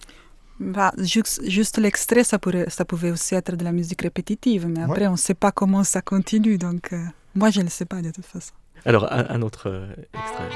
Bah, 0.60 0.92
juste 0.98 1.42
juste 1.48 1.78
l'extrait, 1.78 2.24
ça, 2.26 2.38
pourrait, 2.38 2.70
ça 2.70 2.84
pouvait 2.84 3.12
aussi 3.12 3.34
être 3.36 3.56
de 3.56 3.64
la 3.64 3.72
musique 3.72 4.02
répétitive, 4.02 4.68
mais 4.68 4.82
après, 4.82 5.08
on 5.08 5.14
ne 5.14 5.18
sait 5.18 5.34
pas 5.34 5.52
comment 5.52 5.84
ça 5.86 6.02
continue. 6.02 6.58
Donc, 6.58 6.92
euh, 6.92 7.02
moi, 7.36 7.50
je 7.50 7.60
ne 7.60 7.66
le 7.66 7.70
sais 7.70 7.86
pas 7.86 8.02
de 8.02 8.12
toute 8.12 8.26
façon. 8.26 8.52
Alors, 8.86 9.12
un, 9.12 9.26
un 9.30 9.42
autre 9.42 9.70
euh, 9.70 9.88
extrait. 10.14 10.50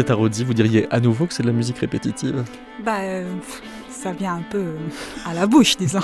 Vous 0.00 0.54
diriez 0.54 0.86
à 0.92 1.00
nouveau 1.00 1.26
que 1.26 1.32
c'est 1.34 1.42
de 1.42 1.48
la 1.48 1.54
musique 1.54 1.78
répétitive? 1.78 2.44
Bah, 2.84 3.00
euh, 3.00 3.32
ça 3.90 4.12
vient 4.12 4.34
un 4.36 4.42
peu 4.42 4.58
euh, 4.58 4.76
à 5.24 5.32
la 5.32 5.46
bouche, 5.46 5.76
disons, 5.76 6.00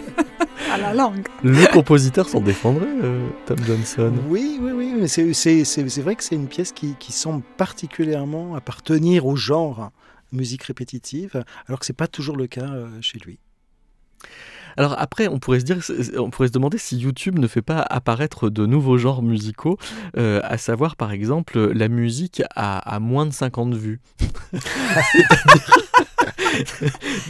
à 0.72 0.78
la 0.78 0.94
langue. 0.94 1.26
Le 1.42 1.70
compositeur 1.72 2.28
s'en 2.28 2.40
défendrait, 2.40 2.86
euh, 3.02 3.28
Tom 3.46 3.58
Johnson. 3.66 4.12
Oui, 4.28 4.58
oui, 4.60 4.72
oui, 4.72 4.94
mais 4.98 5.08
c'est- 5.08 5.32
c'est 5.34 5.64
c'est- 5.64 5.88
c'est 5.88 6.00
vrai 6.02 6.16
que 6.16 6.24
c'est 6.24 6.34
une 6.34 6.48
pièce 6.48 6.72
qui, 6.72 6.94
qui 6.98 7.12
semble 7.12 7.42
particulièrement 7.56 8.54
appartenir 8.54 9.26
au 9.26 9.36
genre 9.36 9.90
musique 10.32 10.62
répétitive, 10.64 11.44
alors 11.68 11.78
que 11.80 11.86
c'est 11.86 11.92
pas 11.92 12.08
toujours 12.08 12.36
le 12.36 12.46
cas 12.46 12.62
euh, 12.68 12.88
chez 13.00 13.18
lui. 13.18 13.38
Alors 14.76 14.94
après, 14.98 15.28
on 15.28 15.38
pourrait 15.38 15.60
se 15.60 15.64
dire, 15.64 15.78
on 16.18 16.30
pourrait 16.30 16.48
se 16.48 16.52
demander 16.52 16.78
si 16.78 16.96
YouTube 16.98 17.38
ne 17.38 17.46
fait 17.46 17.62
pas 17.62 17.80
apparaître 17.80 18.50
de 18.50 18.66
nouveaux 18.66 18.98
genres 18.98 19.22
musicaux, 19.22 19.78
euh, 20.16 20.40
à 20.44 20.58
savoir 20.58 20.96
par 20.96 21.12
exemple 21.12 21.58
la 21.72 21.88
musique 21.88 22.42
à, 22.54 22.78
à 22.78 22.98
moins 23.00 23.26
de 23.26 23.32
50 23.32 23.74
vues. 23.74 24.00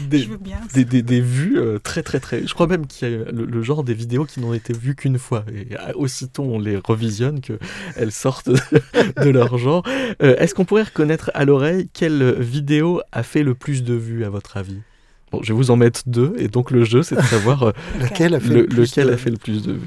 Des, 0.08 0.18
Je 0.20 0.28
veux 0.28 0.36
bien. 0.36 0.58
des, 0.74 0.84
des- 0.84 1.02
des 1.02 1.20
vues 1.20 1.58
euh, 1.58 1.78
très 1.80 2.02
très 2.04 2.20
très. 2.20 2.46
Je 2.46 2.54
crois 2.54 2.66
même 2.68 2.86
qu'il 2.86 3.08
y 3.10 3.14
a 3.14 3.18
le, 3.32 3.44
le 3.44 3.62
genre 3.62 3.82
des 3.82 3.94
vidéos 3.94 4.24
qui 4.24 4.38
n'ont 4.40 4.54
été 4.54 4.72
vues 4.72 4.94
qu'une 4.94 5.18
fois. 5.18 5.44
Et 5.52 5.74
euh, 5.74 5.92
aussitôt 5.96 6.44
on 6.44 6.58
les 6.60 6.76
revisionne 6.76 7.40
qu'elles 7.40 8.12
sortent 8.12 8.50
de, 8.50 8.56
de 9.24 9.30
leur 9.30 9.58
genre. 9.58 9.82
Euh, 10.22 10.36
Est-ce 10.36 10.54
qu'on 10.54 10.64
pourrait 10.64 10.84
reconnaître 10.84 11.30
à 11.34 11.44
l'oreille 11.44 11.88
quelle 11.92 12.34
vidéo 12.40 13.00
a 13.10 13.22
fait 13.24 13.42
le 13.42 13.54
plus 13.54 13.82
de 13.82 13.94
vues 13.94 14.24
à 14.24 14.28
votre 14.30 14.56
avis? 14.56 14.78
Bon, 15.32 15.40
je 15.42 15.48
vais 15.52 15.56
vous 15.56 15.70
en 15.70 15.76
mettre 15.76 16.02
deux, 16.06 16.34
et 16.38 16.48
donc 16.48 16.70
le 16.70 16.84
jeu, 16.84 17.02
c'est 17.02 17.16
de 17.16 17.20
savoir 17.22 17.62
euh, 17.64 17.72
Lequel 18.00 18.34
a 18.34 18.40
fait 18.40 18.48
le- 18.48 18.60
le 18.62 18.66
plus 18.68 18.80
lequel 18.90 19.08
de- 19.08 19.12
a 19.12 19.16
fait 19.16 19.30
le 19.30 19.36
plus 19.36 19.62
de 19.64 19.72
vues. 19.72 19.80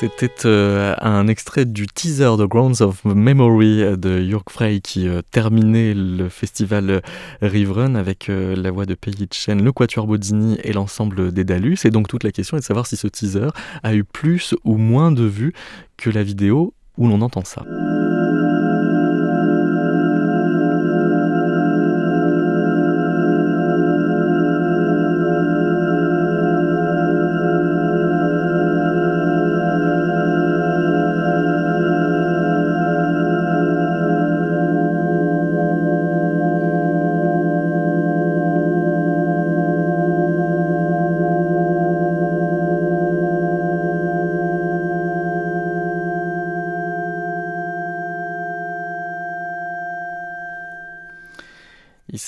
C'était 0.00 0.46
euh, 0.46 0.94
un 1.02 1.28
extrait 1.28 1.66
du 1.66 1.86
teaser 1.86 2.30
The 2.38 2.48
Grounds 2.48 2.80
of 2.80 3.04
Memory 3.04 3.98
de 3.98 4.22
Jörg 4.22 4.44
Frey 4.48 4.80
qui 4.80 5.06
euh, 5.06 5.20
terminait 5.30 5.92
le 5.92 6.30
festival 6.30 7.02
Riverun 7.42 7.96
avec 7.96 8.30
euh, 8.30 8.56
la 8.56 8.70
voix 8.70 8.86
de 8.86 8.94
Peggy 8.94 9.28
Chen, 9.30 9.62
le 9.62 9.72
Quatuor 9.72 10.06
Bozzini 10.06 10.56
et 10.64 10.72
l'ensemble 10.72 11.32
des 11.32 11.44
Dalus. 11.44 11.76
Et 11.84 11.90
donc 11.90 12.08
toute 12.08 12.24
la 12.24 12.32
question 12.32 12.56
est 12.56 12.60
de 12.60 12.64
savoir 12.64 12.86
si 12.86 12.96
ce 12.96 13.08
teaser 13.08 13.48
a 13.82 13.94
eu 13.94 14.02
plus 14.02 14.54
ou 14.64 14.78
moins 14.78 15.12
de 15.12 15.24
vues 15.24 15.52
que 15.98 16.08
la 16.08 16.22
vidéo 16.22 16.72
où 16.96 17.06
l'on 17.06 17.20
entend 17.20 17.44
ça. 17.44 17.62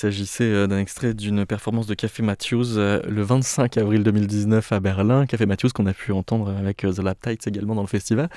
S'agissait 0.03 0.51
euh, 0.51 0.67
d'un 0.67 0.79
extrait 0.79 1.13
d'une 1.13 1.45
performance 1.45 1.87
de 1.87 1.93
Café 1.93 2.23
Matthews 2.23 2.77
euh, 2.77 3.01
le 3.07 3.21
25 3.21 3.77
avril 3.77 4.03
2019 4.03 4.73
à 4.73 4.81
Berlin. 4.81 5.25
Café 5.25 5.45
Matthews 5.45 5.69
qu'on 5.73 5.85
a 5.85 5.93
pu 5.93 6.11
entendre 6.11 6.53
avec 6.59 6.83
euh, 6.83 6.91
The 6.91 6.99
Lap 6.99 7.21
Tights 7.21 7.47
également 7.47 7.73
dans 7.73 7.83
le 7.83 7.87
festival. 7.87 8.27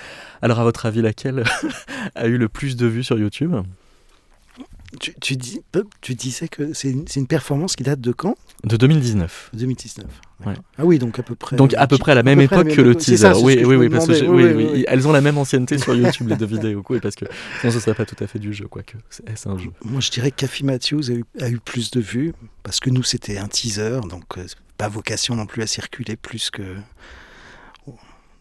Alors 0.43 0.61
à 0.61 0.63
votre 0.63 0.87
avis, 0.87 1.03
laquelle 1.03 1.43
a 2.15 2.29
eu 2.29 2.39
le 2.39 2.49
plus 2.49 2.77
de 2.77 2.87
vues 2.87 3.03
sur 3.03 3.19
YouTube? 3.19 3.57
Tu, 5.01 5.15
tu, 5.21 5.37
dis, 5.37 5.61
tu 6.01 6.15
disais 6.15 6.49
que 6.49 6.73
c'est 6.73 6.91
une, 6.91 7.05
une, 7.17 7.27
performance 7.27 7.77
qui 7.77 7.83
date 7.83 8.01
de 8.01 8.13
quand? 8.13 8.37
De 8.65 8.77
2019. 8.77 9.51
2019. 9.53 10.07
Ouais. 10.45 10.55
Ah 10.79 10.85
oui, 10.85 10.99
donc 10.99 11.19
à 11.19 11.23
peu 11.23 11.35
près. 11.35 11.57
Donc 11.57 11.75
à 11.75 11.87
peu 11.87 11.99
près 11.99 12.13
à 12.13 12.15
la 12.15 12.23
même 12.23 12.41
époque 12.41 12.69
que 12.69 12.81
le 12.81 12.95
teaser. 12.95 13.17
Ça, 13.17 13.39
oui, 13.39 13.63
oui, 13.65 13.77
oui, 13.77 13.89
parce 13.89 14.07
que 14.07 14.13
oui, 14.13 14.45
oui, 14.45 14.53
oui, 14.53 14.69
oui, 14.73 14.85
elles 14.87 15.09
ont 15.09 15.13
la 15.13 15.21
même 15.21 15.39
ancienneté 15.39 15.79
sur 15.79 15.95
YouTube 15.95 16.29
les 16.29 16.37
deux 16.37 16.47
vidéos, 16.47 16.85
oui, 16.89 17.01
parce 17.01 17.15
que 17.15 17.25
sinon 17.61 17.73
ce 17.73 17.81
serait 17.81 17.95
pas 17.95 18.05
tout 18.05 18.23
à 18.23 18.27
fait 18.27 18.39
du 18.39 18.53
jeu, 18.53 18.67
quoique 18.69 18.97
c'est 19.11 19.47
un 19.47 19.59
jeu? 19.59 19.71
Moi, 19.85 20.01
je 20.01 20.11
dirais 20.11 20.31
que 20.31 20.37
Cathy 20.37 20.65
Matthews 20.65 21.11
a 21.11 21.15
eu, 21.15 21.25
a 21.41 21.49
eu, 21.49 21.59
plus 21.59 21.91
de 21.91 22.01
vues 22.01 22.33
parce 22.63 22.81
que 22.81 22.91
nous 22.91 23.03
c'était 23.03 23.39
un 23.39 23.49
teaser, 23.49 24.01
donc 24.09 24.39
euh, 24.39 24.47
pas 24.79 24.89
vocation 24.89 25.35
non 25.35 25.47
plus 25.47 25.63
à 25.63 25.67
circuler 25.67 26.17
plus 26.17 26.51
que 26.51 26.77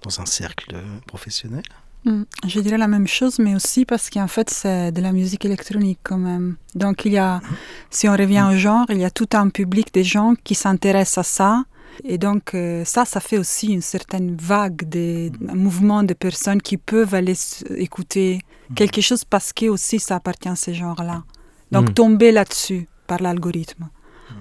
dans 0.03 0.21
un 0.21 0.25
cercle 0.25 0.75
professionnel. 1.07 1.63
Mm. 2.05 2.23
Je 2.47 2.59
dirais 2.59 2.77
la 2.77 2.87
même 2.87 3.07
chose, 3.07 3.39
mais 3.39 3.55
aussi 3.55 3.83
parce 3.85 4.09
qu'en 4.09 4.27
fait, 4.27 4.49
c'est 4.49 4.91
de 4.91 5.01
la 5.01 5.11
musique 5.11 5.43
électronique 5.45 5.99
quand 6.03 6.17
même. 6.17 6.55
Donc, 6.75 7.05
il 7.05 7.13
y 7.13 7.17
a, 7.17 7.41
si 7.89 8.07
on 8.07 8.13
revient 8.13 8.45
au 8.51 8.55
genre, 8.55 8.85
il 8.89 8.99
y 8.99 9.05
a 9.05 9.09
tout 9.09 9.29
un 9.33 9.49
public 9.49 9.93
des 9.93 10.03
gens 10.03 10.33
qui 10.43 10.55
s'intéressent 10.55 11.17
à 11.19 11.23
ça. 11.23 11.63
Et 12.03 12.17
donc, 12.17 12.53
euh, 12.53 12.83
ça, 12.85 13.05
ça 13.05 13.19
fait 13.21 13.37
aussi 13.37 13.67
une 13.67 13.81
certaine 13.81 14.35
vague, 14.35 14.87
de, 14.89 15.31
un 15.49 15.55
mouvement 15.55 16.03
de 16.03 16.13
personnes 16.13 16.61
qui 16.61 16.77
peuvent 16.77 17.13
aller 17.15 17.35
écouter 17.77 18.41
quelque 18.75 19.01
chose 19.01 19.23
parce 19.23 19.53
que 19.53 19.67
aussi 19.67 19.99
ça 19.99 20.15
appartient 20.17 20.49
à 20.49 20.55
ces 20.55 20.73
genres-là. 20.73 21.23
Donc, 21.71 21.89
Mm. 21.89 21.93
tomber 21.93 22.31
là-dessus 22.31 22.87
par 23.07 23.21
l'algorithme. 23.21 23.87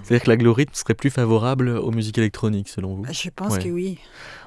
C'est-à-dire 0.03 0.23
que 0.25 0.29
l'algorithme 0.31 0.73
serait 0.73 0.93
plus 0.93 1.09
favorable 1.09 1.69
aux 1.69 1.91
musiques 1.91 2.17
électroniques, 2.17 2.69
selon 2.69 2.95
vous 2.95 3.05
Je 3.11 3.29
pense 3.35 3.53
Ouais. 3.53 3.63
que 3.63 3.69
oui. 3.69 3.97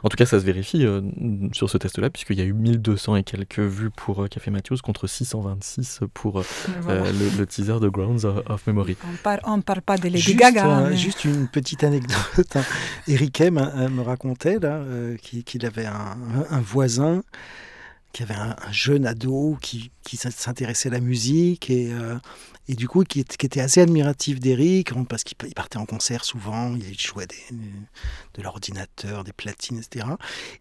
En 0.02 0.08
tout 0.08 0.16
cas, 0.16 0.26
ça 0.26 0.38
se 0.40 0.44
vérifie 0.44 0.84
euh, 0.86 1.00
sur 1.52 1.68
ce 1.70 1.78
test-là, 1.78 2.10
puisqu'il 2.10 2.38
y 2.38 2.40
a 2.40 2.44
eu 2.44 2.52
1200 2.52 3.16
et 3.16 3.22
quelques 3.24 3.58
vues 3.58 3.90
pour 3.90 4.22
euh, 4.24 4.28
Café 4.28 4.50
Matthews 4.50 4.76
contre 4.82 5.06
626 5.06 6.00
pour 6.14 6.38
euh, 6.40 6.44
Voilà. 6.82 7.10
le, 7.12 7.38
le 7.38 7.46
teaser 7.46 7.80
de 7.80 7.88
Grounds 7.88 8.24
of, 8.24 8.66
Memory. 8.66 8.96
On 9.44 9.56
ne 9.56 9.62
parle 9.62 9.82
pas 9.82 9.96
de 9.98 10.04
Lady 10.04 10.18
Juste, 10.20 10.38
Gaga. 10.38 10.88
mais- 10.90 10.96
juste 10.96 11.24
une 11.24 11.48
petite 11.48 11.82
anecdote. 11.84 12.56
hein. 12.56 12.62
Eric 13.08 13.40
M 13.40 13.54
me 13.90 14.02
racontait 14.02 14.58
là 14.58 14.76
euh, 14.76 15.16
qu'il 15.16 15.66
avait 15.66 15.86
un, 15.86 16.16
un 16.50 16.60
voisin 16.60 17.22
qui 18.12 18.22
avait 18.22 18.34
un, 18.34 18.56
un 18.60 18.72
jeune 18.72 19.06
ado 19.06 19.58
qui, 19.60 19.90
qui 20.02 20.16
s'intéressait 20.16 20.88
à 20.88 20.92
la 20.92 21.00
musique 21.00 21.70
et, 21.70 21.92
euh, 21.92 22.16
et 22.68 22.74
du 22.74 22.88
coup 22.88 23.04
qui, 23.04 23.20
était 23.20 23.60
assez 23.60 23.80
admiratif 23.80 24.40
d'Eric 24.40 24.92
parce 25.08 25.24
qu'il 25.24 25.36
il 25.46 25.54
partait 25.54 25.78
en 25.78 25.86
concert 25.86 26.24
souvent, 26.24 26.74
il 26.74 26.98
jouait 26.98 27.26
de 27.26 28.42
l'ordinateur, 28.42 29.24
des 29.24 29.32
platines, 29.32 29.78
etc. 29.78 30.06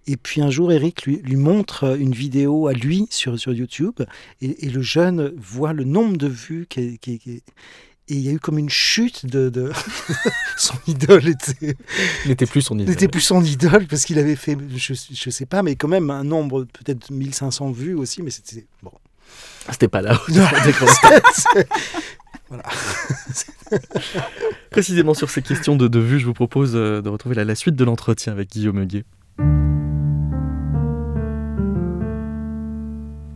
Et 0.06 0.18
puis 0.18 0.42
un 0.42 0.50
jour, 0.50 0.72
Eric 0.72 1.06
lui, 1.06 1.36
montre 1.36 1.98
une 2.00 2.14
vidéo 2.14 2.68
à 2.68 2.74
lui 2.74 3.08
sur, 3.10 3.40
sur 3.40 3.54
YouTube 3.54 4.02
et, 4.42 4.70
le 4.70 4.82
jeune 4.82 5.34
voit 5.38 5.74
le 5.74 5.86
nombre 5.86 6.18
de 6.18 6.28
vues 6.28 6.68
qui- 6.70 7.00
et 8.10 8.14
il 8.16 8.22
y 8.22 8.30
a 8.30 8.32
eu 8.32 8.40
comme 8.40 8.58
une 8.58 8.70
chute 8.70 9.26
de, 9.26 9.50
de... 9.50 9.72
son 10.58 10.76
idole 10.88 11.28
était 11.28 11.76
N'était 12.26 12.46
plus 12.46 12.62
son 12.62 12.76
idole. 12.80 12.90
n'était 12.90 13.08
plus 13.08 13.22
son 13.22 13.44
idole 13.44 13.86
parce 13.88 14.06
qu'il 14.06 14.18
avait 14.20 14.36
fait 14.38 14.58
je, 14.76 14.94
je 15.12 15.30
sais 15.30 15.46
pas 15.46 15.62
mais 15.64 15.76
quand 15.76 15.88
même 15.90 16.10
un 16.10 16.24
nombre 16.24 16.64
peut-être 16.66 17.10
1500 17.12 17.72
vues 17.72 17.94
aussi 17.96 18.22
mais 18.22 18.32
c'était 18.32 18.66
bon 18.82 18.92
C'était 19.72 19.88
pas 19.90 20.02
là. 20.02 20.20
voilà 22.50 22.64
Précisément 24.72 25.14
sur 25.14 25.30
ces 25.30 25.42
questions 25.42 25.76
de, 25.76 25.88
de 25.88 26.00
vues, 26.00 26.20
je 26.20 26.26
vous 26.26 26.34
propose 26.34 26.74
euh, 26.76 27.02
de 27.02 27.10
retrouver 27.10 27.36
la, 27.36 27.44
la 27.46 27.56
suite 27.56 27.76
de 27.76 27.84
l'entretien 27.84 28.32
avec 28.32 28.50
Guillaume 28.52 28.86
Guet. 28.86 29.04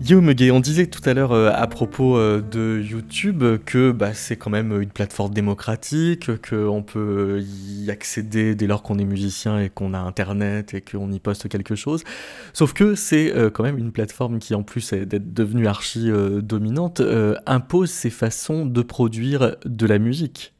Guillaume 0.02 0.34
Guet, 0.34 0.50
on 0.50 0.60
disait 0.60 0.88
tout 0.88 1.08
à 1.08 1.14
l'heure 1.14 1.32
euh, 1.32 1.52
à 1.54 1.68
propos 1.68 2.18
euh, 2.18 2.42
de 2.42 2.82
YouTube 2.82 3.44
que 3.66 3.92
bah, 3.92 4.16
c'est 4.16 4.36
quand 4.36 4.50
même 4.50 4.82
une 4.82 4.90
plateforme 4.90 5.32
démocratique, 5.32 6.42
qu'on 6.42 6.82
peut 6.82 7.44
y 7.44 7.92
accéder 7.92 8.56
dès 8.56 8.66
lors 8.66 8.82
qu'on 8.82 8.98
est 8.98 9.06
musicien 9.06 9.60
et 9.60 9.70
qu'on 9.70 9.94
a 9.94 10.00
Internet 10.00 10.74
et 10.74 10.82
qu'on 10.82 11.12
y 11.12 11.20
poste 11.20 11.48
quelque 11.50 11.76
chose. 11.76 12.04
Sauf 12.52 12.74
que 12.74 12.96
c'est 12.96 13.32
euh, 13.36 13.52
quand 13.52 13.62
même 13.62 13.78
une 13.78 13.92
plateforme 13.92 14.40
qui, 14.40 14.56
en 14.56 14.64
plus 14.64 14.92
d'être 14.92 15.36
devenue 15.36 15.68
archi 15.68 16.10
dominante, 16.42 17.00
impose 17.46 17.92
ses 17.92 18.10
façons 18.10 18.66
de 18.66 18.82
produire 18.82 19.56
de 19.66 19.86
la 19.86 20.00
musique. 20.00 20.56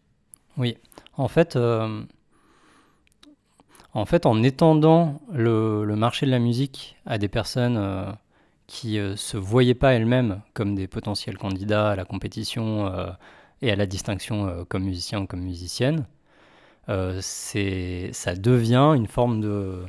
Oui, 0.58 0.78
en 1.18 1.28
fait, 1.28 1.56
en 1.56 2.06
étendant 4.44 5.20
le, 5.34 5.84
marché 5.96 6.28
de 6.28 6.32
la 6.32 6.40
musique 6.40 6.98
à 7.08 7.18
des 7.18 7.28
personnes 7.28 8.16
qui 8.72 8.98
ne 8.98 9.18
se 9.18 9.36
voyaient 9.36 9.76
pas 9.76 9.92
elles-mêmes 9.92 10.40
comme 10.54 10.76
des 10.76 10.88
potentiels 10.88 11.38
candidats 11.38 11.92
à 11.92 11.96
la 11.98 12.06
compétition 12.06 12.88
euh, 12.88 13.12
et 13.62 13.70
à 13.70 13.76
la 13.76 13.86
distinction 13.86 14.48
euh, 14.48 14.64
comme 14.64 14.84
musicien 14.86 15.20
ou 15.20 15.28
comme 15.28 15.42
musicienne, 15.42 16.06
euh, 16.88 17.20
ça 17.22 18.36
devient 18.36 18.94
une 18.96 19.08
forme 19.08 19.42
de... 19.42 19.84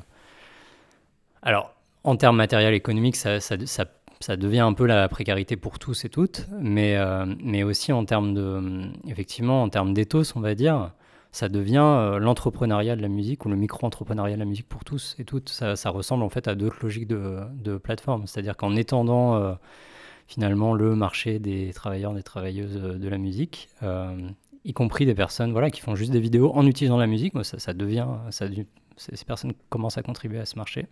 Alors, 1.43 1.73
en 2.03 2.17
termes 2.17 2.37
matériels 2.37 2.75
économiques, 2.75 3.15
ça, 3.15 3.39
ça, 3.39 3.55
ça, 3.67 3.85
ça 4.19 4.37
devient 4.37 4.61
un 4.61 4.73
peu 4.73 4.87
la 4.87 5.09
précarité 5.09 5.57
pour 5.57 5.79
tous 5.79 6.05
et 6.05 6.09
toutes, 6.09 6.49
mais, 6.51 6.97
euh, 6.97 7.25
mais 7.41 7.63
aussi 7.63 7.93
en 7.93 8.05
termes 8.05 8.35
de, 8.35 8.91
effectivement, 9.07 9.63
en 9.63 9.69
termes 9.69 9.95
d'éthos, 9.95 10.35
on 10.35 10.41
va 10.41 10.57
dire, 10.57 10.91
ça 11.33 11.49
devient 11.49 11.79
euh, 11.79 12.19
l'entrepreneuriat 12.19 12.95
de 12.95 13.03
la 13.03 13.09
musique 13.09 13.47
ou 13.47 13.49
le 13.49 13.57
micro-entrepreneuriat 13.57 14.35
de 14.35 14.41
la 14.41 14.45
musique 14.47 14.69
pour 14.69 14.85
tous 14.85 15.17
et 15.19 15.25
toutes. 15.25 15.49
Ça, 15.49 15.91
ressemble 15.91 16.23
en 16.23 16.29
fait 16.29 16.47
à 16.47 16.55
d'autres 16.55 16.77
logiques 16.83 17.09
de, 17.09 17.79
plateforme, 17.79 18.27
c'est-à-dire 18.27 18.57
qu'en 18.57 18.77
étendant 18.77 19.35
euh, 19.37 19.55
finalement 20.29 20.75
le 20.75 20.95
marché 20.95 21.39
des 21.39 21.73
travailleurs, 21.73 22.13
des 22.13 22.23
travailleuses 22.23 22.77
euh, 22.77 22.99
de 22.99 23.09
la 23.09 23.17
musique, 23.17 23.71
euh, 23.83 24.15
y 24.65 24.75
compris 24.75 25.07
des 25.07 25.15
personnes 25.15 25.53
voilà, 25.53 25.71
qui 25.71 25.81
font 25.81 25.95
juste 25.95 26.13
des 26.13 26.21
vidéos 26.21 26.53
en 26.55 26.67
utilisant 26.67 26.99
la 26.99 27.07
musique, 27.07 27.33
ça, 27.43 27.73
devient, 27.73 28.07
ces 28.31 29.25
personnes 29.27 29.55
commencent 29.71 29.99
à 29.99 30.03
contribuer 30.03 30.39
à 30.39 30.45
ce 30.45 30.57
marché. 30.57 30.87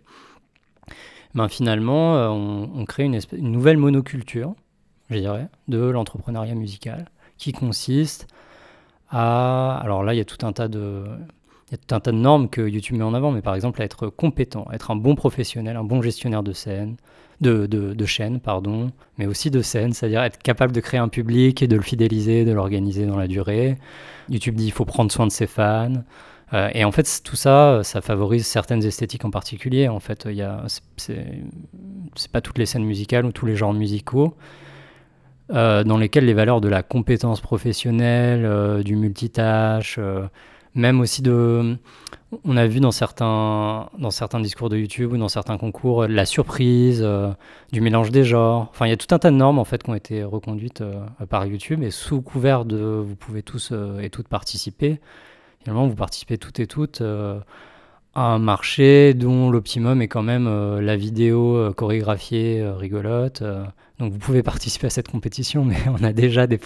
Ben, 1.35 1.47
finalement, 1.47 2.15
on, 2.33 2.83
crée 2.85 3.03
une, 3.03 3.17
une 3.31 3.51
nouvelle 3.51 3.77
monoculture, 3.77 4.53
je 5.09 5.19
dirais, 5.19 5.47
de 5.69 5.79
l'entrepreneuriat 5.79 6.55
musical, 6.55 7.05
qui 7.37 7.53
consiste 7.53 8.27
Alors 9.11 10.03
là, 10.03 10.13
il 10.13 10.17
y 10.17 10.21
a 10.21 10.25
tout 10.25 10.45
un 10.45 10.53
tas 10.53 10.67
de... 10.67 11.03
Il 11.69 11.75
y 11.75 11.75
a 11.75 11.77
tout 11.77 11.95
un 11.95 12.01
tas 12.01 12.11
de 12.11 12.17
normes 12.17 12.49
que 12.49 12.67
YouTube 12.67 12.97
met 12.97 13.03
en 13.03 13.13
avant, 13.13 13.31
mais 13.31 13.41
par 13.41 13.55
exemple 13.55 13.81
à 13.81 13.85
être 13.85 14.07
compétent, 14.07 14.67
être 14.73 14.91
un 14.91 14.97
bon 14.97 15.15
professionnel, 15.15 15.77
un 15.77 15.85
bon 15.85 16.01
gestionnaire 16.01 16.43
de 16.43 16.51
scène, 16.51 16.97
de, 17.39 17.65
de, 17.65 18.05
chaîne, 18.05 18.41
pardon, 18.41 18.91
mais 19.17 19.25
aussi 19.25 19.49
de 19.51 19.61
scène, 19.61 19.93
c'est-à-dire 19.93 20.21
être 20.21 20.37
capable 20.37 20.73
de 20.73 20.81
créer 20.81 20.99
un 20.99 21.07
public 21.07 21.63
et 21.63 21.67
de 21.67 21.77
le 21.77 21.81
fidéliser, 21.81 22.43
de 22.43 22.51
l'organiser 22.51 23.05
dans 23.05 23.15
la 23.15 23.27
durée. 23.27 23.77
YouTube 24.29 24.55
dit 24.55 24.65
il 24.65 24.73
faut 24.73 24.83
prendre 24.83 25.11
soin 25.13 25.25
de 25.25 25.31
ses 25.31 25.47
fans. 25.47 26.03
Euh, 26.53 26.69
et 26.73 26.83
en 26.83 26.91
fait, 26.91 27.21
tout 27.23 27.37
ça, 27.37 27.79
ça 27.83 28.01
favorise 28.01 28.45
certaines 28.45 28.83
esthétiques 28.83 29.23
en 29.23 29.31
particulier. 29.31 29.87
En 29.87 30.01
fait, 30.01 30.27
il 30.29 30.35
y 30.35 30.41
a, 30.41 30.65
c'est 30.97 32.31
pas 32.33 32.41
toutes 32.41 32.57
les 32.57 32.65
scènes 32.65 32.83
musicales 32.83 33.25
ou 33.25 33.31
tous 33.31 33.45
les 33.45 33.55
genres 33.55 33.73
musicaux 33.73 34.35
euh, 35.53 35.83
dans 35.83 35.97
lesquels 35.97 36.25
les 36.25 36.33
valeurs 36.33 36.61
de 36.61 36.69
la 36.69 36.81
compétence 36.81 37.41
professionnelle, 37.41 38.45
euh, 38.45 38.83
du 38.83 38.95
multitâche, 38.95 39.97
euh, 39.99 40.25
même 40.75 41.01
aussi 41.01 41.21
de 41.21 41.77
on 42.45 42.55
a 42.55 42.65
vu 42.65 42.79
dans 42.79 42.91
certains, 42.91 43.89
dans 43.99 44.11
certains 44.11 44.39
discours 44.39 44.69
de 44.69 44.77
YouTube 44.77 45.11
ou 45.11 45.17
dans 45.17 45.27
certains 45.27 45.57
concours 45.57 46.07
la 46.07 46.25
surprise, 46.25 47.05
du 47.73 47.81
mélange 47.81 48.09
des 48.09 48.23
genres. 48.23 48.69
Enfin, 48.71 48.85
il 48.85 48.89
y 48.89 48.93
a 48.93 48.97
tout 48.97 49.13
un 49.13 49.19
tas 49.19 49.31
de 49.31 49.35
normes 49.35 49.59
en 49.59 49.65
fait 49.65 49.83
qui 49.83 49.89
ont 49.89 49.95
été 49.95 50.23
reconduites 50.23 50.81
par 51.29 51.45
YouTube 51.45 51.83
et 51.83 51.91
sous 51.91 52.21
couvert 52.21 52.63
de 52.63 52.77
vous 52.77 53.17
pouvez 53.17 53.43
tous 53.43 53.73
et 54.01 54.09
toutes 54.09 54.29
participer. 54.29 55.01
Finalement, 55.59 55.87
vous 55.87 55.95
participez 55.95 56.37
toutes 56.37 56.61
et 56.61 56.67
toutes 56.67 57.03
un 58.15 58.39
marché 58.39 59.13
dont 59.13 59.49
l'optimum 59.49 60.01
est 60.01 60.07
quand 60.07 60.23
même 60.23 60.79
la 60.79 60.95
vidéo 60.95 61.73
chorégraphiée 61.73 62.65
rigolote. 62.77 63.43
Donc 64.01 64.13
vous 64.13 64.19
pouvez 64.19 64.43
participer 64.43 64.87
à 64.87 64.89
cette 64.89 65.07
compétition, 65.07 65.63
mais 65.63 65.77
on 65.99 66.03
a 66.03 66.13
déjà 66.13 66.47
des, 66.47 66.59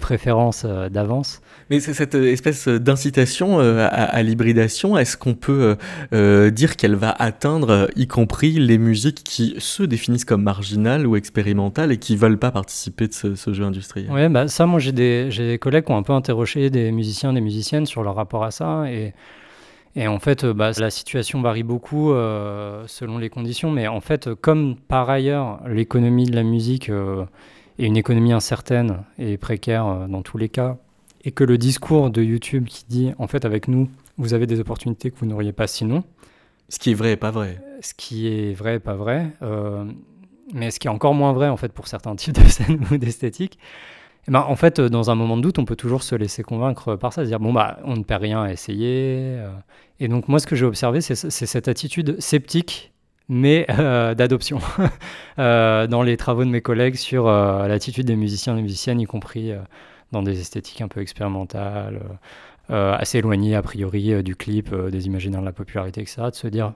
préférences 0.00 0.64
d'avance. 0.64 1.40
Mais 1.70 1.80
c'est 1.80 1.94
cette 1.94 2.14
espèce 2.14 2.68
d'incitation 2.68 3.58
à, 3.58 4.22
l'hybridation, 4.22 4.96
est-ce 4.96 5.16
qu'on 5.16 5.34
peut 5.34 5.76
dire 6.12 6.76
qu'elle 6.76 6.94
va 6.94 7.10
atteindre, 7.10 7.88
y 7.96 8.06
compris 8.06 8.52
les 8.52 8.78
musiques 8.78 9.22
qui 9.24 9.54
se 9.58 9.82
définissent 9.82 10.24
comme 10.24 10.42
marginales 10.42 11.06
ou 11.06 11.16
expérimentales 11.16 11.92
et 11.92 11.98
qui 11.98 12.16
veulent 12.16 12.38
pas 12.38 12.50
participer 12.50 13.08
de 13.08 13.12
ce, 13.12 13.52
jeu 13.52 13.64
industriel? 13.64 14.10
Oui, 14.10 14.28
bah 14.28 14.48
ça, 14.48 14.66
moi 14.66 14.78
j'ai 14.78 14.92
des, 14.92 15.28
des 15.28 15.58
collègues 15.58 15.84
qui 15.84 15.92
ont 15.92 15.96
un 15.96 16.02
peu 16.02 16.12
interrogé 16.12 16.70
des 16.70 16.92
musiciens, 16.92 17.32
des 17.32 17.40
musiciennes 17.40 17.86
sur 17.86 18.02
leur 18.02 18.14
rapport 18.14 18.44
à 18.44 18.50
ça 18.50 18.90
et 18.90 19.12
et 19.98 20.06
en 20.06 20.20
fait, 20.20 20.44
euh, 20.44 20.54
bah, 20.54 20.70
la 20.78 20.90
situation 20.90 21.42
varie 21.42 21.64
beaucoup 21.64 22.12
euh, 22.12 22.84
selon 22.86 23.18
les 23.18 23.30
conditions, 23.30 23.72
mais 23.72 23.88
en 23.88 24.00
fait, 24.00 24.32
comme 24.32 24.76
par 24.76 25.10
ailleurs 25.10 25.60
l'économie 25.66 26.26
de 26.26 26.36
la 26.36 26.44
musique 26.44 26.88
euh, 26.88 27.24
est 27.80 27.86
une 27.86 27.96
économie 27.96 28.32
incertaine 28.32 29.02
et 29.18 29.36
précaire 29.36 30.06
dans 30.08 30.22
tous 30.22 30.38
les 30.38 30.48
cas, 30.48 30.76
et 31.24 31.32
que 31.32 31.42
le 31.42 31.58
discours 31.58 32.10
de 32.10 32.22
YouTube 32.22 32.66
qui 32.66 32.84
dit, 32.88 33.12
en 33.18 33.26
fait, 33.26 33.44
avec 33.44 33.66
nous, 33.66 33.90
vous 34.18 34.34
avez 34.34 34.46
des 34.46 34.60
opportunités 34.60 35.10
que 35.10 35.18
vous 35.18 35.26
n'auriez 35.26 35.52
pas 35.52 35.66
sinon. 35.66 36.04
Ce 36.68 36.78
qui 36.78 36.92
est 36.92 36.94
vrai 36.94 37.12
et 37.12 37.16
pas 37.16 37.32
vrai. 37.32 37.60
Ce 37.80 37.92
qui 37.92 38.28
est 38.28 38.52
vrai 38.52 38.76
et 38.76 38.78
pas 38.78 38.94
vrai, 38.94 39.32
mais 40.54 40.70
ce 40.70 40.78
qui 40.78 40.86
est 40.86 40.90
encore 40.90 41.14
moins 41.14 41.32
vrai, 41.32 41.48
en 41.48 41.56
fait, 41.56 41.72
pour 41.72 41.88
certains 41.88 42.14
types 42.14 42.40
de 42.40 42.48
scènes 42.48 42.84
ou 42.92 42.98
d'esthétique. 42.98 43.58
Eh 44.26 44.30
ben, 44.30 44.40
en 44.40 44.56
fait, 44.56 44.80
dans 44.80 45.10
un 45.10 45.14
moment 45.14 45.36
de 45.36 45.42
doute, 45.42 45.58
on 45.58 45.64
peut 45.64 45.76
toujours 45.76 46.02
se 46.02 46.14
laisser 46.14 46.42
convaincre 46.42 46.96
par 46.96 47.12
ça, 47.12 47.22
se 47.22 47.28
dire 47.28 47.40
bon 47.40 47.52
bah 47.52 47.78
on 47.84 47.96
ne 47.96 48.02
perd 48.02 48.22
rien 48.22 48.42
à 48.42 48.52
essayer, 48.52 49.38
et 50.00 50.08
donc 50.08 50.28
moi, 50.28 50.38
ce 50.38 50.46
que 50.46 50.56
j'ai 50.56 50.64
observé, 50.64 51.00
c'est 51.00 51.14
cette 51.14 51.68
attitude 51.68 52.20
sceptique, 52.20 52.92
mais 53.28 53.66
euh, 53.70 54.14
d'adoption, 54.14 54.58
euh, 55.38 55.86
dans 55.86 56.02
les 56.02 56.16
travaux 56.16 56.44
de 56.44 56.50
mes 56.50 56.62
collègues 56.62 56.94
sur 56.94 57.26
euh, 57.26 57.66
l'attitude 57.66 58.06
des 58.06 58.16
musiciens 58.16 58.54
et 58.54 58.56
des 58.56 58.62
musiciennes, 58.62 59.00
y 59.00 59.06
compris 59.06 59.52
dans 60.12 60.22
des 60.22 60.40
esthétiques 60.40 60.80
un 60.80 60.88
peu 60.88 61.00
expérimentales, 61.00 62.00
assez 62.68 63.18
éloignées 63.18 63.54
a 63.54 63.62
priori 63.62 64.22
du 64.22 64.36
clip, 64.36 64.74
des 64.74 65.06
imaginaires 65.06 65.40
de 65.40 65.46
la 65.46 65.52
popularité, 65.52 66.02
etc. 66.02 66.22
De 66.30 66.34
se 66.34 66.48
dire, 66.48 66.74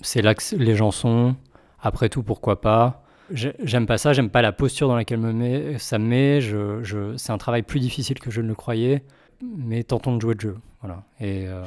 c'est 0.00 0.20
là 0.20 0.34
que 0.34 0.56
les 0.56 0.74
gens 0.74 0.90
sont, 0.90 1.36
après 1.80 2.08
tout, 2.08 2.22
pourquoi 2.22 2.60
pas? 2.60 3.01
J'aime 3.30 3.86
pas 3.86 3.98
ça, 3.98 4.12
j'aime 4.12 4.30
pas 4.30 4.42
la 4.42 4.52
posture 4.52 4.88
dans 4.88 4.96
laquelle 4.96 5.18
me 5.18 5.32
met, 5.32 5.78
ça 5.78 5.98
me 5.98 6.06
met. 6.06 6.40
Je, 6.40 6.82
je, 6.82 7.16
c'est 7.16 7.32
un 7.32 7.38
travail 7.38 7.62
plus 7.62 7.80
difficile 7.80 8.18
que 8.18 8.30
je 8.30 8.40
ne 8.40 8.48
le 8.48 8.54
croyais 8.54 9.02
mais 9.42 9.82
tentons 9.82 10.16
de 10.16 10.20
jouer 10.20 10.34
le 10.34 10.40
jeu. 10.40 10.56
Voilà. 10.80 11.04
Et 11.20 11.46
euh, 11.46 11.62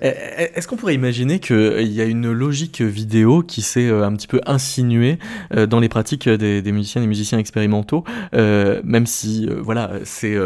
eh, 0.00 0.12
eh, 0.38 0.58
Est-ce 0.58 0.66
qu'on 0.66 0.76
pourrait 0.76 0.94
imaginer 0.94 1.38
qu'il 1.38 1.92
y 1.92 2.00
a 2.00 2.04
une 2.04 2.32
logique 2.32 2.80
vidéo 2.80 3.42
qui 3.42 3.60
s'est 3.60 3.88
euh, 3.88 4.06
un 4.06 4.14
petit 4.14 4.26
peu 4.26 4.40
insinuée 4.46 5.18
euh, 5.54 5.66
dans 5.66 5.80
les 5.80 5.90
pratiques 5.90 6.28
des, 6.28 6.72
musiciens 6.72 7.02
et 7.02 7.06
musiciens 7.06 7.38
expérimentaux, 7.38 8.04
même 8.32 9.06
si 9.06 9.48
voilà, 9.58 9.92
c'est 10.04 10.36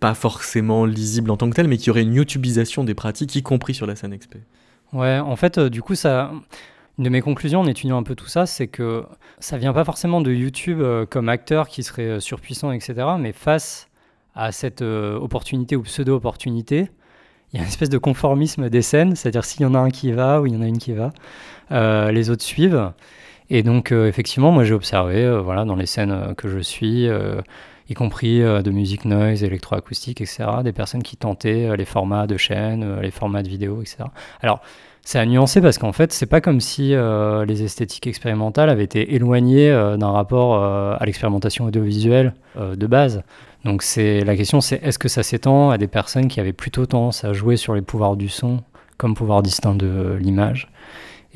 pas 0.00 0.14
forcément 0.14 0.84
lisible 0.84 1.30
en 1.30 1.36
tant 1.36 1.48
que 1.50 1.54
tel, 1.54 1.68
mais 1.68 1.76
qu'il 1.76 1.88
y 1.88 1.90
aurait 1.90 2.02
une 2.02 2.14
YouTubeisation 2.14 2.84
des 2.84 2.94
pratiques, 2.94 3.34
y 3.36 3.42
compris 3.42 3.74
sur 3.74 3.86
la 3.86 3.96
scène 3.96 4.16
XP 4.16 4.36
Ouais, 4.92 5.18
en 5.18 5.36
fait, 5.36 5.58
du 5.58 5.82
coup, 5.82 5.94
ça. 5.94 6.32
Une 6.98 7.04
de 7.04 7.10
mes 7.10 7.20
conclusions 7.20 7.60
en 7.60 7.66
étudiant 7.66 7.98
un 7.98 8.02
peu 8.02 8.14
tout 8.14 8.28
ça, 8.28 8.46
c'est 8.46 8.68
que 8.68 9.04
ça 9.38 9.58
vient 9.58 9.72
pas 9.72 9.84
forcément 9.84 10.20
de 10.20 10.32
YouTube 10.32 10.82
comme 11.10 11.28
acteur 11.28 11.68
qui 11.68 11.82
serait 11.82 12.20
surpuissant, 12.20 12.72
etc., 12.72 12.94
mais 13.18 13.32
face 13.32 13.88
à 14.36 14.52
cette 14.52 14.82
euh, 14.82 15.18
opportunité 15.18 15.74
ou 15.74 15.82
pseudo-opportunité, 15.82 16.90
il 17.52 17.56
y 17.56 17.58
a 17.58 17.62
une 17.62 17.68
espèce 17.68 17.88
de 17.88 17.98
conformisme 17.98 18.68
des 18.68 18.82
scènes, 18.82 19.16
c'est-à-dire 19.16 19.44
s'il 19.44 19.62
y 19.62 19.64
en 19.64 19.74
a 19.74 19.78
un 19.78 19.90
qui 19.90 20.12
va 20.12 20.40
ou 20.40 20.46
il 20.46 20.52
y 20.52 20.56
en 20.56 20.62
a 20.62 20.66
une 20.66 20.78
qui 20.78 20.92
va, 20.92 21.10
euh, 21.72 22.12
les 22.12 22.28
autres 22.28 22.44
suivent. 22.44 22.92
Et 23.48 23.62
donc, 23.62 23.92
euh, 23.92 24.06
effectivement, 24.06 24.52
moi 24.52 24.64
j'ai 24.64 24.74
observé, 24.74 25.40
voilà, 25.40 25.64
dans 25.64 25.76
les 25.76 25.86
scènes 25.86 26.34
que 26.36 26.48
je 26.48 26.58
suis, 26.58 27.08
y 27.88 27.94
compris 27.94 28.40
de 28.40 28.70
musique 28.70 29.04
noise, 29.04 29.42
électroacoustique, 29.42 30.20
etc., 30.20 30.44
des 30.62 30.72
personnes 30.72 31.02
qui 31.02 31.16
tentaient 31.16 31.74
les 31.76 31.84
formats 31.84 32.26
de 32.26 32.36
chaîne, 32.36 33.00
les 33.00 33.12
formats 33.12 33.42
de 33.42 33.48
vidéo, 33.48 33.80
etc. 33.80 34.04
Alors, 34.42 34.60
c'est 35.08 35.20
à 35.20 35.24
nuancer 35.24 35.60
parce 35.60 35.78
qu'en 35.78 35.92
fait, 35.92 36.12
c'est 36.12 36.26
pas 36.26 36.40
comme 36.40 36.60
si 36.60 36.92
les 36.92 37.62
esthétiques 37.62 38.08
expérimentales 38.08 38.68
avaient 38.68 38.82
été 38.82 39.14
éloignées 39.14 39.70
d'un 39.70 40.10
rapport 40.10 40.56
à 40.62 41.04
l'expérimentation 41.06 41.66
audiovisuelle 41.66 42.34
de 42.56 42.86
base. 42.88 43.22
Donc 43.64 43.82
c'est 43.82 44.24
la 44.24 44.36
question, 44.36 44.60
c'est 44.60 44.82
est-ce 44.82 44.98
que 44.98 45.08
ça 45.08 45.22
s'étend 45.22 45.70
à 45.70 45.78
des 45.78 45.86
personnes 45.86 46.26
qui 46.26 46.40
avaient 46.40 46.52
plutôt 46.52 46.86
tendance 46.86 47.24
à 47.24 47.32
jouer 47.32 47.56
sur 47.56 47.74
les 47.74 47.82
pouvoirs 47.82 48.16
du 48.16 48.28
son 48.28 48.64
comme 48.96 49.14
pouvoir 49.14 49.42
distinct 49.42 49.76
de 49.76 50.18
l'image? 50.20 50.68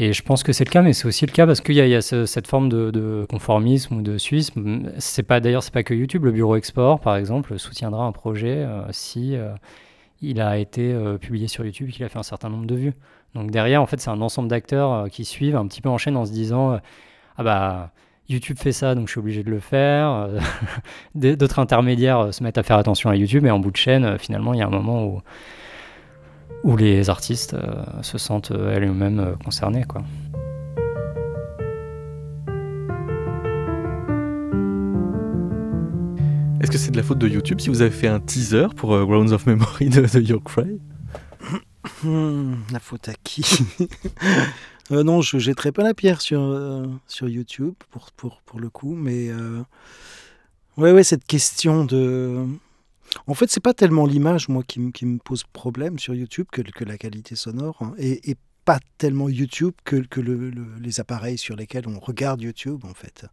Et 0.03 0.14
je 0.14 0.23
pense 0.23 0.43
que 0.43 0.55
c'est 0.55 0.64
le 0.64 0.71
cas, 0.71 0.81
mais 0.81 0.95
c'est 0.95 1.07
aussi 1.07 1.27
le 1.27 1.31
cas 1.31 1.47
parce 1.47 1.61
qu'il 1.61 1.75
y, 1.75 1.95
a, 1.95 2.01
cette 2.01 2.47
forme 2.47 2.71
de, 2.71 3.27
conformisme 3.29 3.97
ou 3.97 4.01
de 4.01 4.16
suisme. 4.16 4.91
C'est 4.99 5.23
pas 5.23 5.41
d'ailleurs, 5.41 5.62
c'est 5.62 5.75
pas 5.75 5.83
que 5.83 5.93
YouTube. 5.93 6.25
Le 6.25 6.33
Bureau 6.33 6.57
Export, 6.57 7.01
par 7.01 7.16
exemple, 7.16 7.59
soutiendra 7.59 8.07
un 8.07 8.12
projet 8.12 8.64
euh, 8.64 8.83
si 8.93 9.37
euh, 9.37 9.53
il 10.23 10.41
a 10.41 10.57
été 10.57 10.91
euh, 10.91 11.18
publié 11.18 11.49
sur 11.49 11.66
YouTube 11.66 11.91
et 11.91 11.93
qu'il 11.93 12.05
a 12.05 12.09
fait 12.09 12.18
un 12.18 12.23
certain 12.23 12.49
nombre 12.49 12.64
de 12.64 12.77
vues. 12.77 12.95
Donc 13.35 13.51
derrière, 13.51 13.81
en 13.83 13.87
fait, 13.87 14.01
c'est 14.01 14.11
un 14.11 14.20
ensemble 14.20 14.49
d'acteurs 14.49 15.09
qui 15.11 15.24
suivent 15.24 15.57
un 15.57 15.66
petit 15.66 15.81
peu 15.81 15.89
en 15.89 15.99
chaîne 15.99 16.16
en 16.16 16.26
se 16.26 16.33
disant 16.33 16.81
ah 17.37 17.43
bah 17.43 17.93
YouTube 18.31 18.59
fait 18.59 18.70
ça, 18.70 18.95
donc 18.95 19.09
je 19.09 19.12
suis 19.12 19.18
obligé 19.18 19.43
de 19.43 19.51
le 19.51 19.59
faire. 19.59 20.28
D'autres 21.14 21.59
intermédiaires 21.59 22.20
euh, 22.20 22.33
se 22.33 22.45
mettent 22.45 22.59
à 22.59 22.62
faire 22.62 22.76
attention 22.76 23.11
à 23.11 23.16
YouTube, 23.16 23.45
et 23.45 23.51
en 23.51 23.59
bout 23.59 23.72
de 23.72 23.76
chaîne, 23.76 24.05
euh, 24.05 24.18
finalement, 24.18 24.55
il 24.55 24.61
y 24.61 24.62
a 24.62 24.66
un 24.66 24.70
moment 24.70 25.05
où, 25.05 25.20
où 26.62 26.76
les 26.76 27.11
artistes 27.11 27.55
euh, 27.55 27.83
se 28.03 28.18
sentent 28.18 28.53
elles-mêmes 28.53 29.35
concernés. 29.45 29.83
Quoi. 29.83 30.03
Est-ce 36.61 36.70
que 36.70 36.78
c'est 36.78 36.93
de 36.93 36.97
la 36.97 37.03
faute 37.03 37.18
de 37.18 37.26
YouTube 37.26 37.59
si 37.61 37.68
vous 37.68 37.83
avez 37.83 37.91
fait 37.91 38.07
un 38.07 38.20
teaser 38.20 38.68
pour 38.76 38.91
Grounds 39.07 39.33
of 39.33 39.47
Memory 39.47 39.89
de, 39.89 40.03
de 40.03 40.20
Your 40.20 40.43
Cry? 40.45 40.78
Hmm, 42.03 42.55
La 42.73 42.81
faute 42.81 43.09
à 43.09 43.15
qui 43.23 43.45
Euh, 44.93 45.05
non, 45.05 45.21
je 45.21 45.39
jetterai 45.39 45.73
pas 45.73 45.83
la 45.83 45.95
pierre 45.95 46.21
sur, 46.21 46.41
euh, 46.41 46.87
sur 47.07 47.29
YouTube 47.29 47.75
pour, 47.91 48.11
pour, 48.13 48.43
pour, 48.43 48.59
le 48.59 48.71
coup, 48.71 48.95
mais 48.95 49.29
euh, 49.29 49.63
ouais, 50.77 50.91
ouais, 50.93 51.05
cette 51.05 51.25
question 51.25 51.85
de. 51.85 52.45
En 53.27 53.35
fait, 53.35 53.51
c'est 53.51 53.63
pas 53.63 53.75
tellement 53.75 54.07
l'image, 54.07 54.49
moi, 54.49 54.63
qui, 54.65 54.81
me 54.81 55.19
pose 55.19 55.45
problème 55.53 55.99
sur 55.99 56.15
YouTube 56.15 56.47
que, 56.51 56.63
que 56.63 56.85
la 56.85 56.99
qualité 56.99 57.37
sonore, 57.37 57.79
hein, 57.81 57.95
et, 57.99 58.37
pas 58.67 58.79
tellement 58.99 59.31
YouTube 59.31 59.73
que, 59.85 59.97
que 59.97 60.21
le, 60.21 60.51
les 60.81 61.01
appareils 61.01 61.39
sur 61.39 61.57
lesquels 61.57 61.89
on 61.89 61.99
regarde 61.99 62.43
YouTube, 62.43 62.85
en 62.85 62.93
fait. 62.93 63.25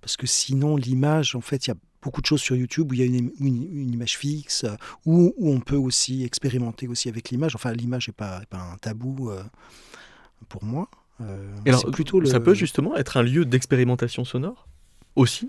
Parce 0.00 0.16
que 0.16 0.26
sinon, 0.26 0.76
l'image, 0.76 1.36
en 1.36 1.42
fait, 1.42 1.66
il 1.66 1.70
y 1.70 1.72
a 1.72 1.76
beaucoup 2.04 2.20
de 2.20 2.26
choses 2.26 2.42
sur 2.42 2.54
YouTube 2.54 2.92
où 2.92 2.94
il 2.94 3.00
y 3.00 3.02
a 3.02 3.06
une, 3.06 3.32
une, 3.40 3.92
image 3.92 4.16
fixe, 4.18 4.66
où, 5.06 5.34
où, 5.36 5.50
on 5.50 5.60
peut 5.60 5.76
aussi 5.76 6.22
expérimenter 6.22 6.86
aussi 6.86 7.08
avec 7.08 7.30
l'image. 7.30 7.56
Enfin, 7.56 7.72
l'image 7.72 8.08
n'est 8.08 8.14
pas, 8.14 8.42
pas, 8.50 8.58
un 8.58 8.76
tabou 8.76 9.30
pour 10.48 10.64
moi. 10.64 10.88
Euh, 11.20 11.56
alors, 11.66 11.84
plutôt 11.90 12.24
ça 12.24 12.40
peut 12.40 12.54
justement 12.54 12.96
être 12.96 13.16
un 13.16 13.22
lieu 13.22 13.44
d'expérimentation 13.44 14.24
sonore 14.24 14.66
aussi? 15.16 15.46
Et 15.46 15.48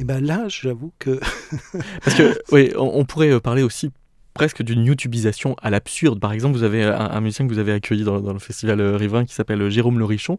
eh 0.00 0.04
ben 0.04 0.24
là, 0.24 0.48
j'avoue 0.48 0.92
que. 0.98 1.18
Parce 2.04 2.16
que, 2.16 2.38
oui, 2.52 2.72
on, 2.76 3.04
pourrait 3.06 3.30
euh, 3.30 3.40
parler 3.40 3.62
aussi 3.62 3.90
presque 4.34 4.62
d'une 4.62 4.84
YouTubeisation 4.84 5.56
à 5.62 5.70
l'absurde. 5.70 6.20
Par 6.20 6.32
exemple, 6.32 6.56
vous 6.56 6.62
avez 6.62 6.84
un, 6.84 7.20
musicien 7.20 7.46
que 7.48 7.52
vous 7.52 7.58
avez 7.58 7.72
accueilli 7.72 8.04
dans, 8.04 8.20
le 8.20 8.38
festival 8.38 8.80
euh, 8.80 8.96
Rivin 8.96 9.24
qui 9.24 9.34
s'appelle 9.34 9.70
Jérôme 9.70 9.98
Lorichon, 9.98 10.36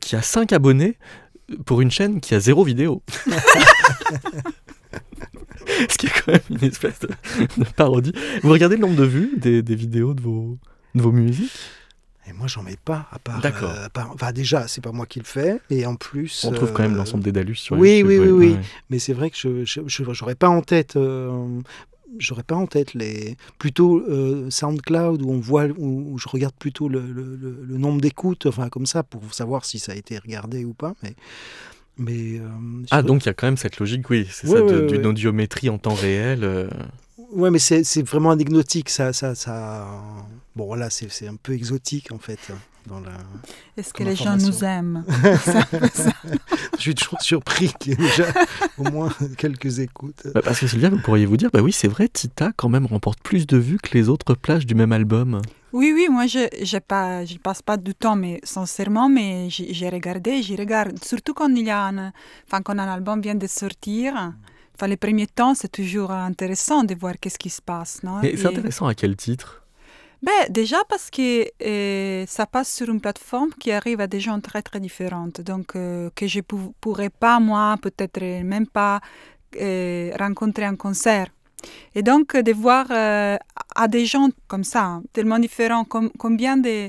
qui 0.00 0.16
a 0.16 0.22
5 0.22 0.52
abonnés 0.52 0.98
pour 1.64 1.80
une 1.80 1.90
chaîne 1.90 2.20
qui 2.20 2.34
a 2.34 2.40
zéro 2.40 2.64
vidéo. 2.64 3.02
Ce 5.88 5.96
qui 5.96 6.06
est 6.06 6.10
quand 6.10 6.32
même 6.32 6.40
une 6.50 6.64
espèce 6.68 7.00
de, 7.00 7.64
parodie. 7.76 8.12
Vous 8.42 8.50
regardez 8.50 8.76
le 8.76 8.82
nombre 8.82 8.96
de 8.96 9.04
vues 9.04 9.32
des, 9.36 9.62
des 9.62 9.74
vidéos 9.74 10.14
de 10.14 10.20
vos, 10.20 10.58
de 10.94 11.02
vos 11.02 11.12
musiques? 11.12 11.52
Et 12.30 12.32
moi, 12.32 12.46
j'en 12.46 12.62
mets 12.62 12.76
pas, 12.76 13.08
à 13.10 13.18
part. 13.18 13.40
D'accord. 13.40 13.70
Euh, 13.70 13.88
enfin, 14.14 14.32
déjà, 14.32 14.68
c'est 14.68 14.80
pas 14.80 14.92
moi 14.92 15.06
qui 15.06 15.18
le 15.18 15.24
fais. 15.24 15.60
Et 15.68 15.84
en 15.84 15.96
plus. 15.96 16.44
On 16.44 16.52
trouve 16.52 16.72
quand 16.72 16.82
même 16.82 16.94
euh, 16.94 16.98
l'ensemble 16.98 17.24
des 17.24 17.32
Dalus 17.32 17.56
sur 17.56 17.76
oui, 17.76 17.98
YouTube. 17.98 18.08
Oui, 18.08 18.30
oui, 18.30 18.48
oui. 18.54 18.56
Mais 18.88 18.98
c'est 18.98 19.12
vrai 19.12 19.30
que 19.30 19.36
je 19.36 20.02
n'aurais 20.20 20.34
pas 20.36 20.48
en 20.48 20.62
tête. 20.62 20.96
Euh, 20.96 21.60
j'aurais 22.18 22.42
pas 22.42 22.56
en 22.56 22.66
tête 22.66 22.94
les 22.94 23.36
plutôt 23.58 24.04
SoundCloud 24.50 25.22
où 25.22 25.30
on 25.30 25.40
voit 25.40 25.66
où, 25.78 26.18
je 26.18 26.28
regarde 26.28 26.54
plutôt 26.54 26.88
le, 26.88 27.00
le, 27.00 27.78
nombre 27.78 28.00
d'écoutes 28.00 28.46
enfin 28.46 28.68
comme 28.68 28.84
ça 28.84 29.04
pour 29.04 29.32
savoir 29.32 29.64
si 29.64 29.78
ça 29.78 29.92
a 29.92 29.94
été 29.94 30.18
regardé 30.18 30.64
ou 30.64 30.74
pas 30.74 30.94
mais 31.04 31.14
mais 32.00 32.40
ah 32.90 33.02
donc 33.02 33.24
il 33.24 33.26
y 33.26 33.30
a 33.30 33.34
quand 33.34 33.46
même 33.46 33.56
cette 33.56 33.78
logique 33.78 34.10
oui 34.10 34.26
c'est 34.30 34.48
ça 34.48 34.62
d'une 34.62 35.06
audiométrie 35.06 35.70
en 35.70 35.78
temps 35.78 35.94
réel 35.94 36.68
Ouais, 37.32 37.50
mais 37.50 37.58
c'est 37.58 38.02
vraiment 38.02 38.30
anecdotique. 38.30 38.90
Ça, 38.90 39.12
ça, 39.12 39.34
ça... 39.34 39.86
Bon, 40.56 40.66
voilà, 40.66 40.90
c'est 40.90 41.28
un 41.28 41.36
peu 41.36 41.52
exotique 41.52 42.12
en 42.12 42.18
fait. 42.18 42.38
Est-ce 43.76 43.92
que 43.92 44.02
les 44.02 44.16
gens 44.16 44.36
nous 44.36 44.64
aiment 44.64 45.04
Je 46.76 46.80
suis 46.80 46.94
toujours 46.94 47.20
surpris 47.20 47.72
qu'il 47.78 47.92
y 47.92 47.94
ait 47.94 48.08
déjà 48.08 48.26
au 48.78 48.84
moins 48.84 49.10
quelques 49.36 49.78
écoutes. 49.78 50.26
Bah, 50.34 50.40
parce 50.42 50.60
que 50.60 50.66
Sylvia, 50.66 50.90
vous 50.90 50.98
pourriez 50.98 51.26
vous 51.26 51.36
dire, 51.36 51.50
bah 51.52 51.60
oui, 51.60 51.72
c'est 51.72 51.88
vrai, 51.88 52.08
Tita 52.08 52.52
quand 52.56 52.68
même 52.68 52.86
remporte 52.86 53.20
plus 53.22 53.46
de 53.46 53.56
vues 53.56 53.78
que 53.78 53.96
les 53.96 54.08
autres 54.08 54.34
plages 54.34 54.66
du 54.66 54.74
même 54.74 54.92
album. 54.92 55.40
Oui, 55.72 55.92
oui, 55.94 56.08
moi 56.10 56.26
je 56.26 56.40
ne 56.40 57.38
passe 57.38 57.62
pas 57.62 57.76
du 57.76 57.94
temps, 57.94 58.16
mais 58.16 58.40
sincèrement, 58.42 59.08
mais 59.08 59.48
j'ai 59.50 59.88
regardé, 59.88 60.42
j'y 60.42 60.56
regarde, 60.56 61.02
surtout 61.04 61.32
quand 61.32 61.48
il 61.48 61.66
y 61.66 61.70
a 61.70 61.86
un, 61.86 62.12
enfin, 62.46 62.60
quand 62.62 62.78
un 62.78 62.88
album 62.88 63.20
vient 63.20 63.36
de 63.36 63.46
sortir. 63.46 64.32
Enfin, 64.80 64.88
les 64.88 64.96
premiers 64.96 65.26
temps, 65.26 65.54
c'est 65.54 65.70
toujours 65.70 66.10
intéressant 66.10 66.84
de 66.84 66.94
voir 66.94 67.12
qu'est-ce 67.20 67.38
qui 67.38 67.50
se 67.50 67.60
passe. 67.60 68.02
Non? 68.02 68.20
Mais 68.22 68.34
c'est 68.34 68.46
intéressant 68.46 68.86
à 68.86 68.94
quel 68.94 69.14
titre? 69.14 69.62
Ben, 70.22 70.32
Déjà 70.48 70.78
parce 70.88 71.10
que 71.10 71.44
euh, 71.62 72.24
ça 72.26 72.46
passe 72.46 72.74
sur 72.76 72.88
une 72.88 72.98
plateforme 72.98 73.50
qui 73.60 73.72
arrive 73.72 74.00
à 74.00 74.06
des 74.06 74.20
gens 74.20 74.40
très 74.40 74.62
très 74.62 74.80
différentes. 74.80 75.42
Donc 75.42 75.76
euh, 75.76 76.08
que 76.14 76.26
je 76.26 76.38
ne 76.38 76.70
pourrais 76.80 77.10
pas, 77.10 77.40
moi, 77.40 77.76
peut-être 77.82 78.22
même 78.42 78.66
pas 78.66 79.02
euh, 79.60 80.12
rencontrer 80.18 80.66
en 80.66 80.76
concert. 80.76 81.26
Et 81.94 82.02
donc 82.02 82.34
de 82.34 82.52
voir 82.52 82.86
à 82.90 83.86
des 83.86 84.06
gens 84.06 84.30
comme 84.48 84.64
ça, 84.64 85.02
tellement 85.12 85.38
différents, 85.38 85.84
combien 85.84 86.56
de, 86.56 86.88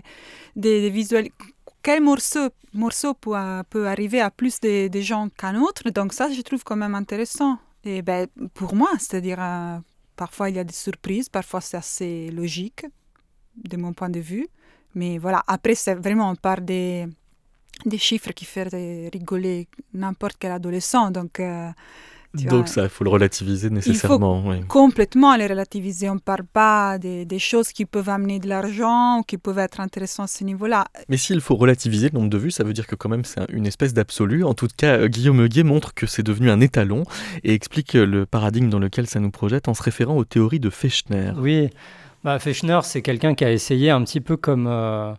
de, 0.56 0.88
visuels, 0.88 1.28
quel 1.84 2.02
morceau, 2.02 2.48
morceau 2.74 3.14
peut, 3.16 3.36
peut 3.70 3.86
arriver 3.90 4.22
à 4.22 4.32
plus 4.32 4.62
de, 4.62 4.88
de 4.88 5.02
gens 5.02 5.28
qu'un 5.38 5.60
autre. 5.60 5.90
Donc 5.90 6.14
ça, 6.14 6.32
je 6.32 6.40
trouve 6.40 6.64
quand 6.64 6.78
même 6.78 6.96
intéressant. 6.96 7.60
Et 7.84 8.02
ben, 8.02 8.28
pour 8.54 8.76
moi, 8.76 8.90
c'est-à-dire, 9.00 9.40
parfois 10.16 10.50
il 10.50 10.56
y 10.56 10.60
a 10.60 10.64
des 10.64 10.74
surprises, 10.74 11.30
parfois 11.30 11.62
c'est 11.62 11.78
assez 11.78 12.30
logique 12.32 12.86
de 13.56 13.78
mon 13.78 13.94
point 13.94 14.10
de 14.10 14.20
vue. 14.20 14.48
Mais 14.94 15.18
voilà, 15.18 15.44
après, 15.48 15.76
c'est 15.76 15.96
vraiment, 15.96 16.32
on 16.32 16.62
des, 16.62 17.08
des 17.86 17.98
chiffres 17.98 18.32
qui 18.32 18.46
font 18.46 18.68
rigoler 18.72 19.68
n'importe 19.94 20.36
quel 20.38 20.52
adolescent. 20.52 21.12
Donc, 21.12 21.40
euh, 21.40 21.70
donc 22.34 22.68
ça, 22.68 22.84
il 22.84 22.90
faut 22.90 23.04
le 23.04 23.10
relativiser 23.10 23.70
nécessairement. 23.70 24.54
Il 24.54 24.62
faut 24.62 24.68
complètement 24.68 25.36
le 25.36 25.46
relativiser. 25.46 26.10
On 26.10 26.16
ne 26.16 26.20
parle 26.20 26.44
pas 26.44 26.98
des, 26.98 27.26
des, 27.26 27.40
choses 27.40 27.74
qui 27.74 27.86
peuvent 27.86 28.10
amener 28.10 28.40
de 28.40 28.48
l'argent 28.48 29.20
ou 29.20 29.24
qui 29.24 29.38
peuvent 29.38 29.60
être 29.60 29.80
intéressantes 29.80 30.26
à 30.26 30.28
ce 30.28 30.44
niveau-là. 30.44 30.86
Mais 31.10 31.18
s'il 31.18 31.42
faut 31.42 31.56
relativiser 31.56 32.10
le 32.10 32.18
nombre 32.18 32.30
de 32.30 32.38
vues, 32.38 32.52
ça 32.52 32.64
veut 32.64 32.74
dire 32.74 32.88
que 32.88 32.96
quand 32.96 33.10
même 33.10 33.26
c'est 33.26 33.42
une 33.52 33.68
espèce 33.68 33.94
d'absolu. 33.94 34.44
En 34.44 34.54
tout 34.54 34.68
cas, 34.76 34.98
euh, 34.98 35.08
Guillaume 35.08 35.44
Huguet 35.44 35.64
montre 35.64 35.94
que 35.94 36.08
c'est 36.08 36.24
devenu 36.24 36.50
un 36.50 36.62
étalon 36.62 37.04
et 37.44 37.54
explique 37.54 37.94
le 37.94 38.26
paradigme 38.26 38.70
dans 38.70 38.80
lequel 38.80 39.08
ça 39.08 39.20
nous 39.20 39.32
projette 39.32 39.68
en 39.68 39.74
se 39.74 39.84
référant 39.84 40.16
aux 40.16 40.26
théories 40.26 40.60
de 40.60 40.70
Fechner. 40.70 41.34
Oui, 41.38 41.70
bah, 42.24 42.40
Fechner, 42.40 42.80
c'est 42.84 43.02
quelqu'un 43.02 43.36
qui 43.36 43.44
a 43.44 43.52
essayé 43.52 43.90
un 43.90 44.04
petit 44.04 44.22
peu 44.22 44.38
comme, 44.38 44.68
euh, 44.68 45.14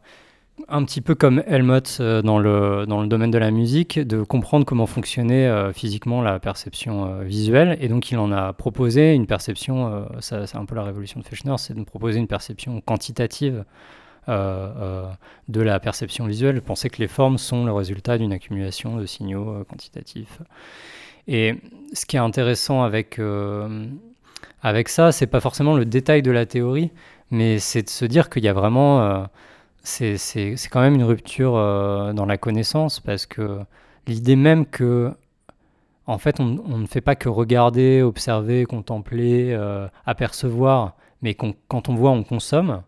un 0.68 0.84
petit 0.84 1.00
peu 1.00 1.14
comme 1.14 1.42
Helmut 1.46 1.98
euh, 2.00 2.22
dans, 2.22 2.38
le, 2.38 2.84
dans 2.86 3.00
le 3.00 3.08
domaine 3.08 3.30
de 3.30 3.38
la 3.38 3.50
musique, 3.50 3.98
de 3.98 4.22
comprendre 4.22 4.64
comment 4.64 4.86
fonctionnait 4.86 5.46
euh, 5.46 5.72
physiquement 5.72 6.22
la 6.22 6.38
perception 6.38 7.20
visuelle. 7.22 7.76
Et 7.80 7.88
donc, 7.88 8.10
il 8.10 8.18
en 8.18 8.32
a 8.32 8.52
proposé 8.52 9.14
une 9.14 9.26
perception, 9.26 10.06
c'est 10.20 10.56
un 10.56 10.64
peu 10.64 10.74
la 10.74 10.84
révolution 10.84 11.20
de 11.20 11.24
Fechner, 11.24 11.54
c'est 11.58 11.74
de 11.74 11.82
proposer 11.84 12.18
une 12.18 12.26
perception 12.26 12.80
quantitative 12.80 13.64
de 14.28 15.60
la 15.60 15.80
perception 15.80 16.26
visuelle. 16.26 16.60
Penser 16.62 16.90
que 16.90 16.98
les 16.98 17.08
formes 17.08 17.38
sont 17.38 17.64
le 17.64 17.72
résultat 17.72 18.18
d'une 18.18 18.32
accumulation 18.32 18.96
de 18.96 19.06
signaux 19.06 19.64
quantitatifs. 19.68 20.40
Et 21.26 21.56
ce 21.92 22.06
qui 22.06 22.16
est 22.16 22.20
intéressant 22.20 22.82
avec 22.82 23.20
avec 24.62 24.88
ça, 24.88 25.10
c'est 25.10 25.26
pas 25.26 25.40
forcément 25.40 25.74
le 25.74 25.84
détail 25.84 26.22
de 26.22 26.30
la 26.30 26.46
théorie, 26.46 26.92
mais 27.30 27.58
c'est 27.58 27.82
de 27.82 27.90
se 27.90 28.04
dire 28.04 28.30
qu'il 28.30 28.44
y 28.44 28.48
a 28.48 28.52
vraiment. 28.52 29.26
Euh, 30.00 30.16
c'est 30.16 30.68
quand 30.70 30.80
même 30.80 30.94
une 30.94 31.04
rupture 31.04 31.56
euh, 31.56 32.12
dans 32.12 32.26
la 32.26 32.38
connaissance, 32.38 33.00
parce 33.00 33.26
que 33.26 33.60
l'idée 34.06 34.36
même 34.36 34.66
que. 34.66 35.12
En 36.06 36.18
fait, 36.18 36.40
on, 36.40 36.78
ne 36.78 36.86
fait 36.86 37.00
pas 37.00 37.14
que 37.14 37.28
regarder, 37.28 38.02
observer, 38.02 38.64
contempler, 38.64 39.52
euh, 39.52 39.86
apercevoir, 40.04 40.96
mais 41.22 41.34
quand 41.34 41.88
on 41.88 41.94
voit, 41.94 42.10
on 42.10 42.24
consomme. 42.24 42.82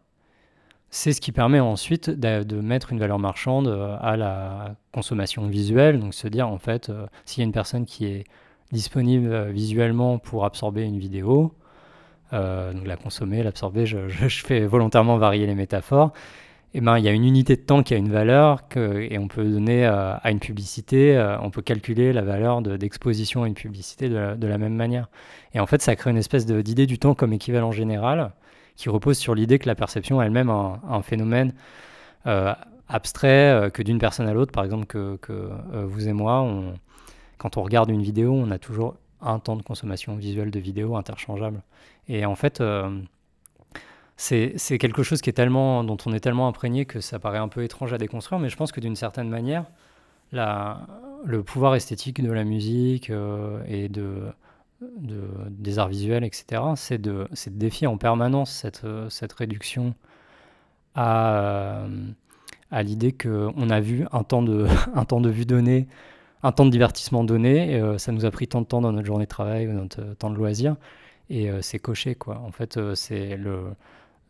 C'est 0.91 1.13
ce 1.13 1.21
qui 1.21 1.31
permet 1.33 1.61
ensuite 1.61 2.11
de, 2.11 2.61
mettre 2.61 2.93
une 2.93 2.99
valeur 2.99 3.21
marchande 3.21 3.69
à 4.01 4.17
la 4.17 4.75
consommation 4.93 5.47
visuelle. 5.47 6.01
Donc 6.01 6.13
se 6.15 6.27
dire, 6.29 6.49
en 6.49 6.59
fait, 6.59 6.91
s'il 7.25 7.41
y 7.41 7.45
a 7.45 7.47
une 7.47 7.53
personne 7.53 7.85
qui 7.85 8.07
est 8.07 8.25
disponible 8.73 9.49
visuellement 9.51 10.19
pour 10.19 10.45
absorber 10.45 10.83
une 10.83 10.99
vidéo, 10.99 11.55
euh, 12.35 12.73
donc 12.73 12.87
la 12.87 12.97
consommer, 12.97 13.43
l'absorber, 13.43 13.87
je, 13.87 13.99
fais 14.29 14.67
volontairement 14.67 15.19
varier 15.19 15.47
les 15.47 15.55
métaphores. 15.55 16.13
Eh 16.77 16.81
ben, 16.81 16.99
il 16.99 17.05
y 17.05 17.09
a 17.09 17.13
une 17.13 17.25
unité 17.25 17.55
de 17.55 17.61
temps 17.61 17.85
qui 17.85 17.95
a 17.95 17.97
une 17.97 18.11
valeur 18.11 18.63
et 18.77 19.17
on 19.17 19.29
peut 19.29 19.45
donner 19.45 19.87
euh, 19.87 20.17
à 20.17 20.31
une 20.33 20.41
publicité, 20.41 21.17
euh, 21.17 21.39
on 21.41 21.51
peut 21.51 21.63
calculer 21.63 22.13
la 22.13 22.23
valeur 22.23 22.63
d'exposition 22.63 23.45
à 23.45 23.47
une 23.47 23.55
publicité 23.55 24.09
de 24.09 24.47
la, 24.47 24.59
même 24.59 24.75
manière. 24.75 25.09
Et 25.55 25.61
en 25.61 25.67
fait, 25.67 25.83
ça 25.83 25.95
crée 25.95 26.11
une 26.11 26.17
espèce 26.17 26.47
d'idée 26.47 26.87
du 26.87 26.99
temps 26.99 27.15
comme 27.15 27.33
équivalent 27.33 27.71
général 27.71 28.33
qui 28.75 28.89
repose 28.89 29.17
sur 29.19 29.37
l'idée 29.37 29.61
que 29.61 29.69
la 29.69 29.77
perception 29.77 30.21
elle-même 30.21 30.51
a 30.51 30.81
un, 30.89 31.03
phénomène 31.03 31.55
abstrait 32.89 33.71
que 33.73 33.83
d'une 33.85 34.01
personne 34.01 34.27
à 34.27 34.35
l'autre. 34.35 34.51
Par 34.51 34.65
exemple, 34.65 34.87
que, 34.87 35.19
vous 35.73 36.09
et 36.09 36.13
moi, 36.13 36.45
quand 37.39 37.57
on 37.57 37.63
regarde 37.63 37.91
une 37.91 38.03
vidéo, 38.03 38.33
on 38.33 38.51
a 38.51 38.59
toujours 38.59 38.97
un 39.23 39.39
temps 39.39 39.55
de 39.55 39.63
consommation 39.63 40.17
visuelle 40.17 40.51
de 40.51 40.59
vidéo 40.59 40.97
interchangeable. 40.97 41.63
Et 42.09 42.27
en 42.27 42.35
fait, 42.35 42.61
euh, 42.61 42.91
c'est 44.17 44.79
quelque 44.79 45.03
chose 45.03 45.21
qui 45.21 45.31
est 45.31 45.35
tellement, 45.35 45.85
dont 45.85 45.97
on 46.07 46.13
est 46.13 46.21
tellement 46.21 46.49
imprégné 46.49 46.85
que 46.85 47.01
ça 47.01 47.19
paraît 47.19 47.39
un 47.39 47.49
peu 47.49 47.65
étrange 47.65 47.93
à 47.93 47.99
déconstruire, 47.99 48.41
mais 48.41 48.49
je 48.49 48.57
pense 48.57 48.73
que 48.73 48.81
d'une 48.81 48.97
certaine 48.97 49.29
manière, 49.29 49.65
la, 50.33 50.87
le 51.25 51.43
pouvoir 51.43 51.75
esthétique 51.75 52.23
de 52.23 52.33
la 52.33 52.45
musique 52.45 53.11
euh, 53.11 53.63
et 53.67 53.89
de, 53.89 54.23
de, 54.81 55.23
des 55.51 55.79
arts 55.79 55.89
visuels, 55.89 56.25
etc., 56.25 56.63
c'est 56.77 57.01
de, 57.01 57.29
de, 57.31 57.51
défier 57.51 57.87
en 57.87 57.99
permanence 57.99 58.53
cette, 58.53 58.87
cette 59.09 59.33
réduction 59.33 59.95
à, 60.95 61.87
à 62.71 62.83
l'idée 62.83 63.13
qu'on 63.13 63.71
a 63.71 63.81
vu 63.81 64.07
un 64.13 64.23
temps, 64.23 64.43
de, 64.43 64.67
un 64.95 65.05
temps 65.05 65.21
de 65.21 65.31
vue 65.31 65.47
donné, 65.47 65.87
un 66.43 66.53
temps 66.53 66.67
de 66.67 66.71
divertissement 66.71 67.25
donné, 67.25 67.73
et, 67.73 67.81
euh, 67.81 67.99
ça 67.99 68.13
nous 68.13 68.25
a 68.25 68.31
pris 68.31 68.49
tant 68.49 68.61
de 68.61 68.67
temps 68.67 68.81
dans 68.81 68.93
notre 68.93 69.07
journée 69.07 69.25
de 69.25 69.31
travail 69.31 69.69
ou 69.69 69.73
notre 69.73 70.03
temps 70.15 70.31
de 70.31 70.37
loisir, 70.37 70.77
et 71.31 71.51
euh, 71.51 71.63
c'est 71.63 71.79
coché 71.79 72.15
quoi. 72.15 72.39
En 72.41 72.51
fait, 72.51 72.77
euh, 72.77 72.95
c'est 72.95 73.37
le 73.37 73.65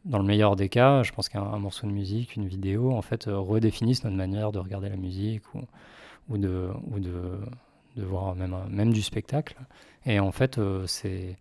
dans 0.05 0.18
le 0.18 0.24
meilleur 0.24 0.57
des 0.57 0.68
cas, 0.68 1.02
je 1.02 1.12
pense 1.12 1.28
qu'un 1.28 1.59
morceau 1.59 1.86
de 1.86 1.92
musique, 1.92 2.36
une 2.36 2.46
vidéo, 2.46 2.92
en 2.92 3.02
fait, 3.02 3.28
euh, 3.28 3.38
redéfinissent 3.38 4.05
notre 4.05 4.16
manière 4.16 4.52
de 4.52 4.59
regarder 4.59 4.88
la 4.88 4.96
musique 4.96 5.42
ou, 6.28 6.38
de, 6.38 6.70
voir 7.96 8.34
même, 8.34 8.57
même 8.70 8.92
du 8.92 9.02
spectacle. 9.02 9.57
Et 10.07 10.20
en 10.20 10.32
fait, 10.32 10.61
c'est 10.86 11.36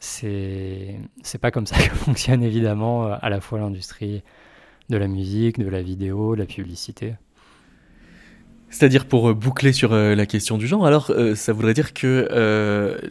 c'est 0.00 1.38
pas 1.40 1.50
comme 1.50 1.66
ça 1.66 1.76
que 1.88 1.94
fonctionne 1.94 2.42
évidemment 2.42 3.12
à 3.12 3.28
la 3.28 3.40
fois 3.40 3.58
l'industrie 3.58 4.22
de 4.88 4.96
la 4.96 5.08
musique, 5.08 5.58
de 5.58 5.68
la 5.68 5.82
vidéo, 5.82 6.34
de 6.34 6.40
la 6.40 6.46
publicité. 6.46 7.14
C'est-à-dire 8.70 9.06
pour 9.06 9.28
euh, 9.28 9.34
boucler 9.34 9.72
sur 9.72 9.92
euh, 9.92 10.14
la 10.14 10.26
question 10.26 10.56
du 10.56 10.66
genre, 10.68 10.86
alors 10.86 11.10
euh, 11.10 11.34
ça 11.34 11.52
voudrait 11.52 11.74
dire 11.74 11.92
que 11.92 12.28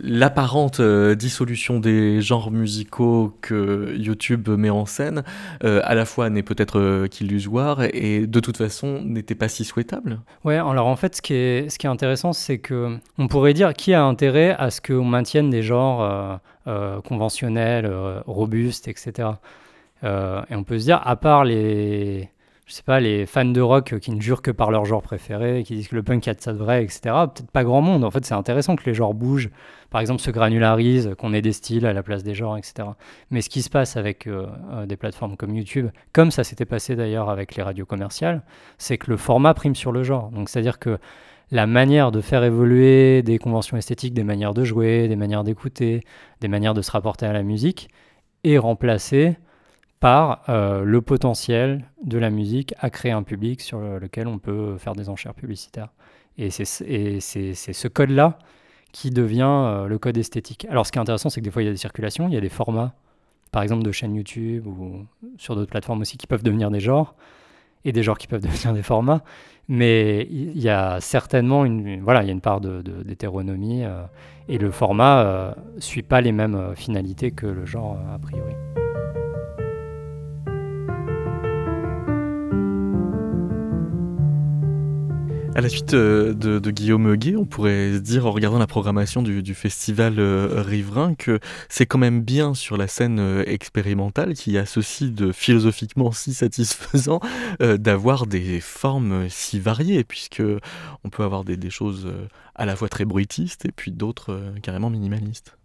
l'apparente 0.02 0.82
dissolution 0.82 1.80
des 1.80 2.22
genres 2.22 2.50
musicaux 2.52 3.38
que 3.42 3.94
YouTube 3.98 4.48
met 4.50 4.70
en 4.70 4.86
scène, 4.86 5.24
à 5.62 5.96
la 5.96 6.06
fois 6.06 6.30
n'est 6.30 6.44
peut-être 6.44 7.08
qu'illusoire 7.08 7.84
et 7.94 8.28
de 8.28 8.40
toute 8.40 8.58
façon 8.58 9.02
n'était 9.04 9.36
pas 9.36 9.50
si 9.50 9.66
souhaitable. 9.66 10.22
Ouais, 10.46 10.56
alors 10.56 10.88
en 10.88 10.96
fait 10.96 11.16
ce 11.16 11.22
qui 11.22 11.34
est, 11.34 11.70
ce 11.70 11.78
qui 11.78 11.88
est 11.88 11.90
intéressant 11.90 12.34
c'est 12.34 12.60
que 12.60 12.98
on 13.18 13.28
pourrait 13.28 13.54
dire 13.54 13.74
qui 13.74 13.94
a 13.94 14.04
intérêt 14.04 14.56
à 14.58 14.70
ce 14.70 14.82
qu'on 14.82 15.04
maintienne 15.04 15.50
des 15.50 15.64
genres 15.64 16.40
conventionnels, 17.04 17.92
robustes, 18.26 18.88
etc. 18.88 19.30
et 20.04 20.56
on 20.56 20.64
peut 20.64 20.80
se 20.80 20.86
dire, 20.86 21.02
à 21.04 21.16
part 21.16 21.44
les 21.44 22.30
je 22.70 22.76
sais 22.76 22.84
pas, 22.84 23.00
les 23.00 23.26
fans 23.26 23.46
de 23.46 23.62
rock 23.62 23.98
qui 24.00 24.12
ne 24.12 24.22
jurent 24.22 24.44
que 24.44 24.52
par 24.52 24.70
leur 24.70 24.86
genre 24.86 25.02
préféré, 25.02 25.64
qui 25.64 25.74
disent 25.74 25.88
que 25.88 25.96
le 25.96 26.04
punk 26.04 26.28
a 26.28 26.36
de 26.36 26.40
ça 26.40 26.54
de 26.54 26.58
vrai, 26.60 26.84
etc. 26.84 27.00
Peut-être 27.04 27.50
pas 27.50 27.64
grand 27.64 27.82
monde. 27.82 28.04
En 28.04 28.12
fait, 28.12 28.24
c'est 28.24 28.36
intéressant 28.36 28.76
que 28.76 28.86
les 28.86 28.94
genres 28.94 29.16
bougent. 29.16 29.50
Par 29.90 30.00
exemple, 30.02 30.22
se 30.22 30.30
granularisent, 30.30 31.16
qu'on 31.18 31.34
ait 31.34 31.42
des 31.42 31.52
styles 31.52 31.88
à 31.88 31.94
la 31.94 32.04
place 32.04 32.22
des 32.22 32.36
genres, 32.36 32.58
etc. 32.58 32.90
Mais 33.32 33.42
ce 33.42 33.50
qui 33.50 33.64
se 33.64 33.72
passe 33.72 33.98
avec 33.98 34.28
euh, 34.28 34.46
euh, 34.72 34.86
des 34.86 34.98
plateformes 34.98 35.36
comme 35.36 35.56
YouTube, 35.56 35.88
comme 36.14 36.30
ça 36.30 36.44
s'était 36.44 36.66
passé 36.66 36.96
d'ailleurs 36.96 37.32
avec 37.32 37.56
les 37.56 37.64
radios 37.64 37.88
commerciales, 37.88 38.44
c'est 38.78 39.00
que 39.00 39.10
le 39.10 39.18
format 39.18 39.56
prime 39.56 39.74
sur 39.74 39.92
le 39.92 40.04
genre. 40.04 40.30
Donc, 40.30 40.48
c'est-à-dire 40.48 40.78
que 40.78 41.00
la 41.50 41.66
manière 41.66 42.12
de 42.12 42.22
faire 42.22 42.44
évoluer 42.44 43.24
des 43.24 43.40
conventions 43.40 43.78
esthétiques, 43.78 44.14
des 44.14 44.24
manières 44.24 44.54
de 44.54 44.64
jouer, 44.64 45.08
des 45.08 45.16
manières 45.16 45.44
d'écouter, 45.44 46.02
des 46.40 46.48
manières 46.48 46.76
de 46.76 46.84
se 46.84 46.92
rapporter 46.92 47.26
à 47.26 47.34
la 47.34 47.42
musique, 47.42 47.90
est 48.44 48.60
remplacée 48.60 49.38
par 50.00 50.44
euh, 50.50 50.84
le 50.84 51.02
potentiel 51.02 51.86
de 52.04 52.18
la 52.18 52.30
musique 52.30 52.74
à 52.80 52.90
créer 52.90 53.12
un 53.12 53.24
public 53.24 53.62
sur 53.62 53.80
lequel 53.80 54.28
on 54.28 54.40
peut 54.40 54.78
faire 54.78 54.94
des 54.94 55.10
enchères 55.10 55.34
publicitaires. 55.34 55.90
Et 56.38 56.50
c'est 56.50 56.64
ce 56.64 57.88
code-là 57.88 58.40
qui 58.94 59.12
devient 59.12 59.86
le 59.88 59.98
code 59.98 60.18
esthétique. 60.18 60.66
Alors 60.70 60.86
ce 60.88 60.92
qui 60.92 60.98
est 60.98 61.02
intéressant, 61.02 61.30
c'est 61.30 61.42
que 61.42 61.46
des 61.46 61.52
fois 61.52 61.62
il 61.62 61.66
y 61.66 61.70
a 61.70 61.72
des 61.72 61.78
circulations, 61.78 62.30
il 62.30 62.34
y 62.34 62.38
a 62.38 62.42
des 62.42 62.50
formats, 62.50 62.94
par 63.52 63.62
exemple 63.62 63.84
de 63.84 63.92
chaînes 63.92 64.16
YouTube 64.16 64.66
ou 64.68 65.06
sur 65.38 65.56
d'autres 65.56 65.70
plateformes 65.70 66.02
aussi 66.02 66.18
qui 66.18 66.28
peuvent 66.28 66.44
devenir 66.44 66.72
des 66.72 66.80
genres 66.80 67.16
et 67.84 67.92
des 67.92 68.04
genres 68.04 68.18
qui 68.18 68.28
peuvent 68.28 68.42
devenir 68.42 68.74
des 68.74 68.84
formats. 68.84 69.22
Mais 69.68 70.28
il 70.32 70.60
y 70.60 70.70
a 70.70 71.02
certainement 71.02 71.66
une, 71.66 72.02
voilà, 72.02 72.24
il 72.24 72.28
y 72.28 72.30
a 72.30 72.34
une 72.34 72.42
part 72.42 72.62
d'hétéronomie 72.62 73.84
de, 73.84 73.90
et 74.48 74.58
le 74.58 74.72
format 74.72 75.54
ne 75.76 75.82
suit 75.82 76.04
pas 76.04 76.22
les 76.22 76.32
mêmes 76.32 76.74
finalités 76.76 77.32
que 77.32 77.46
le 77.46 77.66
genre 77.66 78.00
a 78.12 78.18
priori. 78.18 78.54
À 85.56 85.62
la 85.62 85.68
suite 85.68 85.96
euh, 85.96 86.34
de, 86.34 86.72
Guillaume 86.72 87.12
Huguet, 87.12 87.36
on 87.36 87.46
pourrait 87.46 87.94
se 87.94 88.00
dire 88.00 88.28
en 88.28 88.32
regardant 88.32 88.60
la 88.60 88.68
programmation 88.68 89.24
du, 89.24 89.56
festival 89.56 90.20
euh, 90.20 90.62
riverain 90.62 91.16
que 91.16 91.40
c'est 91.70 91.88
quand 91.88 91.98
même 91.98 92.22
bien 92.22 92.54
sur 92.54 92.78
la 92.78 92.88
scène 92.88 93.20
euh, 93.20 93.44
expérimentale 93.48 94.36
qui 94.36 94.58
a 94.58 94.66
ceci 94.66 95.10
de 95.12 95.32
philosophiquement 95.32 96.12
si 96.12 96.34
satisfaisant 96.34 97.20
d'avoir 97.60 98.28
des 98.28 98.60
formes 98.60 99.28
si 99.30 99.60
variées 99.60 100.04
puisque 100.04 100.44
on 101.04 101.10
peut 101.10 101.24
avoir 101.24 101.44
des, 101.44 101.70
choses 101.70 102.08
à 102.56 102.66
la 102.66 102.76
fois 102.76 102.88
très 102.88 103.06
bruitistes 103.06 103.66
et 103.66 103.72
puis 103.72 103.92
d'autres 103.92 104.54
carrément 104.62 104.90
minimalistes. 104.90 105.58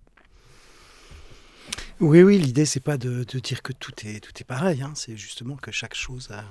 Oui, 2.00 2.22
oui, 2.22 2.38
l'idée 2.38 2.64
c'est 2.64 2.80
pas 2.80 2.96
de, 2.96 3.24
dire 3.24 3.62
que 3.62 3.72
tout 3.72 3.92
est, 4.04 4.20
tout 4.20 4.32
est 4.40 4.44
pareil, 4.44 4.82
hein. 4.82 4.92
c'est 4.94 5.16
justement 5.16 5.56
que 5.56 5.70
chaque 5.70 5.94
chose 5.94 6.30
a, 6.30 6.44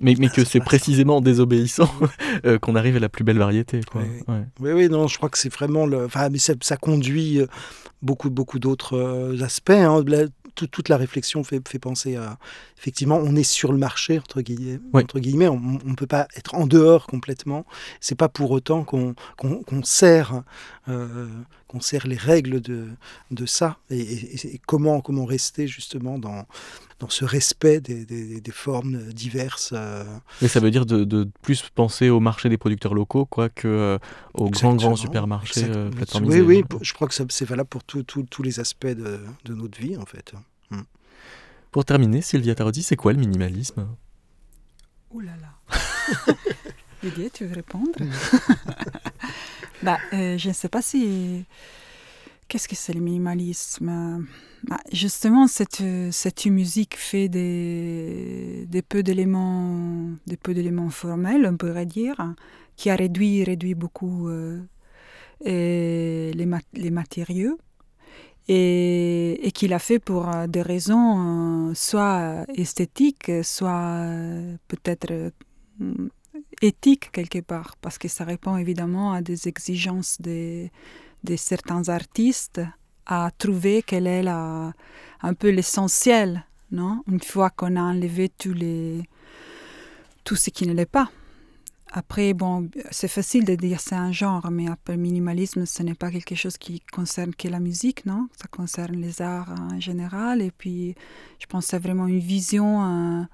mais, 0.00 0.14
mais 0.18 0.28
que 0.28 0.44
c'est 0.44 0.60
précisément 0.60 1.18
en 1.18 1.20
désobéissant 1.20 1.90
euh, 2.46 2.58
qu'on 2.58 2.76
arrive 2.76 2.96
à 2.96 3.00
la 3.00 3.08
plus 3.08 3.24
belle 3.24 3.38
variété. 3.38 3.80
Quoi. 3.90 4.02
Oui, 4.60 4.72
oui, 4.72 4.88
non, 4.88 5.08
je 5.08 5.16
crois 5.16 5.28
que 5.28 5.38
c'est 5.38 5.52
vraiment 5.52 5.86
le. 5.86 6.04
Enfin, 6.04 6.28
mais 6.28 6.38
ça, 6.38 6.54
ça 6.60 6.76
conduit 6.76 7.40
euh, 7.40 7.46
beaucoup, 8.02 8.30
beaucoup 8.30 8.58
d'autres 8.58 8.96
euh, 8.96 9.42
aspects. 9.42 9.70
Hein. 9.70 10.04
toute 10.54 10.88
la 10.88 10.96
réflexion 10.96 11.44
fait, 11.44 11.66
fait, 11.66 11.78
penser 11.78 12.16
à. 12.16 12.38
Effectivement, 12.78 13.16
on 13.16 13.34
est 13.36 13.42
sur 13.42 13.72
le 13.72 13.78
marché, 13.78 14.18
entre 14.18 14.42
guillemets. 14.42 14.80
Entre 14.92 15.18
guillemets 15.18 15.48
on 15.48 15.60
ne 15.60 15.94
peut 15.94 16.06
pas 16.06 16.28
être 16.36 16.54
en 16.54 16.66
dehors 16.66 17.06
complètement. 17.06 17.64
C'est 18.00 18.14
pas 18.14 18.28
pour 18.28 18.50
autant 18.50 18.84
qu'on 18.84 19.14
qu'on 19.36 19.82
sert 19.82 20.42
sert 21.80 22.06
les 22.06 22.16
règles 22.16 22.60
de, 22.60 22.88
de 23.30 23.46
ça 23.46 23.78
et, 23.90 24.60
comment, 24.66 25.00
comment 25.00 25.24
rester 25.24 25.66
justement 25.66 26.18
dans, 26.18 26.46
dans 27.00 27.08
ce 27.08 27.24
respect 27.24 27.80
des, 27.80 28.04
des, 28.04 28.52
formes 28.52 29.12
diverses. 29.12 29.72
Euh. 29.76 30.04
Mais 30.40 30.48
ça 30.48 30.60
veut 30.60 30.70
dire 30.70 30.86
de, 30.86 31.04
de, 31.04 31.28
plus 31.42 31.62
penser 31.74 32.08
au 32.08 32.20
marché 32.20 32.48
des 32.48 32.56
producteurs 32.56 32.94
locaux 32.94 33.26
quoi, 33.26 33.48
que 33.48 33.68
euh, 33.68 33.98
aux 34.34 34.48
grands, 34.48 34.74
grands 34.74 34.96
supermarchés 34.96 35.64
euh, 35.64 35.90
Oui, 36.22 36.40
oui, 36.40 36.64
je 36.80 36.92
crois 36.94 37.08
que 37.08 37.14
c'est 37.14 37.44
valable 37.44 37.68
pour 37.68 37.84
tous 37.84 38.42
les 38.42 38.60
aspects 38.60 38.86
de, 38.86 39.20
de, 39.44 39.54
notre 39.54 39.78
vie 39.78 39.96
en 39.96 40.06
fait. 40.06 40.32
Hmm. 40.70 40.82
Pour 41.70 41.84
terminer, 41.84 42.22
Sylvia 42.22 42.54
Tarodi, 42.54 42.82
c'est 42.82 42.96
quoi 42.96 43.12
le 43.12 43.18
minimalisme? 43.18 43.86
Ouh 45.10 45.20
là 45.20 45.32
là 45.40 45.76
Lydia, 47.02 47.28
tu 47.30 47.44
veux 47.44 47.54
répondre? 47.54 47.92
bah, 49.86 49.98
Je 50.12 50.48
ne 50.48 50.52
sais 50.52 50.68
pas 50.68 50.82
si 50.82 51.44
Qu'est-ce 52.48 52.68
que 52.68 52.76
c'est 52.76 52.92
le 52.92 53.00
minimalisme? 53.00 54.24
Bah, 54.64 54.78
Justement, 54.92 55.48
cette, 55.48 55.82
cette 56.12 56.46
musique 56.46 56.96
fait 56.96 57.28
des, 57.28 58.66
peu 58.88 59.02
d'éléments, 59.02 60.10
peu 60.42 60.54
d'éléments 60.54 60.90
formels, 60.90 61.48
on 61.50 61.56
pourrait 61.56 61.86
dire, 61.86 62.16
qui 62.76 62.90
a 62.90 62.96
réduit, 62.96 63.42
réduit 63.42 63.74
beaucoup 63.74 64.28
euh, 64.28 64.60
les, 65.42 66.32
les 66.74 66.90
matériaux 66.90 67.58
et, 68.48 69.46
et 69.46 69.50
qu'il 69.50 69.72
a 69.72 69.80
fait 69.80 69.98
pour 69.98 70.28
euh, 70.28 70.46
des 70.46 70.62
raisons 70.62 71.70
euh, 71.70 71.74
soit 71.74 72.44
esthétiques, 72.54 73.32
soit 73.42 74.06
peut-être 74.68 75.32
éthiques 76.62 77.10
quelque 77.12 77.40
part, 77.40 77.76
parce 77.80 77.98
que 77.98 78.08
ça 78.08 78.24
répond 78.24 78.56
évidemment 78.56 79.12
à 79.12 79.20
des 79.22 79.48
exigences 79.48 80.20
de 80.20 80.68
certains 81.36 81.88
artistes 81.88 82.60
à 83.06 83.30
trouver 83.38 83.82
quel 83.82 84.06
est 84.06 84.22
la, 84.22 84.72
un 85.22 85.34
peu 85.34 85.50
l'essentiel, 85.50 86.44
non? 86.72 87.02
Une 87.06 87.20
fois 87.20 87.50
qu'on 87.50 87.76
a 87.76 87.82
enlevé 87.82 88.28
tous 88.28 88.52
les, 88.52 89.08
tout 90.24 90.36
ce 90.36 90.50
qui 90.50 90.66
ne 90.66 90.72
l'est 90.72 90.86
pas. 90.86 91.10
Après, 91.92 92.34
bon, 92.34 92.68
c'est 92.90 93.08
facile 93.08 93.44
de 93.44 93.54
dire 93.54 93.80
c'est 93.80 93.94
un 93.94 94.10
genre, 94.10 94.50
mais 94.50 94.68
après, 94.68 94.96
le 94.96 95.02
minimalisme, 95.02 95.66
ce 95.66 95.84
n'est 95.84 95.94
pas 95.94 96.10
quelque 96.10 96.34
chose 96.34 96.58
qui 96.58 96.80
concerne 96.92 97.32
que 97.32 97.46
la 97.46 97.60
musique, 97.60 98.04
non? 98.06 98.28
Ça 98.36 98.48
concerne 98.48 98.96
les 98.96 99.22
arts 99.22 99.54
en 99.72 99.78
général. 99.78 100.42
Et 100.42 100.50
puis, 100.50 100.96
je 101.38 101.46
pense 101.46 101.66
que 101.66 101.70
c'est 101.70 101.78
vraiment 101.78 102.08
une 102.08 102.18
vision, 102.18 103.26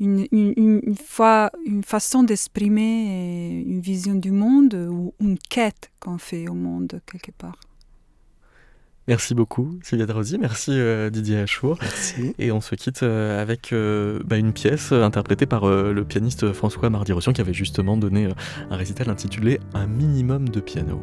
une, 0.00 0.26
une, 0.32 0.96
fois, 0.96 1.50
une 1.66 1.84
façon 1.84 2.22
d'exprimer 2.22 3.64
une 3.66 3.80
vision 3.80 4.14
du 4.14 4.30
monde 4.30 4.74
ou 4.74 5.14
une 5.20 5.38
quête 5.38 5.90
qu'on 6.00 6.18
fait 6.18 6.48
au 6.48 6.54
monde 6.54 7.00
quelque 7.06 7.32
part. 7.32 7.58
Merci 9.08 9.34
beaucoup 9.34 9.80
Sylvia 9.82 10.06
Drosy, 10.06 10.38
merci 10.38 10.70
euh, 10.72 11.10
Didier 11.10 11.38
Achour. 11.38 11.76
Merci. 11.80 12.34
Et 12.38 12.52
on 12.52 12.60
se 12.60 12.76
quitte 12.76 13.02
euh, 13.02 13.42
avec 13.42 13.72
euh, 13.72 14.20
bah, 14.24 14.36
une 14.36 14.52
pièce 14.52 14.92
interprétée 14.92 15.46
par 15.46 15.66
le 15.66 16.04
pianiste 16.04 16.52
François 16.52 16.88
Mardi-Rossian 16.88 17.32
qui 17.32 17.40
avait 17.40 17.52
justement 17.52 17.96
donné 17.96 18.28
un 18.70 18.76
récital 18.76 19.10
intitulé 19.10 19.58
Un 19.74 19.86
minimum 19.86 20.48
de 20.48 20.60
piano. 20.60 21.02